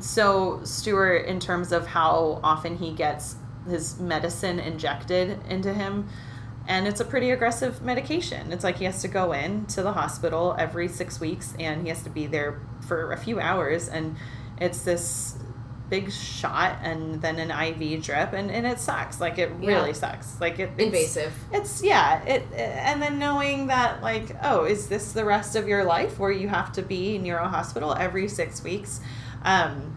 So 0.00 0.60
Stuart, 0.62 1.24
in 1.24 1.40
terms 1.40 1.72
of 1.72 1.86
how 1.86 2.40
often 2.44 2.76
he 2.76 2.92
gets 2.92 3.36
his 3.66 3.98
medicine 3.98 4.60
injected 4.60 5.38
into 5.48 5.72
him, 5.72 6.08
and 6.68 6.86
it's 6.86 7.00
a 7.00 7.04
pretty 7.04 7.30
aggressive 7.30 7.80
medication. 7.82 8.52
It's 8.52 8.62
like 8.62 8.76
he 8.76 8.84
has 8.84 9.00
to 9.02 9.08
go 9.08 9.32
in 9.32 9.64
to 9.66 9.82
the 9.82 9.92
hospital 9.92 10.54
every 10.58 10.86
six 10.86 11.18
weeks, 11.18 11.54
and 11.58 11.82
he 11.82 11.88
has 11.88 12.02
to 12.02 12.10
be 12.10 12.26
there 12.26 12.60
for 12.86 13.12
a 13.12 13.16
few 13.16 13.40
hours, 13.40 13.88
and 13.88 14.16
it's 14.58 14.82
this 14.82 15.36
big 15.90 16.10
shot 16.12 16.78
and 16.82 17.20
then 17.20 17.38
an 17.38 17.50
IV 17.50 18.02
drip 18.02 18.32
and, 18.32 18.50
and 18.50 18.66
it 18.66 18.78
sucks 18.78 19.20
like 19.20 19.38
it 19.38 19.50
Yeah. 19.60 19.74
really 19.74 19.92
sucks 19.92 20.40
like 20.40 20.58
it 20.60 20.70
it's, 20.78 20.84
Invasive. 20.86 21.32
it's 21.52 21.82
yeah 21.82 22.22
it 22.22 22.46
and 22.54 23.02
then 23.02 23.18
knowing 23.18 23.66
that 23.66 24.00
like 24.02 24.36
oh 24.44 24.64
is 24.64 24.86
this 24.88 25.12
the 25.12 25.24
rest 25.24 25.56
of 25.56 25.66
your 25.68 25.84
life 25.84 26.18
where 26.18 26.30
you 26.32 26.48
have 26.48 26.70
to 26.72 26.82
be 26.82 27.16
in 27.16 27.24
your 27.26 27.38
hospital 27.38 27.94
every 27.94 28.28
six 28.28 28.62
weeks 28.62 29.00
um, 29.42 29.96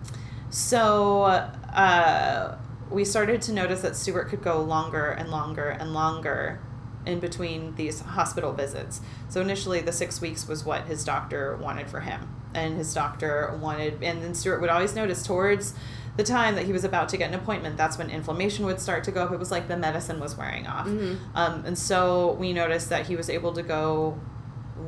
so 0.50 1.24
uh, 1.24 2.58
we 2.90 3.06
started 3.06 3.42
to 3.44 3.54
notice 3.54 3.82
that 3.82 3.96
Stuart 3.96 4.26
could 4.30 4.42
go 4.44 4.62
longer 4.62 5.10
and 5.10 5.30
longer 5.30 5.70
and 5.70 5.94
longer 5.94 6.60
in 7.06 7.20
between 7.20 7.76
these 7.76 8.02
hospital 8.02 8.54
visits. 8.54 9.02
So 9.30 9.42
initially, 9.42 9.82
the 9.82 9.92
six 9.92 10.22
weeks 10.22 10.48
was 10.48 10.64
what 10.64 10.86
his 10.86 11.04
doctor 11.04 11.58
wanted 11.58 11.90
for 11.90 12.02
him, 12.02 12.30
and 12.54 12.78
his 12.78 12.94
doctor 12.94 13.58
wanted, 13.62 14.04
and 14.04 14.24
then 14.24 14.34
Stuart 14.34 14.62
would 14.62 14.70
always 14.70 14.96
notice 14.96 15.26
towards 15.26 15.74
the 16.16 16.24
time 16.24 16.56
that 16.56 16.66
he 16.66 16.72
was 16.72 16.84
about 16.84 17.10
to 17.10 17.18
get 17.18 17.30
an 17.30 17.34
appointment, 17.34 17.76
that's 17.76 17.98
when 17.98 18.10
inflammation 18.10 18.66
would 18.66 18.80
start 18.80 19.04
to 19.06 19.12
go 19.12 19.24
up. 19.24 19.32
It 19.32 19.40
was 19.40 19.50
like 19.50 19.68
the 19.68 19.78
medicine 19.78 20.20
was 20.20 20.36
wearing 20.38 20.68
off, 20.68 20.88
um, 21.34 21.66
and 21.66 21.78
so 21.78 22.34
we 22.34 22.54
noticed 22.54 22.90
that 22.90 23.08
he 23.08 23.16
was 23.16 23.30
able 23.30 23.52
to 23.54 23.64
go 23.64 24.20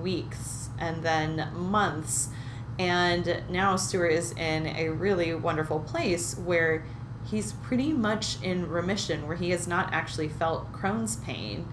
weeks 0.01 0.69
and 0.77 1.03
then 1.03 1.49
months. 1.53 2.29
And 2.77 3.43
now 3.49 3.77
Stuart 3.77 4.09
is 4.09 4.33
in 4.33 4.67
a 4.67 4.89
really 4.89 5.33
wonderful 5.33 5.79
place 5.79 6.37
where 6.37 6.83
he's 7.25 7.53
pretty 7.53 7.93
much 7.93 8.41
in 8.43 8.67
remission, 8.69 9.27
where 9.27 9.37
he 9.37 9.51
has 9.51 9.67
not 9.67 9.91
actually 9.93 10.27
felt 10.27 10.71
Crohn's 10.73 11.15
pain. 11.15 11.67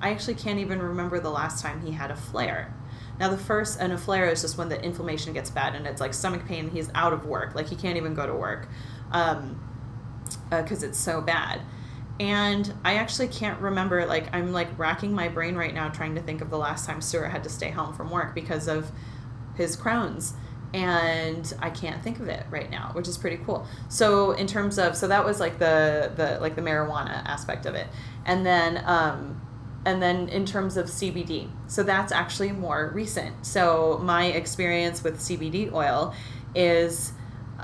I 0.00 0.10
actually 0.10 0.34
can't 0.34 0.58
even 0.58 0.80
remember 0.80 1.20
the 1.20 1.30
last 1.30 1.62
time 1.62 1.84
he 1.84 1.92
had 1.92 2.10
a 2.10 2.16
flare. 2.16 2.74
Now, 3.18 3.28
the 3.28 3.38
first, 3.38 3.78
and 3.80 3.92
a 3.92 3.98
flare 3.98 4.28
is 4.28 4.42
just 4.42 4.58
when 4.58 4.68
the 4.68 4.82
inflammation 4.82 5.32
gets 5.32 5.48
bad 5.48 5.74
and 5.74 5.86
it's 5.86 6.00
like 6.00 6.12
stomach 6.14 6.46
pain. 6.46 6.70
He's 6.70 6.90
out 6.94 7.12
of 7.12 7.26
work, 7.26 7.54
like 7.54 7.68
he 7.68 7.76
can't 7.76 7.96
even 7.96 8.14
go 8.14 8.26
to 8.26 8.34
work 8.34 8.68
um, 9.12 9.60
because 10.50 10.82
it's 10.82 10.98
so 10.98 11.20
bad. 11.20 11.60
And 12.20 12.72
I 12.84 12.94
actually 12.94 13.28
can't 13.28 13.60
remember, 13.60 14.06
like, 14.06 14.32
I'm 14.32 14.52
like 14.52 14.78
racking 14.78 15.12
my 15.12 15.28
brain 15.28 15.56
right 15.56 15.74
now 15.74 15.88
trying 15.88 16.14
to 16.14 16.22
think 16.22 16.40
of 16.40 16.50
the 16.50 16.58
last 16.58 16.86
time 16.86 17.00
Stuart 17.00 17.28
had 17.28 17.42
to 17.44 17.50
stay 17.50 17.70
home 17.70 17.92
from 17.94 18.10
work 18.10 18.34
because 18.34 18.68
of 18.68 18.90
his 19.56 19.76
Crohn's. 19.76 20.34
And 20.72 21.52
I 21.60 21.70
can't 21.70 22.02
think 22.02 22.18
of 22.18 22.28
it 22.28 22.46
right 22.50 22.68
now, 22.68 22.90
which 22.94 23.06
is 23.06 23.16
pretty 23.16 23.38
cool. 23.44 23.66
So 23.88 24.32
in 24.32 24.48
terms 24.48 24.78
of, 24.78 24.96
so 24.96 25.06
that 25.06 25.24
was 25.24 25.38
like 25.38 25.58
the, 25.60 26.12
the, 26.16 26.38
like 26.40 26.56
the 26.56 26.62
marijuana 26.62 27.24
aspect 27.26 27.64
of 27.64 27.76
it. 27.76 27.86
And 28.24 28.44
then, 28.44 28.82
um, 28.84 29.40
and 29.84 30.02
then 30.02 30.28
in 30.28 30.46
terms 30.46 30.76
of 30.76 30.86
CBD, 30.86 31.48
so 31.66 31.82
that's 31.82 32.12
actually 32.12 32.52
more 32.52 32.90
recent. 32.94 33.44
So 33.44 34.00
my 34.02 34.26
experience 34.26 35.04
with 35.04 35.18
CBD 35.18 35.72
oil 35.72 36.14
is 36.54 37.12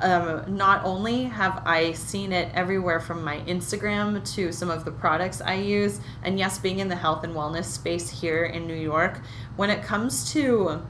um, 0.02 0.56
not 0.56 0.84
only 0.84 1.24
have 1.24 1.62
I 1.66 1.92
seen 1.92 2.32
it 2.32 2.50
everywhere 2.54 3.00
from 3.00 3.22
my 3.22 3.40
Instagram 3.40 4.24
to 4.34 4.52
some 4.52 4.70
of 4.70 4.84
the 4.84 4.90
products 4.90 5.40
I 5.40 5.54
use, 5.54 6.00
and 6.22 6.38
yes, 6.38 6.58
being 6.58 6.78
in 6.78 6.88
the 6.88 6.96
health 6.96 7.24
and 7.24 7.34
wellness 7.34 7.64
space 7.64 8.08
here 8.08 8.44
in 8.44 8.66
New 8.66 8.74
York, 8.74 9.20
when 9.56 9.70
it 9.70 9.82
comes 9.82 10.32
to, 10.32 10.82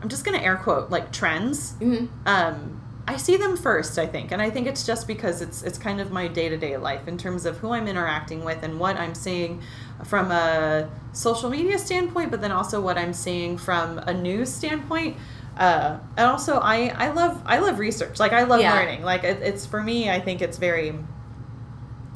I'm 0.00 0.08
just 0.08 0.24
going 0.24 0.38
to 0.38 0.44
air 0.44 0.56
quote, 0.56 0.90
like 0.90 1.12
trends, 1.12 1.72
hmm 1.74 2.06
um, 2.26 2.80
I 3.08 3.16
see 3.16 3.36
them 3.36 3.56
first, 3.56 3.98
I 3.98 4.06
think, 4.06 4.30
and 4.30 4.40
I 4.40 4.50
think 4.50 4.68
it's 4.68 4.86
just 4.86 5.08
because 5.08 5.42
it's 5.42 5.64
it's 5.64 5.78
kind 5.78 6.00
of 6.00 6.12
my 6.12 6.28
day 6.28 6.48
to 6.48 6.56
day 6.56 6.76
life 6.76 7.08
in 7.08 7.18
terms 7.18 7.44
of 7.44 7.58
who 7.58 7.72
I'm 7.72 7.88
interacting 7.88 8.44
with 8.44 8.62
and 8.62 8.78
what 8.78 8.96
I'm 8.96 9.16
seeing 9.16 9.62
from 10.04 10.30
a 10.30 10.88
social 11.12 11.50
media 11.50 11.78
standpoint, 11.78 12.30
but 12.30 12.40
then 12.40 12.52
also 12.52 12.80
what 12.80 12.96
I'm 12.98 13.12
seeing 13.12 13.58
from 13.58 13.98
a 13.98 14.12
news 14.14 14.52
standpoint. 14.52 15.16
Uh, 15.56 15.98
and 16.16 16.26
also, 16.26 16.58
I 16.58 16.88
I 16.96 17.10
love 17.10 17.42
I 17.44 17.58
love 17.58 17.78
research. 17.78 18.18
Like 18.18 18.32
I 18.32 18.44
love 18.44 18.60
Yeah. 18.60 18.74
learning. 18.74 19.02
Like 19.02 19.24
it, 19.24 19.42
it's 19.42 19.66
for 19.66 19.82
me, 19.82 20.08
I 20.10 20.20
think 20.20 20.40
it's 20.42 20.56
very 20.58 20.94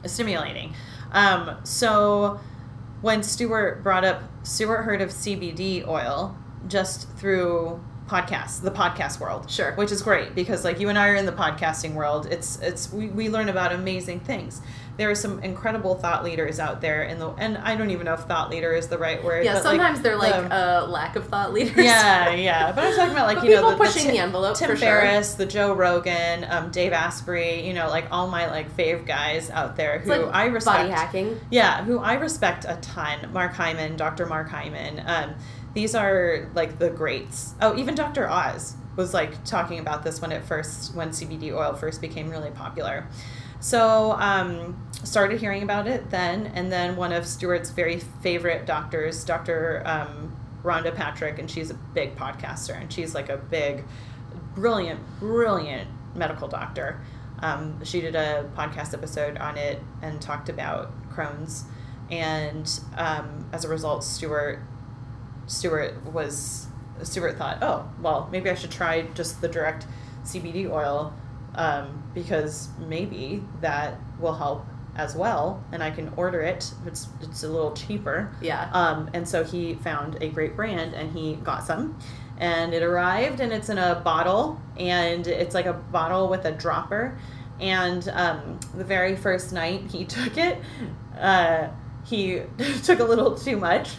stimulating. 0.07 0.75
Um, 1.13 1.57
so 1.65 2.41
when 3.03 3.23
Stuart 3.23 3.83
brought 3.83 4.05
up, 4.05 4.23
Stuart 4.43 4.83
heard 4.83 5.01
of 5.01 5.11
CBD 5.11 5.87
oil 5.87 6.37
just 6.69 7.09
through 7.17 7.83
podcasts, 8.09 8.61
the 8.61 8.71
podcast 8.71 9.19
world. 9.19 9.51
Sure. 9.51 9.73
Which 9.77 9.91
is 9.91 10.03
great 10.03 10.35
because 10.35 10.65
like 10.65 10.79
you 10.79 10.89
and 10.89 10.99
I 10.99 11.09
are 11.09 11.15
in 11.15 11.27
the 11.27 11.33
podcasting 11.33 11.95
world. 11.95 12.27
It's 12.31 12.59
it's 12.61 12.93
we, 12.93 13.07
we 13.07 13.29
learn 13.29 13.49
about 13.49 13.73
amazing 13.73 14.21
things. 14.21 14.61
There 14.97 15.11
are 15.11 15.15
some 15.17 15.43
incredible 15.43 15.97
thought 15.97 16.23
leaders 16.23 16.61
out 16.61 16.81
there 16.81 17.03
in 17.03 17.19
the 17.19 17.31
and 17.31 17.57
I 17.59 17.75
don't 17.75 17.91
even 17.91 18.05
know 18.05 18.15
if 18.15 18.21
thought 18.21 18.51
leader 18.51 18.73
is 18.73 18.89
the 18.89 18.99
right 18.99 19.23
word. 19.25 19.45
Yeah, 19.45 19.55
but, 19.55 19.63
sometimes 19.63 20.03
they're 20.03 20.17
like 20.17 20.49
the- 20.49 20.85
a 20.85 20.87
lack 20.87 21.17
of 21.17 21.27
thought 21.29 21.53
leaders. 21.53 21.83
yeah, 21.85 22.33
yeah. 22.35 22.73
But 22.73 22.85
I'm 22.85 22.95
talking 22.95 23.13
about 23.13 23.27
like 23.27 23.43
you 23.43 23.51
know 23.51 23.57
people 23.57 23.71
the, 23.71 23.77
pushing 23.77 24.07
the, 24.07 24.13
the 24.13 24.19
envelope, 24.19 24.57
Tim 24.57 24.71
for 24.71 24.77
sure. 24.77 24.87
Ferriss, 24.87 25.35
the 25.35 25.47
Joe 25.47 25.73
Rogan, 25.73 26.45
um, 26.49 26.71
Dave 26.71 26.93
Asprey. 26.93 27.67
You 27.67 27.73
know, 27.73 27.89
like 27.89 28.07
all 28.11 28.29
my 28.29 28.51
like 28.51 28.71
fave 28.77 29.07
guys 29.07 29.51
out 29.51 29.77
there 29.77 29.99
who 30.01 30.11
like 30.11 30.35
I 30.35 30.47
respect. 30.47 30.77
body 30.77 30.91
hacking. 30.91 31.41
Yeah, 31.51 31.83
who 31.85 31.99
I 31.99 32.15
respect 32.15 32.67
a 32.69 32.77
ton. 32.83 33.33
Mark 33.33 33.55
Hyman, 33.55 33.97
Dr. 33.97 34.27
Mark 34.27 34.49
Hyman. 34.51 35.03
Um, 35.07 35.35
these 35.75 35.95
are 35.95 36.49
like 36.55 36.79
the 36.79 36.91
greats. 36.91 37.55
Oh, 37.61 37.77
even 37.77 37.95
Dr. 37.95 38.29
Oz 38.29 38.77
was 38.97 39.13
like 39.13 39.45
talking 39.45 39.81
about 39.81 40.05
this 40.05 40.23
when 40.23 40.33
it 40.33 40.45
first, 40.45 40.95
when 40.95 41.11
CBD 41.11 41.53
oil 41.53 41.75
first 41.75 42.01
became 42.01 42.31
really 42.31 42.51
popular. 42.51 43.07
So, 43.61 44.13
um, 44.13 44.77
started 45.05 45.41
hearing 45.41 45.63
about 45.63 45.87
it 45.87 46.11
then, 46.11 46.47
and 46.55 46.71
then 46.71 46.97
one 46.97 47.13
of 47.13 47.27
Stuart's 47.27 47.71
very 47.71 47.99
favorite 47.99 48.67
doctors, 48.67 49.25
Dr. 49.25 49.83
Um, 49.87 50.37
Rhonda 50.63 50.95
Patrick, 50.95 51.39
and 51.39 51.51
she's 51.51 51.71
a 51.71 51.75
big 51.75 52.15
podcaster, 52.15 52.79
and 52.79 52.93
she's 52.93 53.15
like 53.15 53.29
a 53.29 53.37
big, 53.37 53.85
brilliant, 54.55 55.01
brilliant 55.19 55.89
medical 56.15 56.47
doctor. 56.47 57.01
Um, 57.41 57.83
she 57.85 58.01
did 58.01 58.15
a 58.15 58.49
podcast 58.57 58.95
episode 58.95 59.39
on 59.39 59.57
it 59.57 59.81
and 60.03 60.21
talked 60.21 60.49
about 60.49 60.93
Crohn's, 61.11 61.65
and 62.11 62.81
um, 62.97 63.49
as 63.53 63.65
a 63.65 63.69
result, 63.69 64.05
Stuart 64.05 64.61
Stuart 65.47 66.05
was 66.13 66.67
Stuart 67.03 67.37
thought, 67.37 67.59
oh 67.63 67.89
well, 68.01 68.29
maybe 68.31 68.51
I 68.51 68.55
should 68.55 68.71
try 68.71 69.03
just 69.15 69.41
the 69.41 69.49
direct 69.49 69.87
CBD 70.25 70.71
oil 70.71 71.13
um, 71.55 72.03
because 72.15 72.69
maybe 72.79 73.43
that 73.61 73.99
will 74.19 74.35
help 74.35 74.65
as 74.97 75.17
well, 75.17 75.63
and 75.73 75.83
I 75.83 75.91
can 75.91 76.13
order 76.17 76.41
it. 76.41 76.73
It's 76.87 77.09
it's 77.21 77.43
a 77.43 77.49
little 77.49 77.73
cheaper. 77.73 78.31
Yeah. 78.41 78.71
Um, 78.73 79.11
and 79.13 79.29
so 79.29 79.45
he 79.45 79.75
found 79.75 80.23
a 80.23 80.29
great 80.29 80.57
brand 80.57 80.95
and 80.95 81.13
he 81.13 81.37
got 81.37 81.65
some. 81.65 81.99
And 82.39 82.75
it 82.75 82.83
arrived 82.83 83.41
and 83.41 83.53
it's 83.53 83.69
in 83.69 83.79
a 83.79 84.01
bottle 84.01 84.61
and 84.77 85.27
it's 85.27 85.55
like 85.55 85.67
a 85.67 85.73
bottle 85.73 86.29
with 86.29 86.45
a 86.45 86.53
dropper. 86.53 87.19
And 87.61 88.09
um, 88.09 88.59
the 88.75 88.85
very 88.85 89.17
first 89.17 89.53
night 89.53 89.91
he 89.91 90.05
took 90.05 90.37
it, 90.37 90.59
uh, 91.19 91.69
he 92.05 92.43
took 92.83 93.01
a 93.01 93.05
little 93.05 93.37
too 93.37 93.57
much. 93.57 93.91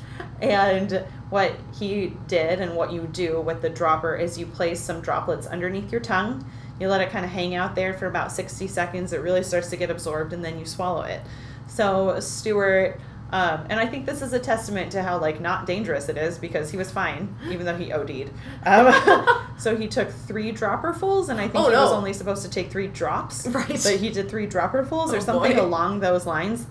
And 0.41 1.03
what 1.29 1.53
he 1.79 2.13
did 2.27 2.61
and 2.61 2.75
what 2.75 2.91
you 2.93 3.01
do 3.11 3.41
with 3.41 3.61
the 3.61 3.69
dropper 3.69 4.15
is 4.15 4.37
you 4.37 4.45
place 4.45 4.79
some 4.79 5.01
droplets 5.01 5.47
underneath 5.47 5.91
your 5.91 6.01
tongue. 6.01 6.45
You 6.79 6.87
let 6.87 7.01
it 7.01 7.09
kind 7.09 7.25
of 7.25 7.31
hang 7.31 7.55
out 7.55 7.73
there 7.75 7.93
for 7.93 8.05
about 8.07 8.31
60 8.31 8.67
seconds. 8.67 9.11
It 9.13 9.21
really 9.21 9.43
starts 9.43 9.69
to 9.69 9.77
get 9.77 9.89
absorbed 9.89 10.33
and 10.33 10.43
then 10.43 10.59
you 10.59 10.65
swallow 10.65 11.01
it. 11.03 11.21
So 11.67 12.19
Stuart, 12.19 12.99
um, 13.31 13.65
and 13.69 13.79
I 13.79 13.87
think 13.87 14.05
this 14.05 14.21
is 14.21 14.33
a 14.33 14.39
testament 14.39 14.91
to 14.91 15.01
how 15.01 15.17
like 15.19 15.41
not 15.41 15.65
dangerous 15.65 16.09
it 16.09 16.17
is 16.17 16.37
because 16.37 16.69
he 16.69 16.77
was 16.77 16.91
fine 16.91 17.35
even 17.49 17.65
though 17.65 17.75
he 17.75 17.91
OD'd. 17.91 18.29
Um, 18.65 19.47
so 19.57 19.75
he 19.75 19.87
took 19.87 20.11
three 20.11 20.51
dropperfuls, 20.51 21.29
and 21.29 21.39
I 21.39 21.47
think 21.47 21.55
Oh, 21.65 21.69
he 21.69 21.75
was 21.75 21.91
only 21.91 22.13
supposed 22.13 22.43
to 22.43 22.49
take 22.49 22.69
three 22.69 22.87
drops. 22.87 23.47
Right. 23.55 23.67
But 23.67 23.95
he 23.97 24.09
did 24.11 24.29
three 24.29 24.45
dropperfuls 24.45 25.11
or 25.11 25.17
Oh, 25.17 25.19
something 25.19 25.55
boy. 25.55 25.61
along 25.61 26.01
those 26.01 26.25
lines, 26.27 26.67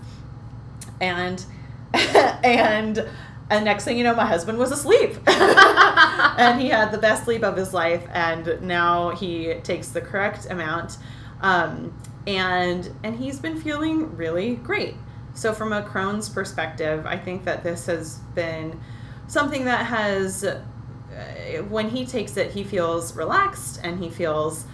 and 1.01 1.43
and. 1.93 3.05
And 3.49 3.65
next 3.65 3.83
thing 3.83 3.97
you 3.97 4.03
know, 4.03 4.15
my 4.15 4.25
husband 4.25 4.57
was 4.57 4.71
asleep. 4.71 5.17
and 5.27 6.59
he 6.59 6.69
had 6.69 6.91
the 6.91 6.97
best 6.97 7.25
sleep 7.25 7.43
of 7.43 7.55
his 7.55 7.73
life. 7.73 8.03
And 8.11 8.61
now 8.61 9.11
he 9.11 9.55
takes 9.63 9.89
the 9.89 10.01
correct 10.01 10.47
amount. 10.49 10.97
Um, 11.41 11.93
and 12.27 12.89
and 13.03 13.15
he's 13.17 13.39
been 13.39 13.59
feeling 13.59 14.15
really 14.15 14.55
great. 14.55 14.95
So 15.35 15.53
from 15.53 15.73
a 15.73 15.83
Crohn's 15.83 16.29
perspective, 16.29 17.05
I 17.05 17.17
think 17.17 17.45
that 17.45 17.63
this 17.63 17.85
has 17.85 18.17
been 18.33 18.79
something 19.27 19.65
that 19.65 19.85
has 19.85 20.43
uh, 20.43 21.63
when 21.69 21.89
he 21.89 22.05
takes 22.05 22.37
it, 22.37 22.51
he 22.51 22.63
feels 22.63 23.15
relaxed 23.15 23.79
and 23.83 24.03
he 24.03 24.09
feels 24.09 24.65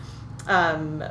um, 0.47 1.03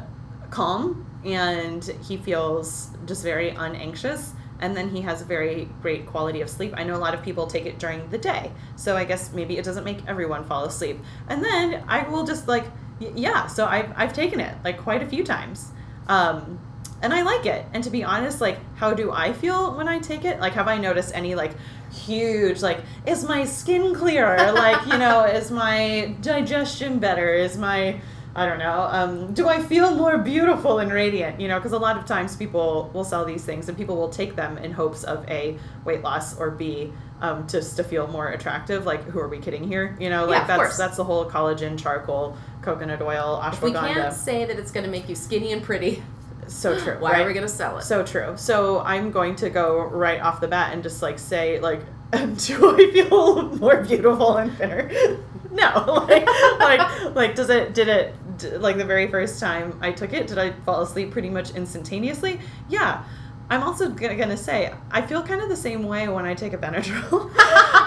calm 0.51 1.07
and 1.25 1.85
he 2.07 2.17
feels 2.17 2.91
just 3.07 3.23
very 3.23 3.51
unanxious. 3.51 4.33
And 4.61 4.77
then 4.77 4.91
he 4.91 5.01
has 5.03 5.23
a 5.23 5.25
very 5.25 5.69
great 5.83 6.07
quality 6.07 6.41
of 6.41 6.49
sleep. 6.49 6.73
I 6.77 6.85
know 6.85 6.97
a 6.97 6.99
lot 6.99 7.15
of 7.15 7.23
people 7.23 7.47
take 7.47 7.67
it 7.67 7.79
during 7.79 8.09
the 8.11 8.19
day, 8.19 8.53
so 8.77 8.97
I 8.97 9.05
guess 9.05 9.33
maybe 9.33 9.59
it 9.59 9.65
doesn't 9.65 9.85
make 9.85 10.07
everyone 10.07 10.45
fall 10.45 10.65
asleep. 10.65 10.99
And 11.29 11.45
then 11.45 11.85
I 11.89 12.09
will 12.09 12.25
just 12.25 12.49
like, 12.49 12.65
yeah, 13.01 13.47
so 13.47 13.67
I've, 13.67 13.93
I've 13.97 14.13
taken 14.13 14.41
it 14.41 14.55
like 14.63 14.79
quite 14.79 15.03
a 15.03 15.07
few 15.07 15.25
times. 15.25 15.73
Um, 16.09 16.61
and 17.03 17.15
I 17.15 17.23
like 17.23 17.47
it. 17.47 17.65
And 17.73 17.83
to 17.85 17.91
be 17.91 18.05
honest, 18.05 18.41
like, 18.41 18.59
how 18.77 18.93
do 18.93 19.11
I 19.11 19.33
feel 19.33 19.75
when 19.75 19.89
I 19.89 19.99
take 19.99 20.25
it? 20.25 20.39
Like, 20.39 20.53
have 20.53 20.69
I 20.69 20.77
noticed 20.77 21.15
any 21.15 21.35
like 21.35 21.53
huge, 21.91 22.61
like, 22.63 22.81
is 23.07 23.25
my 23.25 23.45
skin 23.45 23.95
clearer? 23.95 24.53
like, 24.53 24.87
you 24.87 24.99
know, 24.99 25.25
is 25.25 25.51
my 25.51 26.15
digestion 26.21 26.99
better? 26.99 27.33
Is 27.33 27.57
my 27.57 28.01
I 28.41 28.47
don't 28.47 28.59
know. 28.59 28.89
Um, 28.91 29.35
do 29.35 29.49
I 29.49 29.63
feel 29.63 29.95
more 29.95 30.17
beautiful 30.17 30.79
and 30.79 30.91
radiant? 30.91 31.39
You 31.41 31.49
know, 31.49 31.59
because 31.59 31.73
a 31.73 31.79
lot 31.79 31.99
of 31.99 32.07
times 32.07 32.37
people 32.37 32.91
will 32.95 33.05
sell 33.05 33.25
these 33.27 33.45
things 33.45 33.69
and 33.69 33.77
people 33.77 33.97
will 33.97 34.09
take 34.09 34.35
them 34.35 34.57
in 34.59 34.73
hopes 34.73 35.05
of 35.05 35.29
a 35.29 35.59
weight 35.85 36.03
loss 36.03 36.39
or 36.39 36.51
b 36.51 36.91
um, 37.21 37.47
just 37.47 37.77
to 37.77 37.85
feel 37.85 38.07
more 38.07 38.29
attractive. 38.29 38.87
Like, 38.87 39.05
who 39.05 39.19
are 39.21 39.29
we 39.29 39.39
kidding 39.41 39.63
here? 39.63 39.95
You 40.01 40.09
know, 40.09 40.25
like 40.25 40.41
Yeah, 40.41 40.47
that's 40.47 40.59
course. 40.59 40.77
that's 40.79 40.97
the 40.97 41.05
whole 41.05 41.29
collagen, 41.31 41.79
charcoal, 41.79 42.35
coconut 42.63 43.03
oil, 43.03 43.43
If 43.45 43.61
we 43.63 43.73
ashwagandha. 43.73 43.93
can't 43.95 44.15
say 44.15 44.47
that 44.47 44.59
it's 44.59 44.71
going 44.73 44.85
to 44.87 44.91
make 44.91 45.07
you 45.09 45.15
skinny 45.15 45.53
and 45.53 45.63
pretty, 45.63 46.03
so 46.47 46.79
true. 46.83 46.97
why 46.99 47.13
right? 47.13 47.23
are 47.23 47.27
we 47.27 47.35
going 47.35 47.47
to 47.47 47.53
sell 47.53 47.77
it? 47.77 47.83
So 47.83 48.03
true. 48.05 48.33
So 48.37 48.81
I'm 48.81 49.11
going 49.11 49.37
to 49.37 49.51
go 49.51 49.83
right 49.83 50.19
off 50.21 50.41
the 50.41 50.49
bat 50.49 50.73
and 50.73 50.83
just 50.83 51.03
like 51.03 51.19
say 51.19 51.61
like, 51.61 51.81
do 52.11 52.75
I 52.75 52.91
feel 52.91 53.43
more 53.59 53.83
beautiful 53.83 54.39
and 54.39 54.51
thinner? 54.57 54.91
no. 55.53 56.05
Like, 56.09 56.27
like, 56.59 57.15
like, 57.15 57.35
does 57.35 57.51
it? 57.51 57.75
Did 57.75 57.89
it? 57.89 58.15
Like 58.45 58.77
the 58.79 58.85
very 58.85 59.09
first 59.11 59.41
time 59.41 59.79
I 59.81 59.93
took 59.93 60.13
it, 60.13 60.27
did 60.27 60.39
I 60.39 60.53
fall 60.65 60.83
asleep 60.83 61.11
pretty 61.11 61.31
much 61.31 61.51
instantaneously? 61.55 62.41
Yeah. 62.69 63.05
I'm 63.49 63.65
also 63.65 63.89
gonna, 63.89 64.37
say 64.37 64.73
I 64.93 65.03
feel 65.03 65.25
kind 65.25 65.41
of 65.41 65.49
the 65.49 65.57
same 65.57 65.83
way 65.83 66.09
when 66.09 66.25
I 66.25 66.35
take 66.35 66.53
a 66.53 66.57
Benadryl, 66.59 67.23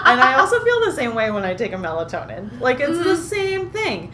and 0.04 0.20
I 0.20 0.34
also 0.38 0.62
feel 0.62 0.80
the 0.84 0.92
same 0.92 1.14
way 1.14 1.30
when 1.30 1.42
I 1.42 1.54
take 1.54 1.72
a 1.72 1.76
melatonin. 1.76 2.60
Like 2.60 2.80
it's 2.80 2.98
the 2.98 3.14
Mhm. 3.14 3.16
same 3.16 3.70
thing. 3.70 4.12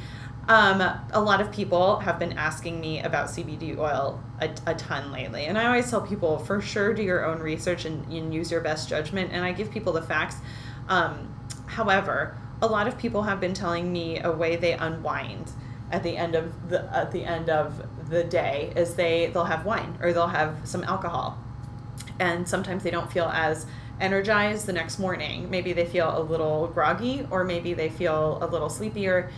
Um, 0.48 0.80
a 1.12 1.20
lot 1.20 1.40
of 1.40 1.50
people 1.50 1.98
have 2.00 2.20
been 2.20 2.34
asking 2.38 2.80
me 2.80 3.00
about 3.02 3.26
CBD 3.30 3.76
oil 3.76 4.20
a, 4.40 4.48
a 4.66 4.74
ton 4.76 5.10
lately, 5.10 5.46
and 5.46 5.58
I 5.58 5.66
always 5.66 5.90
tell 5.90 6.00
people 6.00 6.38
for 6.38 6.60
sure 6.60 6.94
do 6.94 7.02
your 7.02 7.24
own 7.24 7.40
research 7.40 7.84
and, 7.84 8.04
and 8.12 8.32
use 8.32 8.50
your 8.52 8.60
best 8.60 8.88
judgment. 8.88 9.30
And 9.32 9.44
I 9.44 9.50
give 9.50 9.72
people 9.72 9.92
the 9.92 10.02
facts. 10.02 10.36
Um, 10.88 11.34
however, 11.66 12.36
a 12.62 12.66
lot 12.68 12.86
of 12.86 12.96
people 12.96 13.22
have 13.24 13.40
been 13.40 13.54
telling 13.54 13.92
me 13.92 14.20
a 14.20 14.30
way 14.30 14.54
they 14.56 14.72
unwind 14.74 15.50
at 15.90 16.02
the 16.02 16.16
end 16.16 16.34
of 16.34 16.70
the 16.70 16.84
at 16.96 17.10
the 17.12 17.24
end 17.24 17.48
of 17.50 17.82
the 18.08 18.24
day 18.24 18.72
is 18.76 18.94
they 18.94 19.26
they'll 19.32 19.44
have 19.44 19.64
wine 19.64 19.98
or 20.00 20.12
they'll 20.12 20.26
have 20.28 20.56
some 20.64 20.82
alcohol 20.84 21.38
and 22.18 22.48
sometimes 22.48 22.82
they 22.82 22.90
don't 22.90 23.10
feel 23.10 23.26
as 23.32 23.66
energized 24.00 24.66
the 24.66 24.72
next 24.72 24.98
morning. 24.98 25.50
Maybe 25.50 25.72
they 25.72 25.84
feel 25.84 26.16
a 26.16 26.22
little 26.22 26.68
groggy 26.68 27.26
or 27.30 27.44
maybe 27.44 27.74
they 27.74 27.88
feel 27.88 28.38
a 28.42 28.46
little 28.46 28.68
sleepier. 28.70 29.30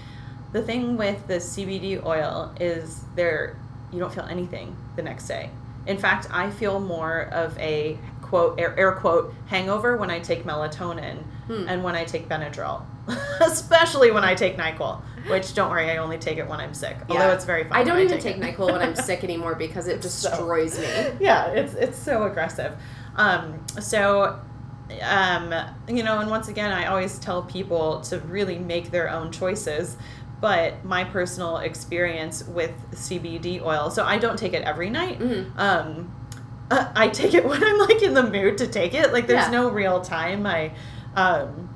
The 0.52 0.62
thing 0.62 0.96
with 0.96 1.26
the 1.26 1.34
CBD 1.34 2.04
oil 2.04 2.52
is 2.60 3.02
there 3.16 3.56
you 3.92 3.98
don't 3.98 4.12
feel 4.12 4.24
anything 4.24 4.76
the 4.96 5.02
next 5.02 5.26
day. 5.28 5.50
In 5.86 5.98
fact, 5.98 6.28
I 6.30 6.50
feel 6.50 6.80
more 6.80 7.22
of 7.32 7.58
a 7.58 7.98
quote 8.22 8.58
air, 8.60 8.74
air 8.78 8.92
quote 8.92 9.34
hangover 9.46 9.96
when 9.96 10.10
I 10.10 10.20
take 10.20 10.44
melatonin 10.44 11.22
Hmm. 11.46 11.66
and 11.68 11.82
when 11.82 11.96
I 11.96 12.04
take 12.04 12.28
Benadryl. 12.28 12.82
Especially 13.40 14.10
when 14.10 14.24
I 14.24 14.34
take 14.34 14.56
NyQuil, 14.56 15.02
which 15.28 15.54
don't 15.54 15.70
worry, 15.70 15.90
I 15.90 15.96
only 15.96 16.18
take 16.18 16.38
it 16.38 16.48
when 16.48 16.60
I'm 16.60 16.74
sick. 16.74 16.96
Although 17.08 17.28
Yeah. 17.28 17.34
it's 17.34 17.44
very 17.44 17.64
fun. 17.64 17.72
I 17.76 17.84
don't 17.84 17.98
even 17.98 18.18
take 18.20 18.36
take 18.36 18.36
it. 18.36 18.56
NyQuil 18.56 18.72
when 18.72 18.80
I'm 18.82 18.94
sick 18.94 19.24
anymore 19.24 19.54
because 19.54 19.88
it 19.88 20.02
So- 20.04 20.30
destroys 20.30 20.78
me. 20.78 20.86
yeah, 21.20 21.46
it's 21.48 21.74
it's 21.74 21.98
so 21.98 22.24
aggressive. 22.24 22.76
Um, 23.16 23.64
so, 23.80 24.38
um, 25.02 25.52
you 25.88 26.02
know, 26.02 26.18
and 26.20 26.30
once 26.30 26.48
again, 26.48 26.70
I 26.72 26.86
always 26.86 27.18
tell 27.18 27.42
people 27.42 28.00
to 28.02 28.18
really 28.20 28.58
make 28.58 28.90
their 28.90 29.10
own 29.10 29.32
choices. 29.32 29.96
But 30.40 30.84
my 30.84 31.04
personal 31.04 31.58
experience 31.58 32.42
with 32.44 32.72
CBD 32.92 33.62
oil, 33.64 33.90
so 33.90 34.04
I 34.04 34.18
don't 34.18 34.36
take 34.36 34.54
it 34.54 34.62
every 34.64 34.90
night. 34.90 35.20
Mhm. 35.20 35.56
Um, 35.56 36.12
I 36.70 37.08
take 37.08 37.34
it 37.34 37.44
when 37.44 37.62
I'm 37.62 37.78
like 37.78 38.02
in 38.02 38.14
the 38.14 38.24
mood 38.24 38.58
to 38.58 38.66
take 38.66 38.92
it. 38.94 39.12
Like 39.12 39.26
there's 39.28 39.44
Yeah. 39.46 39.50
no 39.50 39.68
real 39.70 40.00
time. 40.00 40.44
I, 40.46 40.72
um, 41.14 41.68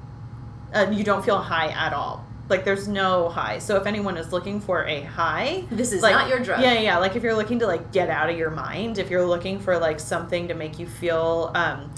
and 0.73 0.95
you 0.95 1.05
don't 1.05 1.25
feel 1.25 1.39
high 1.39 1.69
at 1.69 1.93
all. 1.93 2.25
Like 2.49 2.65
there's 2.65 2.87
no 2.87 3.29
high. 3.29 3.59
So 3.59 3.77
if 3.77 3.87
anyone 3.87 4.17
is 4.17 4.33
looking 4.33 4.61
for 4.61 4.85
a 4.85 5.03
high, 5.03 5.65
This 5.71 5.93
is 5.93 6.03
like, 6.03 6.15
not 6.15 6.29
your 6.29 6.39
drug. 6.39 6.61
Yeah, 6.61 6.75
yeah, 6.75 6.81
yeah. 6.81 6.99
Like 6.99 7.17
if 7.17 7.23
you're 7.23 7.35
looking 7.35 7.59
to 7.61 7.67
like 7.67 7.93
get 7.93 8.09
out 8.09 8.31
of 8.31 8.39
your 8.39 8.51
mind, 8.51 8.99
if 8.99 9.11
you're 9.11 9.27
looking 9.27 9.59
for 9.59 9.79
like 9.79 9.99
something 9.99 10.49
to 10.49 10.55
make 10.55 10.79
you 10.79 10.87
feel 10.87 11.51
um 11.55 11.93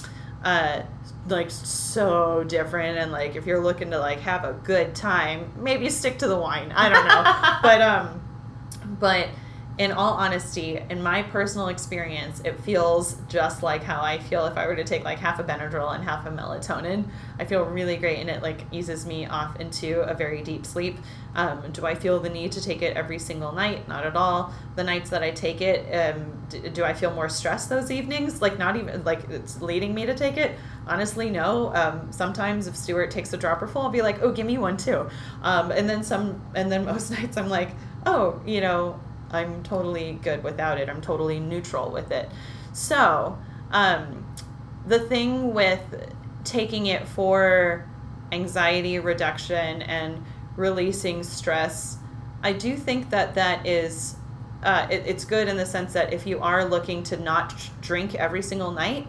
uh 0.44 0.82
like 1.26 1.50
so 1.50 2.44
different 2.44 2.96
and 2.96 3.12
like 3.12 3.36
if 3.36 3.44
you're 3.44 3.60
looking 3.60 3.90
to 3.90 3.98
like 3.98 4.20
have 4.20 4.44
a 4.44 4.54
good 4.64 4.94
time, 4.94 5.52
maybe 5.58 5.90
stick 5.90 6.18
to 6.18 6.28
the 6.28 6.38
wine. 6.38 6.72
I 6.72 6.88
don't 6.88 7.06
know. 7.06 7.58
but 7.62 7.82
um 7.82 8.22
but 8.98 9.28
in 9.78 9.92
all 9.92 10.14
honesty, 10.14 10.82
in 10.90 11.00
my 11.00 11.22
personal 11.22 11.68
experience, 11.68 12.40
it 12.44 12.60
feels 12.60 13.16
just 13.28 13.62
like 13.62 13.84
how 13.84 14.02
I 14.02 14.18
feel 14.18 14.44
if 14.46 14.56
I 14.56 14.66
were 14.66 14.74
to 14.74 14.82
take 14.82 15.04
like 15.04 15.18
half 15.20 15.38
a 15.38 15.44
Benadryl 15.44 15.94
and 15.94 16.02
half 16.02 16.26
a 16.26 16.30
melatonin. 16.30 17.04
I 17.38 17.44
feel 17.44 17.64
really 17.64 17.96
great, 17.96 18.18
and 18.18 18.28
it 18.28 18.42
like 18.42 18.64
eases 18.72 19.06
me 19.06 19.26
off 19.26 19.60
into 19.60 20.00
a 20.00 20.14
very 20.14 20.42
deep 20.42 20.66
sleep. 20.66 20.98
Um, 21.36 21.70
do 21.70 21.86
I 21.86 21.94
feel 21.94 22.18
the 22.18 22.28
need 22.28 22.50
to 22.52 22.60
take 22.60 22.82
it 22.82 22.96
every 22.96 23.20
single 23.20 23.52
night? 23.52 23.86
Not 23.86 24.04
at 24.04 24.16
all. 24.16 24.52
The 24.74 24.82
nights 24.82 25.10
that 25.10 25.22
I 25.22 25.30
take 25.30 25.60
it, 25.60 25.86
um, 25.94 26.44
d- 26.48 26.70
do 26.70 26.82
I 26.82 26.92
feel 26.92 27.12
more 27.12 27.28
stressed 27.28 27.68
those 27.68 27.92
evenings? 27.92 28.42
Like 28.42 28.58
not 28.58 28.74
even 28.74 29.04
like 29.04 29.30
it's 29.30 29.62
leading 29.62 29.94
me 29.94 30.06
to 30.06 30.14
take 30.14 30.36
it. 30.36 30.58
Honestly, 30.88 31.30
no. 31.30 31.72
Um, 31.72 32.10
sometimes 32.10 32.66
if 32.66 32.74
Stuart 32.74 33.12
takes 33.12 33.32
a 33.32 33.36
dropper 33.36 33.68
full, 33.68 33.82
I'll 33.82 33.90
be 33.90 34.02
like, 34.02 34.22
oh, 34.22 34.32
give 34.32 34.46
me 34.46 34.58
one 34.58 34.76
too. 34.76 35.08
Um, 35.42 35.70
and 35.70 35.88
then 35.88 36.02
some, 36.02 36.42
and 36.56 36.72
then 36.72 36.84
most 36.92 37.12
nights 37.12 37.36
I'm 37.36 37.48
like, 37.48 37.70
oh, 38.04 38.40
you 38.44 38.60
know, 38.60 38.98
I'm 39.30 39.62
totally 39.62 40.18
good 40.22 40.42
without 40.42 40.78
it. 40.78 40.88
I'm 40.88 41.00
totally 41.00 41.40
neutral 41.40 41.90
with 41.90 42.10
it. 42.10 42.28
So, 42.72 43.38
um, 43.70 44.26
the 44.86 45.00
thing 45.00 45.52
with 45.52 45.80
taking 46.44 46.86
it 46.86 47.06
for 47.06 47.86
anxiety 48.32 48.98
reduction 48.98 49.82
and 49.82 50.24
releasing 50.56 51.22
stress, 51.22 51.98
I 52.42 52.52
do 52.52 52.76
think 52.76 53.10
that 53.10 53.34
that 53.34 53.66
is. 53.66 54.16
Uh, 54.60 54.88
it, 54.90 55.04
it's 55.06 55.24
good 55.24 55.46
in 55.46 55.56
the 55.56 55.64
sense 55.64 55.92
that 55.92 56.12
if 56.12 56.26
you 56.26 56.40
are 56.40 56.64
looking 56.64 57.04
to 57.04 57.16
not 57.16 57.54
drink 57.80 58.16
every 58.16 58.42
single 58.42 58.72
night, 58.72 59.06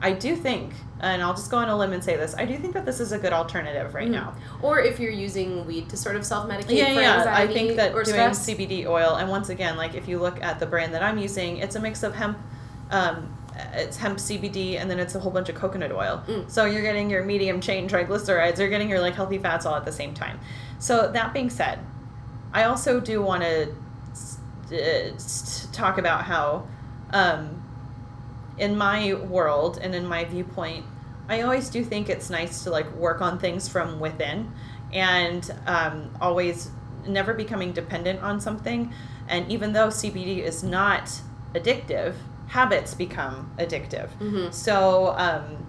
I 0.00 0.12
do 0.12 0.36
think, 0.36 0.72
and 1.00 1.20
I'll 1.22 1.34
just 1.34 1.50
go 1.50 1.56
on 1.56 1.68
a 1.68 1.76
limb 1.76 1.92
and 1.92 2.02
say 2.04 2.16
this, 2.16 2.34
I 2.38 2.44
do 2.44 2.56
think 2.56 2.72
that 2.74 2.84
this 2.86 3.00
is 3.00 3.10
a 3.12 3.18
good 3.18 3.32
alternative 3.32 3.94
right 3.94 4.06
Mhm. 4.08 4.12
now. 4.12 4.34
Or 4.62 4.78
if 4.80 5.00
you're 5.00 5.10
using 5.10 5.66
weed 5.66 5.88
to 5.88 5.96
sort 5.96 6.14
of 6.14 6.24
self 6.24 6.48
medicate 6.48 6.70
Yeah, 6.76 6.94
for 6.94 7.00
yeah. 7.00 7.34
I 7.36 7.46
think 7.48 7.76
that 7.76 7.92
or 7.94 8.04
doing 8.04 8.14
stress. 8.14 8.38
CBD 8.46 8.86
oil, 8.86 9.16
and 9.16 9.28
once 9.28 9.48
again, 9.48 9.76
like 9.76 9.94
if 9.94 10.06
you 10.06 10.18
look 10.20 10.40
at 10.42 10.60
the 10.60 10.66
brand 10.66 10.94
that 10.94 11.02
I'm 11.02 11.18
using, 11.18 11.56
it's 11.58 11.74
a 11.74 11.80
mix 11.80 12.02
of 12.04 12.14
hemp. 12.14 12.38
Um, 12.92 13.34
it's 13.74 13.96
hemp 13.96 14.18
CBD, 14.20 14.76
and 14.78 14.88
then 14.88 15.00
it's 15.00 15.16
a 15.16 15.18
whole 15.18 15.32
bunch 15.32 15.48
of 15.48 15.56
coconut 15.56 15.90
oil. 15.90 16.22
Mm. 16.28 16.48
So 16.48 16.64
you're 16.64 16.82
getting 16.82 17.10
your 17.10 17.24
medium 17.24 17.60
chain 17.60 17.88
triglycerides. 17.88 18.58
You're 18.58 18.68
getting 18.68 18.88
your 18.88 19.00
like 19.00 19.14
healthy 19.16 19.38
fats 19.38 19.66
all 19.66 19.74
at 19.74 19.84
the 19.84 19.90
same 19.92 20.14
time. 20.14 20.38
So 20.78 21.10
that 21.12 21.32
being 21.34 21.50
said, 21.50 21.80
I 22.54 22.62
also 22.64 23.00
do 23.00 23.20
want 23.20 23.42
to 23.42 23.72
talk 25.72 25.98
about 25.98 26.22
how, 26.24 26.66
um, 27.12 27.57
in 28.58 28.76
my 28.76 29.14
world 29.14 29.78
and 29.82 29.94
in 29.94 30.06
my 30.06 30.24
viewpoint, 30.24 30.84
I 31.28 31.42
always 31.42 31.68
do 31.68 31.84
think 31.84 32.08
it's 32.08 32.30
nice 32.30 32.64
to 32.64 32.70
like 32.70 32.90
work 32.94 33.20
on 33.20 33.38
things 33.38 33.68
from 33.68 34.00
within, 34.00 34.50
and 34.92 35.48
um, 35.66 36.10
always 36.20 36.70
never 37.06 37.34
becoming 37.34 37.72
dependent 37.72 38.20
on 38.22 38.40
something. 38.40 38.92
And 39.28 39.50
even 39.50 39.72
though 39.72 39.88
CBD 39.88 40.38
is 40.42 40.62
not 40.62 41.10
addictive, 41.54 42.14
habits 42.48 42.94
become 42.94 43.50
addictive. 43.58 44.08
Mhm. 44.20 44.52
So 44.52 45.14
um, 45.18 45.66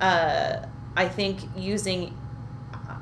uh, 0.00 0.64
I 0.96 1.08
think 1.08 1.40
using, 1.56 2.16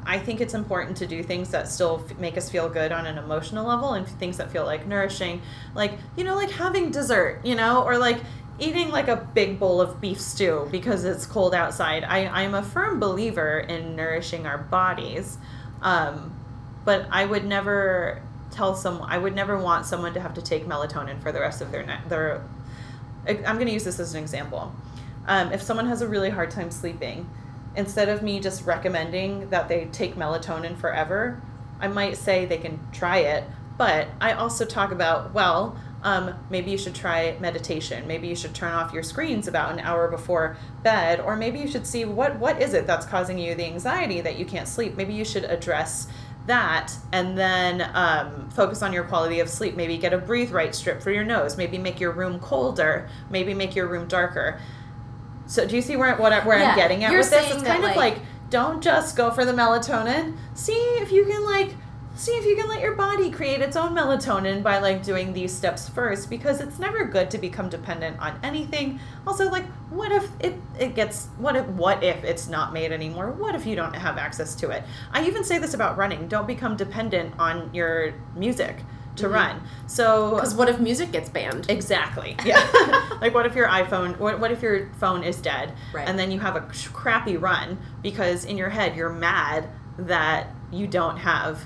I 0.04 0.18
think 0.18 0.40
it's 0.40 0.54
important 0.54 0.96
to 0.98 1.06
do 1.06 1.22
things 1.22 1.50
that 1.50 1.68
still 1.68 2.04
f- 2.10 2.18
make 2.18 2.36
us 2.36 2.50
feel 2.50 2.68
good 2.68 2.90
on 2.90 3.06
an 3.06 3.18
emotional 3.18 3.64
level 3.66 3.92
and 3.94 4.06
things 4.08 4.36
that 4.38 4.50
feel 4.50 4.64
like 4.64 4.86
nourishing, 4.86 5.40
like 5.74 5.92
you 6.16 6.24
know, 6.24 6.34
like 6.34 6.50
having 6.50 6.90
dessert, 6.90 7.40
you 7.44 7.54
know, 7.54 7.82
or 7.84 7.96
like 7.98 8.18
eating 8.58 8.90
like 8.90 9.08
a 9.08 9.16
big 9.16 9.58
bowl 9.58 9.80
of 9.80 10.00
beef 10.00 10.20
stew 10.20 10.68
because 10.70 11.04
it's 11.04 11.26
cold 11.26 11.54
outside. 11.54 12.04
I 12.04 12.26
I'm 12.26 12.54
a 12.54 12.62
firm 12.62 13.00
believer 13.00 13.58
in 13.58 13.96
nourishing 13.96 14.46
our 14.46 14.58
bodies, 14.58 15.38
um, 15.80 16.34
but 16.84 17.06
I 17.10 17.24
would 17.24 17.44
never 17.44 18.22
tell 18.50 18.74
someone 18.74 19.10
I 19.10 19.18
would 19.18 19.34
never 19.34 19.58
want 19.58 19.86
someone 19.86 20.14
to 20.14 20.20
have 20.20 20.34
to 20.34 20.42
take 20.42 20.66
melatonin 20.66 21.20
for 21.22 21.32
the 21.32 21.40
rest 21.40 21.60
of 21.60 21.72
their 21.72 21.84
ne- 21.84 22.00
their 22.08 22.42
I'm 23.26 23.56
going 23.56 23.66
to 23.66 23.72
use 23.72 23.84
this 23.84 24.00
as 24.00 24.14
an 24.14 24.22
example. 24.22 24.74
Um, 25.26 25.52
if 25.52 25.62
someone 25.62 25.86
has 25.86 26.02
a 26.02 26.08
really 26.08 26.30
hard 26.30 26.50
time 26.50 26.70
sleeping, 26.70 27.28
instead 27.76 28.08
of 28.08 28.22
me 28.22 28.40
just 28.40 28.66
recommending 28.66 29.48
that 29.50 29.68
they 29.68 29.86
take 29.86 30.16
melatonin 30.16 30.76
forever, 30.76 31.40
I 31.80 31.88
might 31.88 32.16
say 32.16 32.46
they 32.46 32.58
can 32.58 32.80
try 32.92 33.18
it. 33.18 33.44
But 33.78 34.08
I 34.20 34.32
also 34.32 34.64
talk 34.64 34.92
about, 34.92 35.32
well, 35.32 35.76
Um, 36.02 36.34
maybe 36.50 36.70
you 36.70 36.78
should 36.78 36.94
try 36.94 37.36
meditation. 37.38 38.06
Maybe 38.08 38.26
you 38.26 38.34
should 38.34 38.54
turn 38.54 38.72
off 38.72 38.92
your 38.92 39.04
screens 39.04 39.46
about 39.46 39.72
an 39.72 39.78
hour 39.78 40.08
before 40.08 40.56
bed, 40.82 41.20
or 41.20 41.36
maybe 41.36 41.60
you 41.60 41.68
should 41.68 41.86
see 41.86 42.04
what 42.04 42.38
what 42.38 42.60
is 42.60 42.74
it 42.74 42.86
that's 42.86 43.06
causing 43.06 43.38
you 43.38 43.54
the 43.54 43.64
anxiety 43.64 44.20
that 44.20 44.36
you 44.36 44.44
can't 44.44 44.66
sleep. 44.66 44.96
Maybe 44.96 45.14
you 45.14 45.24
should 45.24 45.44
address 45.44 46.08
that 46.46 46.92
and 47.12 47.38
then 47.38 47.88
um, 47.94 48.50
focus 48.50 48.82
on 48.82 48.92
your 48.92 49.04
quality 49.04 49.40
of 49.40 49.48
sleep. 49.48 49.76
Maybe 49.76 49.96
get 49.96 50.12
a 50.12 50.18
breathe 50.18 50.50
right 50.50 50.74
strip 50.74 51.00
for 51.00 51.10
your 51.10 51.24
nose. 51.24 51.56
Maybe 51.56 51.78
make 51.78 52.00
your 52.00 52.10
room 52.12 52.40
colder. 52.40 53.08
Maybe 53.30 53.54
make 53.54 53.76
your 53.76 53.86
room 53.86 54.08
darker. 54.08 54.60
So 55.46 55.66
do 55.66 55.76
you 55.76 55.82
see 55.82 55.96
where 55.96 56.16
what 56.16 56.44
where 56.44 56.58
Yeah, 56.58 56.70
I'm 56.70 56.76
getting 56.76 57.04
at 57.04 57.12
with 57.12 57.30
this? 57.30 57.50
It's 57.54 57.62
kind 57.62 57.84
of 57.84 57.94
like 57.96 58.18
don't 58.50 58.82
just 58.82 59.16
go 59.16 59.30
for 59.30 59.44
the 59.44 59.52
melatonin. 59.52 60.36
See 60.54 60.72
if 60.72 61.12
you 61.12 61.24
can 61.24 61.44
like 61.44 61.74
see 62.14 62.32
if 62.32 62.44
you 62.44 62.54
can 62.56 62.68
let 62.68 62.80
your 62.80 62.94
body 62.94 63.30
create 63.30 63.60
its 63.60 63.76
own 63.76 63.94
melatonin 63.94 64.62
by 64.62 64.78
like 64.78 65.02
doing 65.02 65.32
these 65.32 65.54
steps 65.54 65.88
first 65.88 66.28
because 66.28 66.60
it's 66.60 66.78
never 66.78 67.04
good 67.04 67.30
to 67.30 67.38
become 67.38 67.68
dependent 67.68 68.18
on 68.20 68.38
anything. 68.42 69.00
Also 69.26 69.48
like 69.50 69.64
what 69.90 70.12
if 70.12 70.28
it 70.40 70.54
it 70.78 70.94
gets 70.94 71.26
what 71.38 71.56
if 71.56 71.66
what 71.68 72.02
if 72.02 72.22
it's 72.24 72.48
not 72.48 72.72
made 72.72 72.92
anymore? 72.92 73.30
What 73.32 73.54
if 73.54 73.64
you 73.66 73.74
don't 73.76 73.94
have 73.94 74.18
access 74.18 74.54
to 74.56 74.70
it? 74.70 74.84
I 75.12 75.24
even 75.26 75.42
say 75.42 75.58
this 75.58 75.74
about 75.74 75.96
running. 75.96 76.28
Don't 76.28 76.46
become 76.46 76.76
dependent 76.76 77.34
on 77.38 77.72
your 77.72 78.12
music 78.36 78.76
to 79.16 79.26
Mhm. 79.28 79.32
run. 79.32 79.60
So 79.86 80.36
Because 80.36 80.54
what 80.54 80.68
if 80.68 80.80
music 80.80 81.12
gets 81.12 81.28
banned? 81.28 81.66
Exactly. 81.68 82.36
Yeah. 82.44 82.60
like, 83.20 83.34
what 83.34 83.44
if 83.46 83.54
your 83.54 83.68
iPhone, 83.68 84.18
what, 84.18 84.40
what 84.40 84.50
if 84.50 84.62
your 84.62 84.90
phone 84.98 85.22
is 85.22 85.36
dead? 85.36 85.72
Right. 85.92 86.08
And 86.08 86.18
then 86.18 86.30
you 86.30 86.40
have 86.40 86.56
a 86.56 86.62
crappy 86.92 87.36
run 87.36 87.78
because 88.02 88.44
in 88.46 88.56
your 88.56 88.70
head 88.70 88.96
you're 88.96 89.10
mad 89.12 89.68
that 89.98 90.48
you 90.70 90.86
don't 90.86 91.18
have 91.18 91.60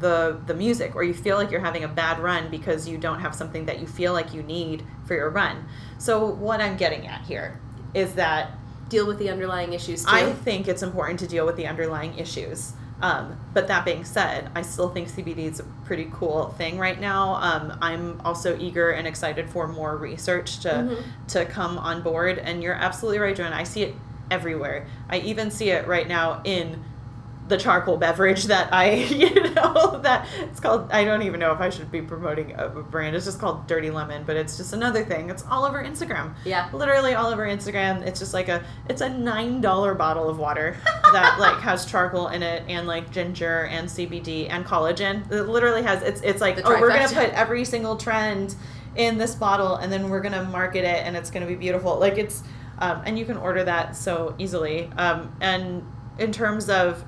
the 0.00 0.40
the 0.46 0.54
music 0.54 0.94
or 0.96 1.02
you 1.04 1.14
feel 1.14 1.36
like 1.36 1.50
you're 1.50 1.60
having 1.60 1.84
a 1.84 1.88
bad 1.88 2.18
run 2.18 2.50
because 2.50 2.88
you 2.88 2.98
don't 2.98 3.20
have 3.20 3.34
something 3.34 3.66
that 3.66 3.78
you 3.80 3.86
feel 3.86 4.12
like 4.12 4.32
you 4.34 4.42
need 4.42 4.82
for 5.06 5.14
your 5.14 5.30
run. 5.30 5.64
So 5.98 6.24
what 6.26 6.60
I'm 6.60 6.76
getting 6.76 7.06
at 7.06 7.22
here 7.22 7.60
is 7.94 8.14
that 8.14 8.52
Deal 8.88 9.06
with 9.06 9.20
the 9.20 9.30
underlying 9.30 9.72
issues 9.72 10.04
too. 10.04 10.10
I 10.10 10.32
think 10.32 10.66
it's 10.66 10.82
important 10.82 11.20
to 11.20 11.28
deal 11.28 11.46
with 11.46 11.54
the 11.54 11.68
underlying 11.68 12.18
issues. 12.18 12.72
Um, 13.00 13.38
but 13.54 13.68
that 13.68 13.84
being 13.84 14.04
said, 14.04 14.50
I 14.56 14.62
still 14.62 14.88
think 14.88 15.08
CBD 15.08 15.44
is 15.48 15.60
a 15.60 15.62
pretty 15.84 16.10
cool 16.12 16.48
thing 16.58 16.76
right 16.76 17.00
now. 17.00 17.34
Um, 17.36 17.78
I'm 17.80 18.20
also 18.24 18.58
eager 18.58 18.90
and 18.90 19.06
excited 19.06 19.48
for 19.48 19.68
more 19.68 19.96
research 19.96 20.58
to 20.60 20.68
Mhm. 20.70 21.02
to 21.28 21.44
come 21.44 21.78
on 21.78 22.02
board. 22.02 22.38
And 22.38 22.64
you're 22.64 22.74
absolutely 22.74 23.20
right, 23.20 23.36
Joanne. 23.36 23.52
I 23.52 23.62
see 23.62 23.82
it 23.84 23.94
everywhere. 24.28 24.86
I 25.08 25.18
even 25.18 25.52
see 25.52 25.70
it 25.70 25.86
right 25.86 26.08
now 26.08 26.40
in 26.42 26.82
the 27.50 27.58
charcoal 27.58 27.98
beverage 27.98 28.44
that 28.44 28.72
I, 28.72 28.92
you 28.94 29.34
know, 29.52 30.00
that 30.02 30.26
it's 30.40 30.60
called. 30.60 30.90
I 30.90 31.04
don't 31.04 31.22
even 31.22 31.38
know 31.38 31.52
if 31.52 31.60
I 31.60 31.68
should 31.68 31.92
be 31.92 32.00
promoting 32.00 32.54
a 32.56 32.68
brand. 32.68 33.14
It's 33.14 33.26
just 33.26 33.38
called 33.38 33.66
Dirty 33.66 33.90
Lemon, 33.90 34.24
but 34.24 34.36
it's 34.36 34.56
just 34.56 34.72
another 34.72 35.04
thing. 35.04 35.28
It's 35.28 35.44
all 35.50 35.64
over 35.64 35.82
Instagram 35.82 36.34
yeah. 36.44 36.68
literally 36.72 37.14
all 37.14 37.32
over 37.32 37.46
Instagram. 37.46 38.02
It's 38.06 38.18
just 38.18 38.34
like 38.34 38.48
a 38.48 38.64
it's 38.88 39.00
a 39.00 39.08
nine 39.08 39.60
dollar 39.60 39.94
bottle 39.94 40.28
of 40.28 40.38
water 40.38 40.76
that 41.12 41.38
like 41.38 41.58
has 41.60 41.86
charcoal 41.86 42.28
in 42.28 42.42
it 42.42 42.62
and 42.68 42.86
like 42.86 43.10
ginger 43.10 43.64
and 43.66 43.88
CBD 43.88 44.48
and 44.50 44.64
collagen. 44.64 45.30
It 45.30 45.44
literally 45.44 45.82
has 45.82 46.02
it's 46.02 46.20
it's 46.22 46.40
like 46.40 46.60
oh 46.64 46.80
we're 46.80 46.88
gonna 46.88 47.08
put 47.08 47.30
every 47.30 47.64
single 47.64 47.96
trend 47.96 48.54
in 48.96 49.18
this 49.18 49.34
bottle 49.34 49.76
and 49.76 49.92
then 49.92 50.08
we're 50.08 50.20
gonna 50.20 50.44
market 50.44 50.84
it 50.84 51.06
and 51.06 51.16
it's 51.16 51.30
gonna 51.30 51.46
be 51.46 51.56
beautiful. 51.56 51.98
Like 51.98 52.18
it's 52.18 52.42
um, 52.78 53.02
and 53.04 53.18
you 53.18 53.26
can 53.26 53.36
order 53.36 53.62
that 53.64 53.94
so 53.94 54.34
easily. 54.38 54.86
Um, 54.96 55.36
and 55.40 55.84
in 56.18 56.32
terms 56.32 56.70
of 56.70 57.04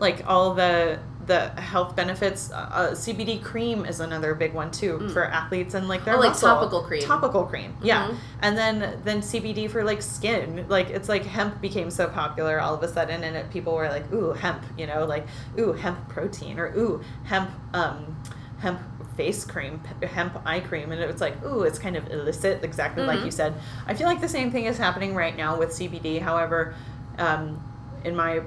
like 0.00 0.24
all 0.26 0.54
the 0.54 0.98
the 1.26 1.48
health 1.60 1.94
benefits, 1.94 2.50
uh, 2.50 2.90
CBD 2.92 3.40
cream 3.40 3.84
is 3.84 4.00
another 4.00 4.34
big 4.34 4.52
one 4.52 4.68
too 4.72 4.98
Mm. 4.98 5.12
for 5.12 5.24
athletes 5.26 5.74
and 5.74 5.86
like 5.86 6.04
their 6.04 6.14
Oh, 6.16 6.18
like 6.18 6.30
muscle. 6.30 6.48
topical 6.48 6.82
cream. 6.82 7.02
Topical 7.02 7.44
cream, 7.44 7.76
yeah 7.82 8.08
Mhm. 8.08 8.16
and 8.42 8.58
then 8.58 9.00
then 9.04 9.22
CBD 9.22 9.68
for 9.70 9.84
like 9.84 10.02
skin. 10.02 10.64
Like 10.68 10.90
it's 10.90 11.08
like 11.08 11.24
hemp 11.24 11.60
became 11.60 11.90
so 11.92 12.08
popular 12.08 12.60
all 12.60 12.74
of 12.74 12.82
a 12.82 12.88
sudden, 12.88 13.22
and 13.22 13.36
it, 13.36 13.50
people 13.50 13.74
were 13.76 13.88
like, 13.88 14.12
ooh 14.12 14.32
hemp, 14.32 14.62
you 14.76 14.86
know, 14.88 15.04
like 15.04 15.26
ooh 15.58 15.72
hemp 15.74 16.08
protein 16.08 16.58
or 16.58 16.72
ooh 16.76 17.00
hemp 17.24 17.50
um 17.74 18.16
hemp 18.58 18.80
face 19.16 19.44
cream, 19.44 19.80
hemp 20.02 20.40
eye 20.44 20.60
cream, 20.60 20.90
and 20.90 21.00
it 21.00 21.06
was 21.12 21.20
like 21.20 21.44
ooh 21.44 21.62
it's 21.62 21.78
kind 21.78 21.94
of 21.96 22.10
illicit, 22.10 22.64
exactly 22.64 23.04
like 23.04 23.20
Mhm. 23.20 23.26
you 23.26 23.30
said. 23.30 23.54
I 23.86 23.94
feel 23.94 24.08
like 24.08 24.20
the 24.20 24.28
same 24.28 24.50
thing 24.50 24.64
is 24.64 24.78
happening 24.78 25.14
right 25.14 25.36
now 25.36 25.56
with 25.58 25.70
CBD. 25.72 26.18
However, 26.18 26.74
um, 27.18 27.62
in 28.04 28.16
my 28.16 28.40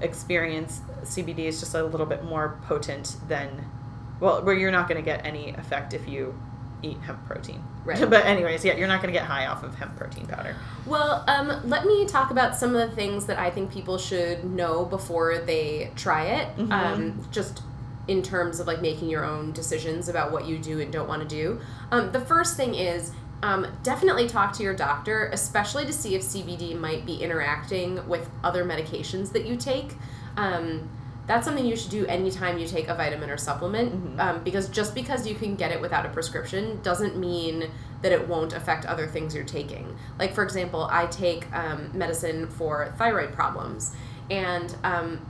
experience, 0.00 0.80
CBD 1.02 1.40
is 1.40 1.60
just 1.60 1.74
a 1.74 1.84
little 1.84 2.06
bit 2.06 2.24
more 2.24 2.58
potent 2.66 3.16
than 3.28 3.64
well, 4.20 4.42
where 4.42 4.54
you're 4.54 4.70
not 4.70 4.88
going 4.88 5.02
to 5.02 5.04
get 5.04 5.26
any 5.26 5.50
effect 5.50 5.92
if 5.92 6.08
you 6.08 6.34
eat 6.82 6.98
hemp 6.98 7.24
protein. 7.26 7.62
Right. 7.84 7.98
but 8.10 8.24
anyways, 8.24 8.64
yeah, 8.64 8.76
you're 8.76 8.88
not 8.88 9.02
going 9.02 9.12
to 9.12 9.18
get 9.18 9.26
high 9.26 9.46
off 9.46 9.62
of 9.62 9.74
hemp 9.74 9.96
protein 9.96 10.26
powder. 10.26 10.56
Well, 10.86 11.24
um, 11.26 11.68
let 11.68 11.84
me 11.84 12.06
talk 12.06 12.30
about 12.30 12.56
some 12.56 12.74
of 12.74 12.88
the 12.88 12.94
things 12.94 13.26
that 13.26 13.38
I 13.38 13.50
think 13.50 13.72
people 13.72 13.98
should 13.98 14.44
know 14.44 14.84
before 14.84 15.38
they 15.38 15.90
try 15.96 16.24
it. 16.24 16.56
Mhm. 16.56 16.72
Um, 16.72 17.28
just 17.30 17.62
in 18.06 18.22
terms 18.22 18.60
of 18.60 18.66
like 18.66 18.82
making 18.82 19.08
your 19.08 19.24
own 19.24 19.52
decisions 19.52 20.08
about 20.08 20.30
what 20.30 20.46
you 20.46 20.58
do 20.58 20.80
and 20.80 20.92
don't 20.92 21.08
want 21.08 21.22
to 21.22 21.28
do. 21.28 21.60
Um, 21.90 22.12
the 22.12 22.20
first 22.20 22.56
thing 22.56 22.74
is 22.74 23.12
um, 23.44 23.66
definitely 23.82 24.26
talk 24.26 24.54
to 24.54 24.62
your 24.62 24.72
doctor, 24.74 25.28
especially 25.30 25.84
to 25.84 25.92
see 25.92 26.14
if 26.14 26.22
CBD 26.22 26.74
might 26.78 27.04
be 27.04 27.16
interacting 27.16 28.08
with 28.08 28.30
other 28.42 28.64
medications 28.64 29.32
that 29.32 29.44
you 29.44 29.54
take. 29.54 29.96
Um, 30.38 30.88
that's 31.26 31.44
something 31.44 31.66
you 31.66 31.76
should 31.76 31.90
do 31.90 32.06
anytime 32.06 32.56
you 32.56 32.66
take 32.66 32.88
a 32.88 32.94
vitamin 32.94 33.28
or 33.28 33.36
supplement 33.36 34.16
Mhm. 34.16 34.20
um, 34.20 34.44
because 34.44 34.68
just 34.70 34.94
because 34.94 35.26
you 35.26 35.34
can 35.34 35.56
get 35.56 35.72
it 35.72 35.80
without 35.80 36.06
a 36.06 36.08
prescription 36.08 36.80
doesn't 36.82 37.18
mean 37.18 37.70
that 38.00 38.12
it 38.12 38.26
won't 38.28 38.54
affect 38.54 38.86
other 38.86 39.06
things 39.06 39.34
you're 39.34 39.44
taking. 39.44 39.94
Like, 40.18 40.34
for 40.34 40.42
example, 40.42 40.88
I 40.90 41.04
take 41.06 41.46
um, 41.54 41.90
medicine 41.92 42.46
for 42.46 42.94
thyroid 42.96 43.32
problems, 43.32 43.94
and 44.30 44.74
um, 44.84 45.20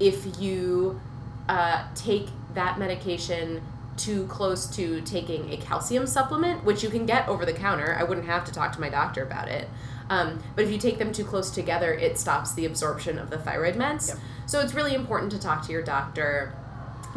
if 0.00 0.38
you 0.38 1.00
uh, 1.48 1.84
take 1.94 2.28
that 2.52 2.78
medication 2.78 3.62
too 3.96 4.26
close 4.26 4.66
to 4.76 5.00
taking 5.02 5.52
a 5.52 5.56
calcium 5.56 6.06
supplement, 6.06 6.64
which 6.64 6.82
you 6.82 6.90
can 6.90 7.06
get 7.06 7.28
over 7.28 7.44
the 7.44 7.52
counter, 7.52 7.96
I 7.98 8.04
wouldn't 8.04 8.26
have 8.26 8.44
to 8.44 8.52
talk 8.52 8.72
to 8.72 8.80
my 8.80 8.88
doctor 8.88 9.22
about 9.22 9.48
it. 9.48 9.68
Um, 10.08 10.42
but 10.54 10.64
if 10.64 10.70
you 10.70 10.78
take 10.78 10.98
them 10.98 11.12
too 11.12 11.24
close 11.24 11.50
together, 11.50 11.92
it 11.92 12.18
stops 12.18 12.54
the 12.54 12.64
absorption 12.64 13.18
of 13.18 13.30
the 13.30 13.38
thyroid 13.38 13.74
meds. 13.74 14.08
Yep. 14.08 14.18
So 14.46 14.60
it's 14.60 14.74
really 14.74 14.94
important 14.94 15.32
to 15.32 15.38
talk 15.38 15.66
to 15.66 15.72
your 15.72 15.82
doctor 15.82 16.52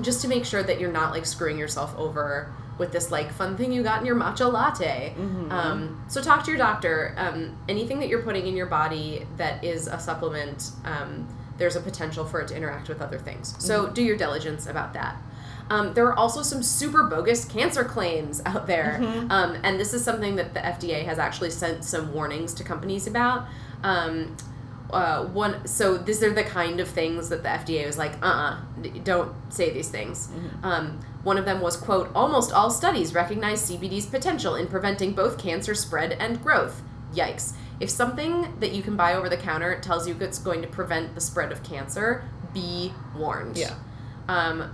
just 0.02 0.22
to 0.22 0.28
make 0.28 0.46
sure 0.46 0.64
that 0.64 0.80
you're 0.80 0.92
not 0.92 1.12
like 1.12 1.26
screwing 1.26 1.58
yourself 1.58 1.96
over 1.98 2.52
with 2.78 2.92
this 2.94 3.12
like 3.12 3.32
fun 3.34 3.58
thing 3.58 3.72
you 3.74 3.84
got 3.84 4.00
in 4.00 4.06
your 4.06 4.16
matcha 4.16 4.52
latte. 4.52 5.14
Mhm. 5.20 5.52
Um, 5.52 6.02
so 6.08 6.22
talk 6.22 6.46
to 6.46 6.52
your 6.52 6.58
doctor. 6.58 7.14
Um, 7.18 7.58
anything 7.68 8.00
that 8.00 8.08
you're 8.08 8.22
putting 8.22 8.48
in 8.48 8.56
your 8.56 8.68
body 8.68 9.28
that 9.38 9.64
is 9.64 9.88
a 9.88 10.00
supplement, 10.00 10.72
um, 10.86 11.28
there's 11.58 11.76
a 11.76 11.82
potential 11.82 12.24
for 12.26 12.40
it 12.40 12.48
to 12.48 12.56
interact 12.56 12.88
with 12.88 13.02
other 13.02 13.20
things. 13.20 13.54
So 13.60 13.88
do 13.88 14.02
your 14.02 14.16
diligence 14.16 14.66
about 14.66 14.94
that. 14.94 15.18
Um, 15.70 15.94
there 15.94 16.06
are 16.08 16.18
also 16.18 16.42
some 16.42 16.64
super 16.64 17.04
bogus 17.04 17.46
cancer 17.46 17.84
claims 17.84 18.42
out 18.46 18.66
there, 18.66 19.00
Mhm. 19.02 19.32
um, 19.32 19.58
and 19.64 19.80
this 19.80 19.94
is 19.94 20.04
something 20.04 20.36
that 20.38 20.54
the 20.54 20.66
FDA 20.66 21.04
has 21.06 21.20
actually 21.20 21.52
sent 21.52 21.84
some 21.84 22.14
warnings 22.14 22.54
to 22.56 22.64
companies 22.64 23.06
about. 23.06 23.46
Um, 23.84 24.36
uh, 24.92 25.24
one, 25.26 25.68
so 25.68 25.98
these 25.98 26.24
are 26.24 26.34
the 26.34 26.44
kind 26.44 26.80
of 26.80 26.88
things 26.88 27.30
that 27.30 27.44
the 27.44 27.50
FDA 27.50 27.86
was 27.86 27.98
like, 27.98 28.14
uh, 28.24 28.26
uh 28.26 28.58
don't 29.04 29.32
say 29.50 29.70
these 29.70 29.90
things. 29.90 30.30
Um, 30.64 31.00
one 31.24 31.38
of 31.38 31.46
them 31.46 31.62
was 31.62 31.78
quote, 31.78 32.10
almost 32.16 32.52
all 32.52 32.72
studies 32.72 33.14
recognize 33.14 33.62
CBD's 33.62 34.08
potential 34.08 34.56
in 34.56 34.66
preventing 34.68 35.14
both 35.14 35.38
cancer 35.38 35.76
spread 35.76 36.14
and 36.14 36.42
growth. 36.44 36.82
Yikes! 37.14 37.54
If 37.80 37.90
something 37.90 38.56
that 38.60 38.72
you 38.72 38.82
can 38.82 38.96
buy 38.96 39.14
over 39.14 39.30
the 39.30 39.38
counter 39.38 39.80
tells 39.80 40.08
you 40.08 40.16
it's 40.20 40.40
going 40.40 40.62
to 40.64 40.68
prevent 40.68 41.14
the 41.16 41.22
spread 41.22 41.52
of 41.52 41.62
cancer, 41.64 42.24
be 42.54 42.92
warned. 43.16 43.58
Yeah. 43.58 43.74
Um, 44.28 44.72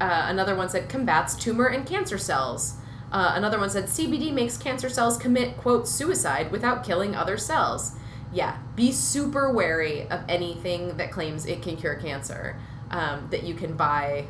uh, 0.00 0.26
another 0.28 0.54
one 0.54 0.68
said 0.68 0.88
combats 0.88 1.34
tumor 1.34 1.66
and 1.66 1.86
cancer 1.86 2.18
cells. 2.18 2.74
Uh, 3.12 3.32
another 3.34 3.58
one 3.58 3.70
said 3.70 3.84
CBD 3.84 4.32
makes 4.32 4.56
cancer 4.56 4.88
cells 4.88 5.16
commit, 5.16 5.56
quote, 5.56 5.88
suicide 5.88 6.50
without 6.50 6.84
killing 6.84 7.14
other 7.14 7.38
cells. 7.38 7.92
Yeah, 8.32 8.58
be 8.74 8.92
super 8.92 9.52
wary 9.52 10.08
of 10.08 10.20
anything 10.28 10.96
that 10.96 11.10
claims 11.12 11.46
it 11.46 11.62
can 11.62 11.76
cure 11.76 11.94
cancer 11.94 12.56
um, 12.90 13.28
that 13.30 13.44
you 13.44 13.54
can 13.54 13.76
buy 13.76 14.26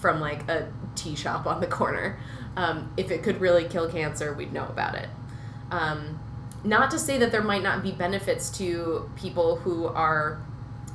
from 0.00 0.20
like 0.20 0.48
a 0.48 0.72
tea 0.94 1.14
shop 1.14 1.46
on 1.46 1.60
the 1.60 1.66
corner. 1.66 2.18
Um, 2.56 2.92
if 2.96 3.10
it 3.10 3.22
could 3.22 3.40
really 3.40 3.64
kill 3.64 3.90
cancer, 3.90 4.32
we'd 4.32 4.52
know 4.52 4.66
about 4.66 4.94
it. 4.94 5.08
Um, 5.70 6.18
not 6.64 6.90
to 6.90 6.98
say 6.98 7.18
that 7.18 7.32
there 7.32 7.42
might 7.42 7.62
not 7.62 7.82
be 7.82 7.92
benefits 7.92 8.50
to 8.58 9.10
people 9.16 9.56
who 9.56 9.86
are 9.86 10.40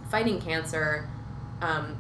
fighting 0.10 0.40
cancer 0.40 1.10
um, 1.62 1.98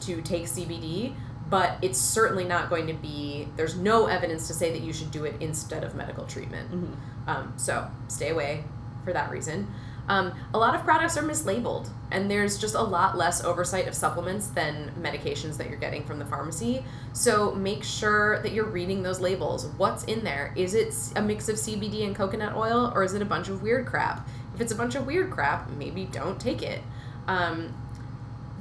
to 0.00 0.20
take 0.22 0.44
CBD, 0.44 1.14
but 1.54 1.78
it's 1.82 2.00
certainly 2.00 2.42
not 2.42 2.68
going 2.68 2.88
to 2.88 2.92
be, 2.92 3.46
there's 3.54 3.76
no 3.76 4.06
evidence 4.06 4.48
to 4.48 4.52
say 4.52 4.72
that 4.72 4.80
you 4.80 4.92
should 4.92 5.12
do 5.12 5.24
it 5.24 5.36
instead 5.38 5.84
of 5.84 5.94
medical 5.94 6.24
treatment. 6.24 6.68
Mhm. 6.68 7.28
Um, 7.28 7.52
so 7.56 7.86
stay 8.08 8.30
away 8.30 8.64
for 9.04 9.12
that 9.12 9.30
reason. 9.30 9.68
Um, 10.08 10.32
a 10.52 10.58
lot 10.58 10.74
of 10.74 10.82
products 10.82 11.16
are 11.16 11.22
mislabeled, 11.22 11.90
and 12.10 12.28
there's 12.28 12.58
just 12.58 12.74
a 12.74 12.82
lot 12.82 13.16
less 13.16 13.44
oversight 13.44 13.86
of 13.86 13.94
supplements 13.94 14.48
than 14.48 14.90
medications 15.00 15.56
that 15.58 15.70
you're 15.70 15.78
getting 15.78 16.02
from 16.04 16.18
the 16.18 16.24
pharmacy. 16.24 16.84
So 17.12 17.54
make 17.54 17.84
sure 17.84 18.42
that 18.42 18.50
you're 18.50 18.66
reading 18.66 19.04
those 19.04 19.20
labels. 19.20 19.68
What's 19.76 20.02
in 20.04 20.24
there? 20.24 20.52
Is 20.56 20.74
it 20.74 20.92
a 21.14 21.22
mix 21.22 21.48
of 21.48 21.54
CBD 21.54 22.04
and 22.04 22.16
coconut 22.16 22.56
oil, 22.56 22.90
or 22.92 23.04
is 23.04 23.14
it 23.14 23.22
a 23.22 23.24
bunch 23.24 23.48
of 23.48 23.62
weird 23.62 23.86
crap? 23.86 24.28
If 24.56 24.60
it's 24.60 24.72
a 24.72 24.76
bunch 24.76 24.96
of 24.96 25.06
weird 25.06 25.30
crap, 25.30 25.70
maybe 25.70 26.04
don't 26.06 26.40
take 26.40 26.62
it. 26.62 26.80
Um, 27.28 27.72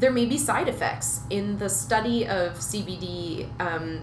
there 0.04 0.12
may 0.12 0.26
be 0.26 0.38
side 0.38 0.68
effects. 0.68 1.22
In 1.30 1.58
the 1.60 1.70
study 1.70 2.28
of 2.28 2.56
CBD 2.56 3.48
um, 3.62 4.02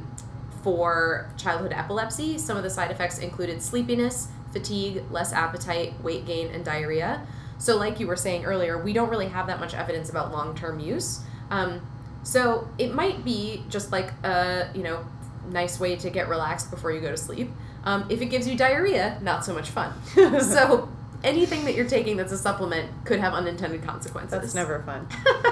for 0.62 1.28
childhood 1.36 1.74
epilepsy, 1.74 2.38
some 2.38 2.56
of 2.56 2.62
the 2.62 2.70
side 2.70 2.90
effects 2.90 3.18
included 3.18 3.60
sleepiness, 3.60 4.28
fatigue, 4.50 5.02
less 5.10 5.30
appetite, 5.34 5.92
weight 6.02 6.24
gain, 6.24 6.48
and 6.54 6.64
diarrhea. 6.64 7.26
So, 7.58 7.76
like 7.76 8.00
you 8.00 8.06
were 8.06 8.16
saying 8.16 8.46
earlier, 8.46 8.82
we 8.82 8.94
don't 8.94 9.10
really 9.10 9.28
have 9.28 9.46
that 9.48 9.60
much 9.60 9.74
evidence 9.74 10.08
about 10.08 10.32
long 10.32 10.56
term 10.56 10.80
use. 10.80 11.20
Um, 11.50 11.86
so, 12.22 12.66
it 12.78 12.94
might 12.94 13.22
be 13.22 13.62
just 13.68 13.92
like 13.92 14.10
a 14.24 14.70
you 14.74 14.82
know 14.82 15.04
nice 15.50 15.78
way 15.78 15.96
to 15.96 16.08
get 16.08 16.30
relaxed 16.30 16.70
before 16.70 16.92
you 16.92 17.02
go 17.02 17.10
to 17.10 17.16
sleep. 17.18 17.50
Um, 17.84 18.06
if 18.08 18.22
it 18.22 18.26
gives 18.26 18.48
you 18.48 18.56
diarrhea, 18.56 19.18
not 19.20 19.44
so 19.44 19.52
much 19.52 19.68
fun. 19.68 19.92
so, 20.40 20.88
anything 21.22 21.64
that 21.66 21.74
you're 21.74 21.88
taking 21.88 22.16
that's 22.16 22.32
a 22.32 22.38
supplement 22.38 22.90
could 23.04 23.20
have 23.20 23.34
unintended 23.34 23.82
consequences. 23.82 24.30
That's 24.30 24.54
never 24.54 24.80
fun. 24.82 25.06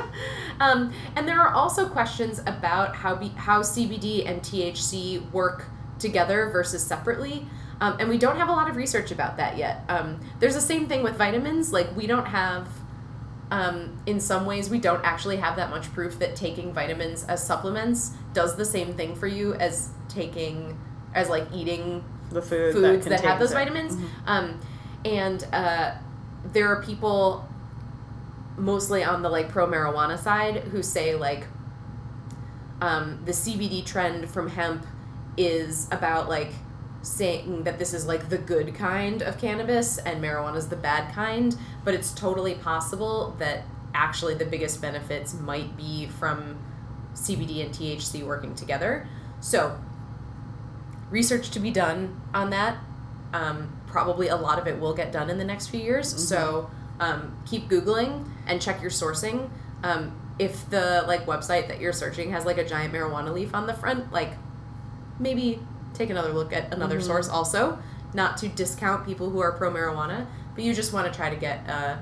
um, 0.60 0.92
and 1.16 1.28
there 1.28 1.40
are 1.40 1.52
also 1.52 1.88
questions 1.88 2.40
about 2.46 2.96
how 2.96 3.14
be, 3.16 3.28
how 3.28 3.60
CBD 3.62 4.26
and 4.28 4.40
THC 4.42 5.30
work 5.32 5.66
together 5.98 6.48
versus 6.50 6.82
separately. 6.84 7.46
Um, 7.80 7.96
and 8.00 8.08
we 8.08 8.18
don't 8.18 8.36
have 8.36 8.48
a 8.48 8.52
lot 8.52 8.68
of 8.68 8.76
research 8.76 9.10
about 9.10 9.36
that 9.36 9.56
yet. 9.56 9.84
Um, 9.88 10.20
there's 10.40 10.54
the 10.54 10.60
same 10.60 10.88
thing 10.88 11.02
with 11.02 11.16
vitamins. 11.16 11.72
Like, 11.72 11.94
we 11.96 12.06
don't 12.08 12.26
have, 12.26 12.66
um, 13.50 13.96
in 14.06 14.18
some 14.20 14.46
ways, 14.46 14.68
we 14.68 14.78
don't 14.80 15.04
actually 15.04 15.36
have 15.36 15.56
that 15.56 15.70
much 15.70 15.92
proof 15.92 16.18
that 16.18 16.34
taking 16.34 16.72
vitamins 16.72 17.24
as 17.24 17.44
supplements 17.46 18.12
does 18.32 18.56
the 18.56 18.64
same 18.64 18.94
thing 18.94 19.14
for 19.14 19.26
you 19.28 19.54
as 19.54 19.90
taking, 20.08 20.76
as 21.14 21.28
like 21.28 21.46
eating 21.54 22.02
The 22.30 22.42
food 22.42 22.72
foods 22.74 23.04
that, 23.04 23.10
that, 23.10 23.20
have 23.24 23.38
those 23.38 23.52
it. 23.52 23.54
vitamins. 23.54 23.94
Mhm. 23.94 24.08
And 25.04 25.46
uh, 25.52 25.94
there 26.52 26.68
are 26.68 26.82
people, 26.82 27.46
mostly 28.56 29.04
on 29.04 29.22
the 29.22 29.28
like 29.28 29.48
pro 29.48 29.66
marijuana 29.66 30.18
side, 30.18 30.56
who 30.64 30.82
say 30.82 31.14
like 31.14 31.46
um, 32.80 33.20
the 33.24 33.32
CBD 33.32 33.84
trend 33.84 34.28
from 34.30 34.48
hemp 34.48 34.86
is 35.36 35.88
about 35.90 36.28
like 36.28 36.52
saying 37.02 37.64
that 37.64 37.78
this 37.78 37.94
is 37.94 38.06
like 38.06 38.28
the 38.28 38.38
good 38.38 38.74
kind 38.74 39.22
of 39.22 39.38
cannabis 39.38 39.98
and 39.98 40.22
marijuana 40.22 40.56
is 40.56 40.68
the 40.68 40.76
bad 40.76 41.12
kind, 41.14 41.56
but 41.84 41.94
it's 41.94 42.12
totally 42.12 42.54
possible 42.54 43.34
that 43.38 43.62
actually 43.94 44.34
the 44.34 44.44
biggest 44.44 44.80
benefits 44.82 45.34
might 45.34 45.76
be 45.76 46.06
from 46.06 46.58
CBD 47.14 47.64
and 47.64 47.74
THC 47.74 48.24
working 48.24 48.54
together. 48.54 49.08
So, 49.40 49.78
research 51.10 51.50
to 51.50 51.60
be 51.60 51.70
done 51.70 52.20
on 52.34 52.50
that. 52.50 52.78
Um, 53.32 53.77
probably 53.90 54.28
a 54.28 54.36
lot 54.36 54.58
of 54.58 54.66
it 54.66 54.78
will 54.78 54.94
get 54.94 55.12
done 55.12 55.30
in 55.30 55.38
the 55.38 55.44
next 55.44 55.68
few 55.68 55.80
years. 55.80 56.08
So, 56.28 56.70
um, 57.00 57.36
keep 57.46 57.68
Googling 57.68 58.24
and 58.46 58.60
check 58.60 58.80
your 58.82 58.90
sourcing. 58.90 59.48
Um, 59.82 60.12
if 60.38 60.68
the 60.70 61.04
like 61.06 61.26
website 61.26 61.68
that 61.68 61.80
you're 61.80 61.92
searching 61.92 62.30
has 62.32 62.44
like 62.44 62.58
a 62.58 62.64
giant 62.64 62.92
marijuana 62.92 63.32
leaf 63.32 63.54
on 63.54 63.66
the 63.66 63.74
front, 63.74 64.12
like 64.12 64.32
maybe 65.18 65.60
take 65.94 66.10
another 66.10 66.32
look 66.32 66.52
at 66.52 66.72
another 66.72 66.98
Mhm. 66.98 67.02
source 67.04 67.28
also. 67.28 67.78
Not 68.14 68.36
to 68.38 68.48
discount 68.48 69.04
people 69.04 69.30
who 69.30 69.40
are 69.40 69.52
pro 69.52 69.70
marijuana, 69.70 70.26
but 70.54 70.64
you 70.64 70.72
just 70.74 70.92
want 70.92 71.10
to 71.12 71.16
try 71.16 71.28
to 71.30 71.36
get 71.36 71.68
a 71.68 71.98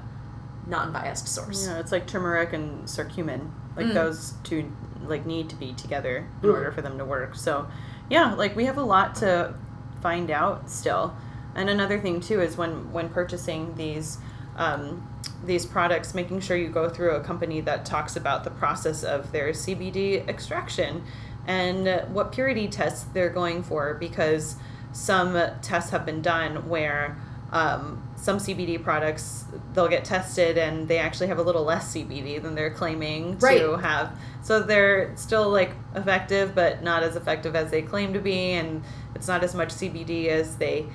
non-biased 0.66 1.28
source. 1.28 1.66
Yeah, 1.66 1.78
it's 1.78 1.92
like 1.92 2.06
turmeric 2.06 2.52
and 2.52 2.84
curcumin. 2.84 3.48
Like 3.76 3.86
Mm. 3.86 3.94
those 3.94 4.34
two 4.44 4.70
like 5.06 5.24
need 5.26 5.48
to 5.50 5.56
be 5.56 5.72
together 5.72 6.26
in 6.42 6.48
Mm. 6.48 6.52
order 6.54 6.72
for 6.72 6.82
them 6.82 6.98
to 6.98 7.04
work. 7.04 7.36
So, 7.36 7.66
yeah, 8.10 8.34
like 8.34 8.56
we 8.56 8.64
have 8.64 8.76
a 8.78 8.82
lot 8.82 9.14
to 9.16 9.54
find 10.02 10.30
out 10.30 10.68
still. 10.68 11.14
And 11.56 11.68
another 11.70 11.98
thing 11.98 12.20
too 12.20 12.40
is 12.40 12.56
when 12.56 12.92
when 12.92 13.08
purchasing 13.08 13.74
these 13.76 14.18
um, 14.56 15.06
these 15.44 15.66
products, 15.66 16.14
making 16.14 16.40
sure 16.40 16.56
you 16.56 16.68
go 16.68 16.88
through 16.88 17.10
a 17.12 17.20
company 17.20 17.60
that 17.62 17.84
talks 17.84 18.14
about 18.16 18.44
the 18.44 18.50
process 18.50 19.02
of 19.02 19.32
their 19.32 19.48
CBD 19.50 20.26
extraction 20.28 21.02
and 21.46 22.12
what 22.14 22.32
purity 22.32 22.66
tests 22.68 23.04
they're 23.12 23.30
going 23.30 23.62
for 23.62 23.94
because 23.94 24.56
some 24.92 25.36
tests 25.62 25.90
have 25.90 26.06
been 26.06 26.22
done 26.22 26.68
where 26.68 27.16
um, 27.52 28.02
some 28.16 28.38
CBD 28.38 28.82
products 28.82 29.44
they'll 29.74 29.88
get 29.88 30.04
tested 30.04 30.58
and 30.58 30.88
they 30.88 30.98
actually 30.98 31.28
have 31.28 31.38
a 31.38 31.42
little 31.42 31.62
less 31.62 31.94
CBD 31.94 32.42
than 32.42 32.54
they're 32.54 32.70
claiming 32.72 33.38
Right. 33.38 33.60
to 33.60 33.76
have. 33.76 34.18
So 34.42 34.60
they're 34.62 35.14
still 35.16 35.50
like 35.50 35.70
effective, 35.94 36.54
but 36.54 36.82
not 36.82 37.02
as 37.02 37.14
effective 37.14 37.54
as 37.54 37.70
they 37.70 37.82
claim 37.82 38.12
to 38.14 38.20
be, 38.20 38.52
and 38.52 38.82
it's 39.14 39.28
not 39.28 39.44
as 39.44 39.54
much 39.54 39.68
CBD 39.68 40.28
as 40.28 40.56
they 40.56 40.86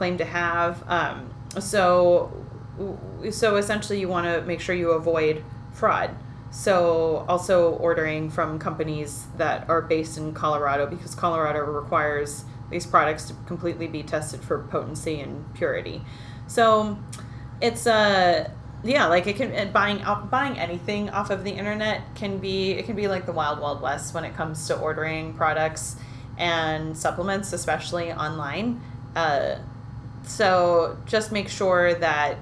claim 0.00 0.16
to 0.16 0.24
have. 0.24 0.82
Um, 0.88 1.28
so, 1.58 2.32
so 3.30 3.56
essentially, 3.56 4.00
you 4.00 4.08
want 4.08 4.24
to 4.24 4.40
make 4.46 4.58
sure 4.58 4.74
you 4.74 4.92
avoid 4.92 5.44
fraud. 5.74 6.16
So, 6.50 7.26
also 7.28 7.72
ordering 7.72 8.30
from 8.30 8.58
companies 8.58 9.26
that 9.36 9.68
are 9.68 9.82
based 9.82 10.16
in 10.16 10.32
Colorado 10.32 10.86
because 10.86 11.14
Colorado 11.14 11.60
requires 11.60 12.46
these 12.70 12.86
products 12.86 13.26
to 13.26 13.34
completely 13.46 13.88
be 13.88 14.02
tested 14.02 14.40
for 14.40 14.60
potency 14.70 15.20
and 15.20 15.54
purity. 15.54 16.00
So, 16.46 16.98
it's 17.60 17.86
uh 17.86 18.48
yeah, 18.82 19.04
like 19.04 19.26
it 19.26 19.36
can 19.36 19.70
buying 19.70 20.02
buying 20.30 20.58
anything 20.58 21.10
off 21.10 21.28
of 21.28 21.44
the 21.44 21.50
internet 21.50 22.00
can 22.14 22.38
be 22.38 22.70
it 22.70 22.86
can 22.86 22.96
be 22.96 23.06
like 23.06 23.26
the 23.26 23.32
wild 23.32 23.60
wild 23.60 23.82
west 23.82 24.14
when 24.14 24.24
it 24.24 24.34
comes 24.34 24.66
to 24.68 24.78
ordering 24.78 25.34
products 25.34 25.96
and 26.38 26.96
supplements, 26.96 27.52
especially 27.52 28.10
online. 28.10 28.80
Uh, 29.14 29.56
so 30.24 30.96
just 31.06 31.32
make 31.32 31.48
sure 31.48 31.94
that 31.94 32.36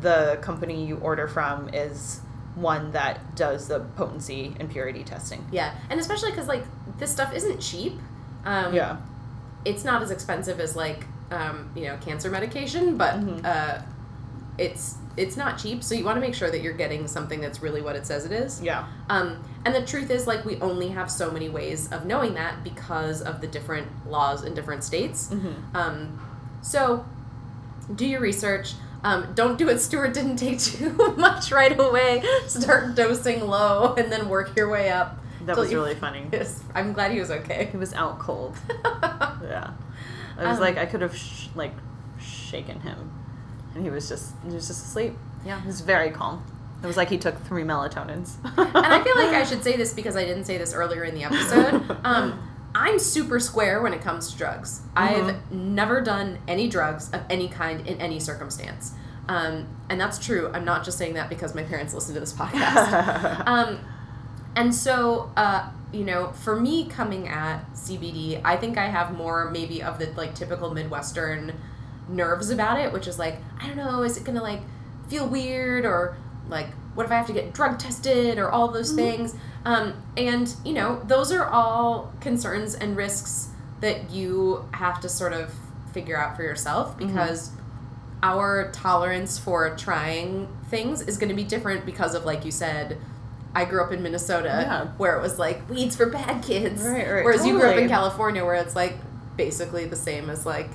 the 0.00 0.38
company 0.42 0.84
you 0.86 0.96
order 0.98 1.26
from 1.28 1.68
is 1.70 2.20
one 2.54 2.92
that 2.92 3.34
does 3.36 3.68
the 3.68 3.80
potency 3.96 4.54
and 4.58 4.70
purity 4.70 5.04
testing. 5.04 5.46
Yeah, 5.52 5.74
and 5.90 6.00
especially 6.00 6.30
because 6.30 6.48
like 6.48 6.64
this 6.98 7.10
stuff 7.10 7.34
isn't 7.34 7.60
cheap. 7.60 7.94
Um, 8.44 8.74
Yeah. 8.74 8.96
it's 9.64 9.84
not 9.84 10.02
as 10.02 10.10
expensive 10.10 10.60
as 10.60 10.76
like 10.76 11.04
um, 11.30 11.70
you 11.74 11.84
know 11.86 11.96
cancer 11.98 12.30
medication, 12.30 12.96
but 12.96 13.14
Mhm. 13.14 13.44
uh, 13.44 13.82
it's 14.58 14.96
it's 15.16 15.36
not 15.36 15.58
cheap. 15.58 15.82
So 15.82 15.94
you 15.94 16.04
want 16.04 16.16
to 16.16 16.20
make 16.20 16.34
sure 16.34 16.50
that 16.50 16.60
you're 16.60 16.74
getting 16.74 17.08
something 17.08 17.40
that's 17.40 17.62
really 17.62 17.80
what 17.80 17.96
it 17.96 18.06
says 18.06 18.26
it 18.26 18.32
is. 18.32 18.60
Yeah. 18.60 18.84
Um, 19.08 19.42
and 19.64 19.74
the 19.74 19.80
truth 19.80 20.10
is, 20.10 20.26
like, 20.26 20.44
we 20.44 20.60
only 20.60 20.88
have 20.88 21.10
so 21.10 21.30
many 21.30 21.48
ways 21.48 21.90
of 21.90 22.04
knowing 22.04 22.34
that 22.34 22.62
because 22.62 23.22
of 23.22 23.40
the 23.40 23.46
different 23.46 23.88
laws 24.10 24.44
in 24.44 24.52
different 24.54 24.84
states. 24.84 25.28
Mm-hmm. 25.32 25.74
Um, 25.74 26.20
so, 26.66 27.04
do 27.94 28.04
your 28.06 28.20
research. 28.20 28.74
Um, 29.04 29.32
don't 29.34 29.56
do 29.56 29.66
what 29.66 29.80
Stuart 29.80 30.14
didn't 30.14 30.36
take 30.46 30.58
too 30.60 30.90
much 31.16 31.52
right 31.52 31.78
away. 31.78 32.24
Start 32.48 32.94
dosing 32.96 33.46
low 33.46 33.94
and 33.94 34.10
then 34.10 34.28
work 34.28 34.56
your 34.56 34.68
way 34.68 34.90
up. 34.90 35.18
That 35.42 35.56
was 35.56 35.72
really 35.72 35.94
funny. 35.94 36.26
Yes, 36.32 36.60
I'm 36.74 36.92
glad 36.92 37.12
he 37.12 37.20
was 37.20 37.30
okay. 37.30 37.68
He 37.70 37.76
was 37.76 37.92
out 37.94 38.18
cold. 38.18 38.56
Yeah. 39.46 39.70
I 40.38 40.44
was 40.48 40.56
Um, 40.56 40.60
like, 40.60 40.76
I 40.76 40.86
could 40.86 41.02
have 41.02 41.16
sh- 41.16 41.46
like 41.54 41.72
shaken 42.18 42.80
him, 42.80 43.12
and 43.74 43.84
he 43.84 43.90
was 43.90 44.08
just 44.08 44.32
he 44.46 44.52
was 44.52 44.66
just 44.66 44.84
asleep. 44.84 45.14
Yeah, 45.44 45.60
he 45.60 45.66
was 45.68 45.82
very 45.82 46.10
calm. 46.10 46.42
It 46.82 46.86
was 46.86 46.96
like 46.96 47.08
he 47.10 47.16
took 47.18 47.40
three 47.44 47.62
melatonins. 47.62 48.34
and 48.44 48.76
I 48.76 49.02
feel 49.04 49.14
like 49.16 49.34
I 49.34 49.44
should 49.48 49.62
say 49.62 49.76
this 49.76 49.92
because 49.94 50.16
I 50.16 50.24
didn't 50.24 50.44
say 50.46 50.58
this 50.58 50.74
earlier 50.74 51.04
in 51.04 51.14
the 51.14 51.24
episode. 51.24 51.96
Um, 52.02 52.40
I'm 52.78 52.98
super 52.98 53.40
square 53.40 53.80
when 53.80 53.94
it 53.94 54.02
comes 54.02 54.30
to 54.30 54.36
drugs. 54.36 54.82
I've 54.94 55.50
never 55.50 56.02
done 56.02 56.40
any 56.46 56.68
drugs 56.68 57.10
of 57.10 57.22
any 57.30 57.48
kind 57.48 57.86
in 57.86 57.98
any 58.02 58.20
circumstance. 58.20 58.92
Um, 59.30 59.66
and 59.88 59.98
that's 59.98 60.18
true. 60.18 60.50
I'm 60.52 60.66
not 60.66 60.84
just 60.84 60.98
saying 60.98 61.14
that 61.14 61.30
because 61.30 61.54
my 61.54 61.62
parents 61.62 61.94
listen 61.94 62.12
to 62.12 62.20
this 62.20 62.34
podcast. 62.34 63.46
um, 63.46 63.78
and 64.54 64.74
so, 64.74 65.32
uh, 65.38 65.70
you 65.90 66.04
know, 66.04 66.32
for 66.32 66.60
me 66.60 66.86
coming 66.86 67.28
at 67.28 67.64
CBD, 67.72 68.42
I 68.44 68.58
think 68.58 68.76
I 68.76 68.88
have 68.88 69.16
more 69.16 69.50
maybe 69.50 69.82
of 69.82 69.98
the 69.98 70.12
like 70.14 70.34
typical 70.34 70.70
Midwestern 70.74 71.58
nerves 72.10 72.50
about 72.50 72.78
it, 72.78 72.92
which 72.92 73.06
is 73.06 73.18
like, 73.18 73.38
I 73.58 73.68
don't 73.68 73.78
know, 73.78 74.02
is 74.02 74.18
it 74.18 74.24
gonna 74.24 74.42
like 74.42 74.60
feel 75.08 75.26
weird 75.26 75.86
or 75.86 76.18
like 76.50 76.68
what 76.96 77.06
if 77.06 77.12
I 77.12 77.16
have 77.16 77.26
to 77.28 77.32
get 77.32 77.52
drug 77.52 77.78
tested 77.78 78.38
or 78.38 78.50
all 78.50 78.68
those 78.68 78.92
things? 78.92 79.34
Um, 79.64 79.94
and 80.16 80.52
you 80.64 80.72
know, 80.72 81.00
those 81.06 81.30
are 81.30 81.46
all 81.46 82.12
concerns 82.20 82.74
and 82.74 82.96
risks 82.96 83.50
that 83.80 84.10
you 84.10 84.64
have 84.72 85.00
to 85.02 85.08
sort 85.08 85.32
of 85.32 85.54
figure 85.92 86.16
out 86.18 86.36
for 86.36 86.42
yourself 86.42 86.96
because 86.98 87.50
our 88.22 88.70
tolerance 88.72 89.38
for 89.38 89.76
trying 89.76 90.48
things 90.70 91.02
is 91.02 91.18
going 91.18 91.28
to 91.28 91.34
be 91.34 91.44
different 91.44 91.84
because 91.86 92.14
of 92.14 92.24
like 92.24 92.44
you 92.44 92.50
said 92.50 92.96
i 93.54 93.64
grew 93.64 93.82
up 93.82 93.92
in 93.92 94.02
minnesota 94.02 94.48
Yeah. 94.48 94.86
where 94.96 95.16
it 95.16 95.22
was 95.22 95.38
like 95.38 95.68
weeds 95.70 95.94
for 95.96 96.06
bad 96.06 96.42
kids 96.42 96.82
Right, 96.82 97.06
right, 97.10 97.24
whereas 97.24 97.46
you 97.46 97.52
grew 97.58 97.68
up 97.68 97.76
in 97.76 97.88
california 97.88 98.44
where 98.44 98.54
it's 98.56 98.74
like 98.74 98.94
basically 99.36 99.84
the 99.86 99.96
same 99.96 100.28
as 100.30 100.44
like 100.46 100.70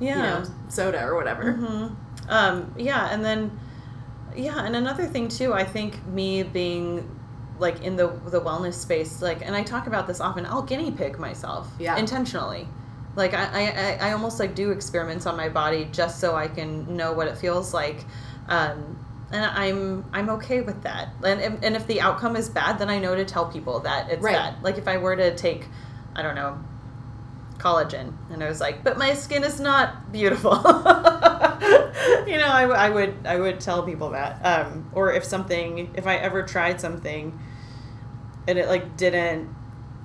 yeah. 0.00 0.16
you 0.16 0.22
know 0.44 0.50
soda 0.68 1.02
or 1.04 1.14
whatever 1.14 1.52
hmm 1.52 1.86
Um, 2.28 2.74
yeah, 2.76 3.08
and 3.12 3.24
then 3.24 3.58
Yeah, 4.36 4.64
and 4.64 4.74
another 4.76 5.06
thing 5.06 5.28
too, 5.28 5.52
I 5.52 5.64
think 5.64 6.04
me 6.06 6.42
being 6.42 7.08
like 7.58 7.82
in 7.82 7.96
the 7.96 8.08
the 8.26 8.40
wellness 8.40 8.74
space, 8.74 9.22
like, 9.22 9.42
and 9.46 9.54
I 9.54 9.62
talk 9.62 9.86
about 9.86 10.06
this 10.06 10.20
often. 10.20 10.46
I'll 10.46 10.62
guinea 10.62 10.90
pig 10.90 11.18
myself, 11.18 11.68
Yeah. 11.78 11.96
intentionally. 11.96 12.66
Like 13.14 13.34
I, 13.34 13.98
I, 14.00 14.08
I- 14.08 14.12
almost 14.12 14.40
like 14.40 14.54
do 14.54 14.70
experiments 14.70 15.26
on 15.26 15.36
my 15.36 15.48
body 15.50 15.86
just 15.92 16.18
so 16.18 16.34
I 16.34 16.48
can 16.48 16.96
know 16.96 17.12
what 17.12 17.28
it 17.28 17.36
feels 17.36 17.74
like, 17.74 18.04
um, 18.48 18.98
and 19.30 19.44
I'm 19.44 20.04
I'm 20.12 20.30
okay 20.30 20.62
with 20.62 20.82
that. 20.84 21.10
And 21.22 21.40
and 21.40 21.62
and 21.64 21.76
if 21.76 21.86
the 21.86 22.00
outcome 22.00 22.36
is 22.36 22.48
bad, 22.48 22.78
then 22.78 22.88
I 22.88 22.98
know 22.98 23.14
to 23.14 23.24
tell 23.24 23.46
people 23.46 23.80
that 23.80 24.10
it's 24.10 24.22
Right. 24.22 24.34
bad. 24.34 24.62
Like 24.62 24.78
if 24.78 24.88
I 24.88 24.96
were 24.96 25.14
to 25.16 25.34
take, 25.36 25.68
I 26.16 26.22
don't 26.22 26.34
know, 26.34 26.58
collagen 27.58 28.12
and 28.32 28.42
i 28.42 28.48
was 28.48 28.60
like 28.60 28.82
but 28.82 28.98
my 28.98 29.14
skin 29.14 29.44
is 29.44 29.60
not 29.60 30.10
beautiful 30.10 30.50
you 32.26 32.36
know 32.38 32.48
I, 32.48 32.62
w- 32.62 32.78
I 32.80 32.88
would 32.90 33.14
i 33.24 33.36
would 33.38 33.60
tell 33.60 33.82
people 33.82 34.10
that 34.10 34.44
um, 34.44 34.90
or 34.92 35.12
if 35.12 35.24
something 35.24 35.90
if 35.94 36.06
i 36.06 36.16
ever 36.16 36.42
tried 36.42 36.80
something 36.80 37.38
and 38.48 38.58
it 38.58 38.68
like 38.68 38.96
didn't 38.96 39.48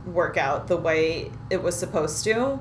work 0.05 0.37
out 0.37 0.67
the 0.67 0.77
way 0.77 1.31
it 1.49 1.61
was 1.61 1.75
supposed 1.75 2.23
to 2.25 2.59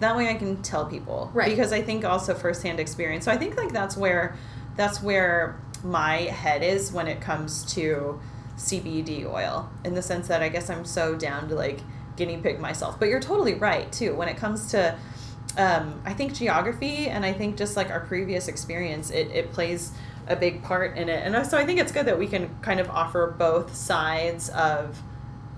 that 0.00 0.16
way 0.16 0.28
i 0.28 0.34
can 0.34 0.62
tell 0.62 0.86
people. 0.86 1.30
Right. 1.34 1.50
because 1.50 1.72
i 1.72 1.82
think 1.82 2.04
also 2.04 2.34
firsthand 2.34 2.78
experience. 2.80 3.24
So 3.24 3.32
i 3.32 3.36
think 3.36 3.56
like 3.56 3.72
that's 3.72 3.96
where 3.96 4.36
that's 4.76 5.02
where 5.02 5.60
my 5.82 6.18
head 6.22 6.62
is 6.62 6.92
when 6.92 7.08
it 7.08 7.20
comes 7.20 7.64
to 7.74 8.20
cbd 8.56 9.24
oil 9.24 9.70
in 9.84 9.94
the 9.94 10.02
sense 10.02 10.26
that 10.26 10.42
i 10.42 10.48
guess 10.48 10.68
i'm 10.68 10.84
so 10.84 11.14
down 11.14 11.48
to 11.48 11.54
like 11.54 11.80
guinea 12.18 12.36
pig 12.36 12.60
myself. 12.60 12.98
But 13.00 13.08
you're 13.08 13.20
totally 13.20 13.54
right 13.54 13.90
too. 13.90 14.14
When 14.14 14.28
it 14.28 14.36
comes 14.36 14.70
to 14.72 14.98
um, 15.58 16.00
i 16.06 16.12
think 16.14 16.32
geography 16.34 17.08
and 17.08 17.24
i 17.26 17.32
think 17.32 17.56
just 17.56 17.76
like 17.76 17.90
our 17.90 18.00
previous 18.00 18.48
experience 18.48 19.10
it, 19.10 19.28
it 19.32 19.52
plays 19.52 19.92
a 20.28 20.36
big 20.36 20.62
part 20.62 20.96
in 20.96 21.08
it 21.08 21.22
and 21.26 21.46
so 21.46 21.58
i 21.58 21.64
think 21.66 21.78
it's 21.80 21.92
good 21.92 22.06
that 22.06 22.18
we 22.18 22.26
can 22.26 22.48
kind 22.62 22.80
of 22.80 22.88
offer 22.90 23.34
both 23.38 23.74
sides 23.74 24.48
of 24.50 25.00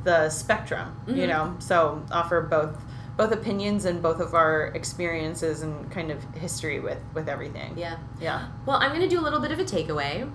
the 0.05 0.28
spectrum 0.30 0.96
you 1.07 1.14
Mhm. 1.24 1.28
know 1.28 1.57
so 1.59 2.03
offer 2.11 2.40
both 2.40 2.76
both 3.16 3.32
opinions 3.32 3.84
and 3.84 4.01
both 4.03 4.18
of 4.20 4.32
our 4.34 4.68
experiences 4.68 5.61
and 5.61 5.90
kind 5.90 6.11
of 6.11 6.22
history 6.34 6.80
with 6.80 6.98
with 7.12 7.28
everything 7.28 7.76
Yeah. 7.76 7.96
yeah 8.20 8.46
Well, 8.64 8.78
I'm 8.78 8.90
going 8.90 9.03
to 9.03 9.09
do 9.09 9.20
a 9.20 9.24
little 9.26 9.40
bit 9.40 9.53
of 9.53 9.59
a 9.59 9.64
takeaway. 9.64 10.30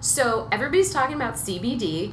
So, 0.00 0.46
everybody's 0.52 0.92
talking 0.92 1.16
about 1.16 1.34
CBD. 1.34 2.12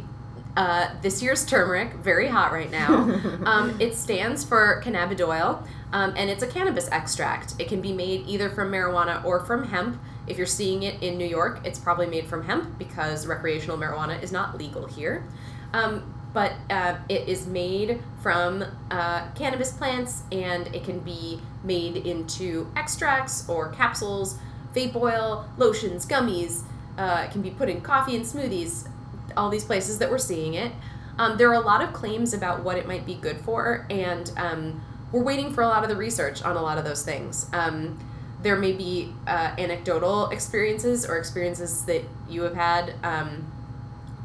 Uh, 0.55 0.87
this 1.01 1.21
year's 1.21 1.45
turmeric, 1.45 1.93
very 1.95 2.27
hot 2.29 2.53
right 2.53 2.71
now. 2.71 2.93
um, 3.45 3.75
it 3.81 3.93
stands 3.93 4.43
for 4.45 4.81
cannabidiol, 4.85 5.67
um, 5.95 6.13
and 6.17 6.29
it's 6.29 6.43
a 6.43 6.47
cannabis 6.47 6.89
extract. 6.91 7.53
It 7.57 7.69
can 7.69 7.79
be 7.79 7.93
made 7.93 8.27
either 8.27 8.49
from 8.49 8.69
marijuana 8.69 9.23
or 9.23 9.45
from 9.45 9.63
hemp. 9.63 9.97
If 10.27 10.37
you're 10.37 10.45
seeing 10.45 10.83
it 10.83 11.01
in 11.01 11.17
New 11.17 11.25
York, 11.25 11.61
it's 11.63 11.79
probably 11.79 12.05
made 12.05 12.27
from 12.27 12.43
hemp 12.43 12.77
because 12.77 13.25
recreational 13.25 13.77
marijuana 13.77 14.21
is 14.21 14.29
not 14.29 14.57
legal 14.57 14.87
here. 14.87 15.23
Um, 15.71 16.13
but 16.33 16.51
uh, 16.69 16.97
it 17.07 17.29
is 17.29 17.47
made 17.47 18.03
from 18.21 18.65
uh, 18.91 19.31
cannabis 19.35 19.71
plants 19.71 20.23
and 20.33 20.67
it 20.75 20.83
can 20.83 20.99
be 20.99 21.39
made 21.63 21.95
into 21.95 22.69
extracts 22.75 23.47
or 23.47 23.69
capsules, 23.69 24.37
vape 24.75 24.97
oil, 24.97 25.47
lotions, 25.57 26.05
gummies. 26.05 26.63
Uh, 26.97 27.23
it 27.25 27.31
can 27.31 27.41
be 27.41 27.51
put 27.51 27.69
in 27.69 27.79
coffee 27.79 28.17
and 28.17 28.25
smoothies, 28.25 28.89
all 29.37 29.49
these 29.49 29.63
places 29.63 29.97
that 29.99 30.11
we're 30.11 30.17
seeing 30.17 30.55
it. 30.55 30.73
Um, 31.17 31.37
there 31.37 31.49
are 31.49 31.53
a 31.53 31.65
lot 31.65 31.81
of 31.81 31.93
claims 31.93 32.33
about 32.33 32.65
what 32.65 32.77
it 32.77 32.85
might 32.85 33.05
be 33.05 33.13
good 33.13 33.39
for, 33.39 33.87
and 33.89 34.29
um, 34.35 34.81
we're 35.15 35.23
waiting 35.23 35.53
for 35.53 35.61
a 35.61 35.67
lot 35.67 35.81
of 35.81 35.89
the 35.89 35.95
research 35.95 36.43
on 36.43 36.57
a 36.57 36.61
lot 36.61 36.77
of 36.77 36.83
those 36.83 37.01
things. 37.03 37.49
Um, 37.53 37.97
there 38.41 38.57
may 38.57 38.73
be 38.73 39.13
uh, 39.25 39.55
anecdotal 39.57 40.27
experiences 40.27 41.05
or 41.05 41.17
experiences 41.17 41.85
that 41.85 42.03
you 42.29 42.41
have 42.41 42.53
had, 42.53 42.95
um, 43.01 43.49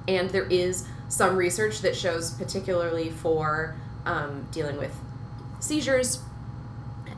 and 0.09 0.29
there 0.31 0.47
is 0.47 0.89
some 1.09 1.37
research 1.37 1.83
that 1.83 1.95
shows, 1.95 2.33
particularly 2.33 3.09
for 3.09 3.77
um, 4.05 4.49
dealing 4.51 4.79
with 4.79 4.93
seizures, 5.61 6.25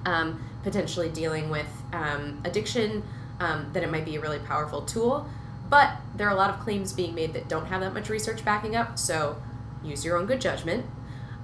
um, 0.04 0.44
potentially 0.62 1.08
dealing 1.08 1.48
with 1.48 1.82
um, 1.94 2.42
addiction, 2.44 3.02
um, 3.40 3.70
that 3.72 3.82
it 3.82 3.90
might 3.90 4.04
be 4.04 4.16
a 4.16 4.20
really 4.20 4.38
powerful 4.40 4.82
tool. 4.82 5.26
But 5.70 5.96
there 6.14 6.28
are 6.28 6.32
a 6.34 6.36
lot 6.36 6.50
of 6.50 6.60
claims 6.60 6.92
being 6.92 7.14
made 7.14 7.32
that 7.32 7.48
don't 7.48 7.64
have 7.64 7.80
that 7.80 7.94
much 7.94 8.10
research 8.10 8.44
backing 8.44 8.76
up, 8.76 8.98
so 8.98 9.40
use 9.82 10.04
your 10.04 10.18
own 10.18 10.26
good 10.26 10.42
judgment. 10.42 10.84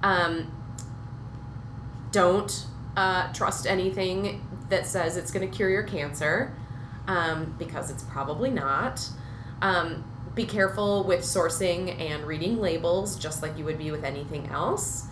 Um, 0.03 0.51
don't 2.11 2.65
uh, 2.95 3.31
trust 3.33 3.67
anything 3.67 4.45
that 4.69 4.85
says 4.85 5.17
it's 5.17 5.31
going 5.31 5.49
to 5.49 5.55
cure 5.55 5.69
your 5.69 5.83
cancer 5.83 6.53
um, 7.07 7.55
because 7.57 7.89
it's 7.89 8.03
probably 8.03 8.49
not. 8.49 9.09
Um, 9.61 10.03
be 10.35 10.45
careful 10.45 11.03
with 11.03 11.21
sourcing 11.21 11.99
and 11.99 12.25
reading 12.25 12.59
labels, 12.59 13.17
just 13.17 13.41
like 13.41 13.57
you 13.57 13.65
would 13.65 13.77
be 13.77 13.91
with 13.91 14.03
anything 14.03 14.47
else. 14.47 15.07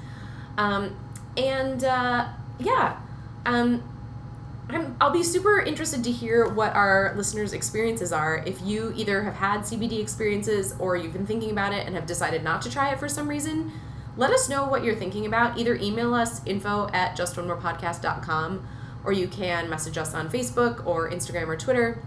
Um, 0.57 0.95
and 1.35 1.83
uh, 1.83 2.29
yeah, 2.59 2.99
um, 3.45 3.83
I'm, 4.69 4.97
I'll 4.99 5.11
be 5.11 5.23
super 5.23 5.59
interested 5.59 6.03
to 6.03 6.11
hear 6.11 6.47
what 6.49 6.73
our 6.73 7.13
listeners' 7.15 7.53
experiences 7.53 8.11
are. 8.11 8.43
If 8.45 8.61
you 8.61 8.93
either 8.95 9.23
have 9.23 9.35
had 9.35 9.61
CBD 9.61 9.99
experiences 10.01 10.75
or 10.79 10.97
you've 10.97 11.13
been 11.13 11.27
thinking 11.27 11.51
about 11.51 11.73
it 11.73 11.85
and 11.85 11.95
have 11.95 12.05
decided 12.05 12.43
not 12.43 12.61
to 12.63 12.69
try 12.69 12.91
it 12.91 12.99
for 12.99 13.07
some 13.07 13.27
reason, 13.27 13.71
let 14.17 14.31
us 14.31 14.49
know 14.49 14.65
what 14.65 14.83
you're 14.83 14.95
thinking 14.95 15.25
about. 15.25 15.57
Either 15.57 15.75
email 15.75 16.13
us 16.13 16.41
info 16.45 16.89
at 16.91 17.15
justonemorepodcast.com 17.17 18.67
or 19.05 19.11
you 19.13 19.27
can 19.27 19.69
message 19.69 19.97
us 19.97 20.13
on 20.13 20.29
Facebook 20.29 20.85
or 20.85 21.09
Instagram 21.09 21.47
or 21.47 21.55
Twitter. 21.55 22.03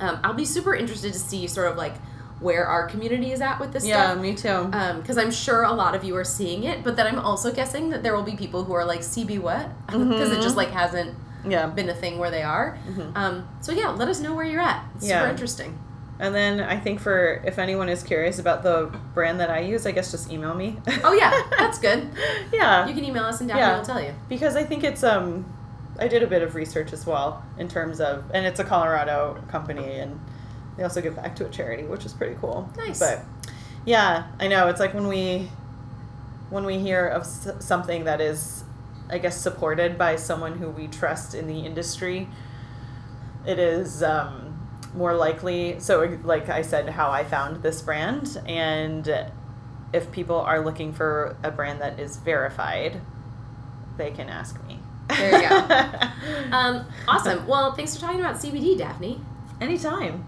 Um, 0.00 0.18
I'll 0.22 0.34
be 0.34 0.44
super 0.44 0.74
interested 0.74 1.12
to 1.12 1.18
see 1.18 1.46
sort 1.46 1.70
of 1.70 1.76
like 1.78 1.94
where 2.40 2.66
our 2.66 2.86
community 2.86 3.32
is 3.32 3.40
at 3.40 3.58
with 3.58 3.72
this 3.72 3.86
yeah 3.86 4.10
stuff 4.10 4.20
me 4.22 4.34
too 4.34 4.66
because 5.00 5.16
I'm 5.16 5.30
sure 5.30 5.62
a 5.62 5.72
lot 5.72 5.94
of 5.94 6.04
you 6.04 6.14
are 6.16 6.24
seeing 6.24 6.64
it, 6.64 6.84
but 6.84 6.94
then 6.96 7.06
I'm 7.06 7.18
also 7.18 7.50
guessing 7.50 7.88
that 7.90 8.02
there 8.02 8.14
will 8.14 8.22
be 8.24 8.36
people 8.36 8.64
who 8.64 8.74
are 8.74 8.84
like 8.84 9.00
CB 9.00 9.40
what 9.40 9.70
because 9.86 10.30
it 10.32 10.42
just 10.42 10.54
like 10.56 10.68
hasn't 10.70 11.14
yeah 11.48 11.66
been 11.66 11.88
a 11.88 11.94
thing 11.94 12.18
where 12.18 12.30
they 12.30 12.42
are. 12.42 12.76
Mhm. 12.88 13.16
Um, 13.16 13.48
so 13.62 13.72
yeah, 13.72 13.88
let 13.88 14.08
us 14.08 14.20
know 14.20 14.34
where 14.34 14.44
you're 14.44 14.60
at. 14.60 14.84
It's 14.96 15.06
Yeah. 15.08 15.20
super 15.20 15.30
interesting. 15.30 15.78
And 16.18 16.34
then 16.34 16.60
i 16.60 16.78
think 16.78 16.98
for 17.00 17.42
if 17.44 17.58
anyone 17.58 17.88
is 17.88 18.02
curious 18.02 18.38
about 18.38 18.62
the 18.62 18.90
brand 19.14 19.38
that 19.40 19.50
i 19.50 19.60
use 19.60 19.86
i 19.86 19.90
guess 19.90 20.10
just 20.10 20.30
email 20.30 20.54
me 20.54 20.76
Oh 21.04 21.12
yeah, 21.12 21.32
that's 21.58 21.78
good. 21.78 22.08
yeah 22.52 22.86
You 22.86 22.94
can 22.94 23.04
email 23.04 23.24
us 23.24 23.40
and 23.40 23.48
Daphne 23.48 23.60
Yeah. 23.60 23.78
will 23.78 23.84
tell 23.84 24.02
you. 24.02 24.14
because 24.28 24.56
I 24.56 24.64
think 24.64 24.82
it's 24.84 25.02
um 25.04 25.44
I 25.98 26.08
did 26.08 26.22
a 26.22 26.26
bit 26.26 26.42
of 26.42 26.54
research 26.54 26.92
as 26.92 27.06
well 27.06 27.42
in 27.58 27.68
terms 27.68 28.00
of 28.00 28.24
and 28.34 28.44
it's 28.46 28.60
a 28.60 28.64
Colorado 28.64 29.42
company 29.48 29.98
and 29.98 30.18
they 30.76 30.82
also 30.82 31.00
give 31.00 31.16
back 31.16 31.34
to 31.36 31.46
a 31.46 31.48
charity 31.48 31.84
which 31.84 32.04
is 32.04 32.12
pretty 32.12 32.36
cool. 32.40 32.70
Nice. 32.76 32.98
But 32.98 33.24
yeah, 33.86 34.26
I 34.38 34.46
know 34.48 34.68
it's 34.68 34.80
like 34.80 34.92
when 34.94 35.06
we 35.08 35.48
when 36.50 36.64
we 36.64 36.78
hear 36.78 37.06
of 37.06 37.24
something 37.26 38.04
that 38.04 38.20
is 38.20 38.64
I 39.08 39.18
guess 39.18 39.40
supported 39.40 39.96
by 39.96 40.16
someone 40.16 40.58
who 40.58 40.68
we 40.70 40.86
trust 40.86 41.34
in 41.34 41.46
the 41.46 41.60
industry 41.60 42.28
it 43.46 43.58
is 43.58 44.02
um 44.02 44.45
more 44.94 45.14
likely 45.14 45.78
so 45.80 46.18
like 46.24 46.48
I 46.48 46.62
said 46.62 46.88
how 46.88 47.10
I 47.10 47.24
found 47.24 47.62
this 47.62 47.82
brand 47.82 48.40
and 48.46 49.26
if 49.92 50.10
people 50.12 50.36
are 50.40 50.64
looking 50.64 50.92
for 50.92 51.36
a 51.42 51.50
brand 51.50 51.80
that 51.80 51.98
is 51.98 52.16
verified 52.16 53.00
they 53.96 54.10
can 54.10 54.28
ask 54.28 54.62
me. 54.66 54.78
There 55.08 55.42
you 55.42 55.48
go. 55.48 56.08
Um, 56.52 56.86
awesome. 57.08 57.46
Well, 57.46 57.74
thanks 57.74 57.94
for 57.94 58.00
talking 58.00 58.20
about 58.20 58.36
CBD, 58.36 58.76
Daphne. 58.76 59.20
Anytime. 59.60 60.24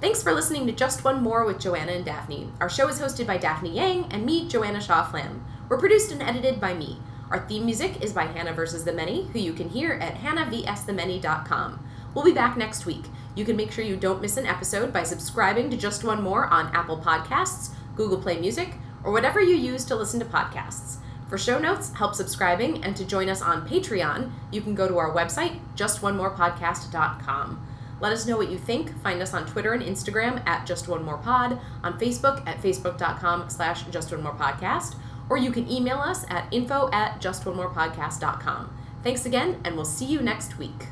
Thanks 0.00 0.22
for 0.22 0.32
listening 0.32 0.66
to 0.66 0.72
Just 0.72 1.04
One 1.04 1.22
More 1.22 1.44
with 1.44 1.58
Joanna 1.58 1.92
and 1.92 2.04
Daphne. 2.04 2.52
Our 2.60 2.68
show 2.68 2.88
is 2.88 3.00
hosted 3.00 3.26
by 3.26 3.38
Daphne 3.38 3.74
Yang 3.74 4.12
and 4.12 4.24
me, 4.24 4.48
Joanna 4.48 4.80
Shaw 4.80 5.04
Flam. 5.04 5.44
We're 5.68 5.78
produced 5.78 6.12
and 6.12 6.22
edited 6.22 6.60
by 6.60 6.74
me. 6.74 6.98
Our 7.30 7.46
theme 7.46 7.64
music 7.64 8.02
is 8.02 8.12
by 8.12 8.26
Hannah 8.26 8.52
vs. 8.52 8.84
the 8.84 8.92
Many, 8.92 9.26
who 9.28 9.38
you 9.38 9.52
can 9.52 9.70
hear 9.70 9.94
at 9.94 10.16
hannahvsthemany.com. 10.16 11.86
We'll 12.14 12.24
be 12.24 12.32
back 12.32 12.56
next 12.56 12.86
week. 12.86 13.04
You 13.36 13.44
can 13.44 13.54
make 13.54 13.70
sure 13.70 13.84
you 13.84 13.96
don't 13.96 14.22
miss 14.22 14.38
an 14.38 14.46
episode 14.46 14.92
by 14.92 15.04
subscribing 15.04 15.70
to 15.70 15.76
Just 15.76 16.02
One 16.02 16.22
More 16.22 16.46
on 16.46 16.74
Apple 16.74 16.98
Podcasts, 16.98 17.70
Google 17.94 18.18
Play 18.18 18.40
Music, 18.40 18.74
or 19.04 19.12
whatever 19.12 19.40
you 19.40 19.54
use 19.54 19.84
to 19.84 19.94
listen 19.94 20.18
to 20.20 20.26
podcasts. 20.26 20.96
For 21.28 21.36
show 21.36 21.58
notes, 21.58 21.92
help 21.92 22.14
subscribing, 22.14 22.82
and 22.82 22.96
to 22.96 23.04
join 23.04 23.28
us 23.28 23.42
on 23.42 23.68
Patreon, 23.68 24.30
you 24.50 24.62
can 24.62 24.74
go 24.74 24.88
to 24.88 24.96
our 24.96 25.14
website, 25.14 25.60
justonemorepodcast.com. 25.76 27.66
Let 28.00 28.12
us 28.12 28.26
know 28.26 28.36
what 28.36 28.50
you 28.50 28.58
think. 28.58 29.00
Find 29.02 29.20
us 29.20 29.34
on 29.34 29.46
Twitter 29.46 29.72
and 29.72 29.82
Instagram 29.82 30.46
at 30.46 30.66
Just 30.66 30.88
One 30.88 31.04
More 31.04 31.18
Pod, 31.18 31.58
on 31.82 31.98
Facebook 31.98 32.46
at 32.46 32.62
facebook.com 32.62 33.50
slash 33.50 33.82
Just 33.84 34.12
One 34.12 34.22
More 34.22 34.34
Podcast, 34.34 34.96
or 35.28 35.36
you 35.36 35.50
can 35.50 35.70
email 35.70 35.98
us 35.98 36.24
at 36.30 36.52
info 36.52 36.88
at 36.92 37.20
justonemorepodcast.com. 37.20 38.76
Thanks 39.02 39.26
again, 39.26 39.60
and 39.64 39.76
we'll 39.76 39.84
see 39.84 40.06
you 40.06 40.20
next 40.20 40.58
week. 40.58 40.88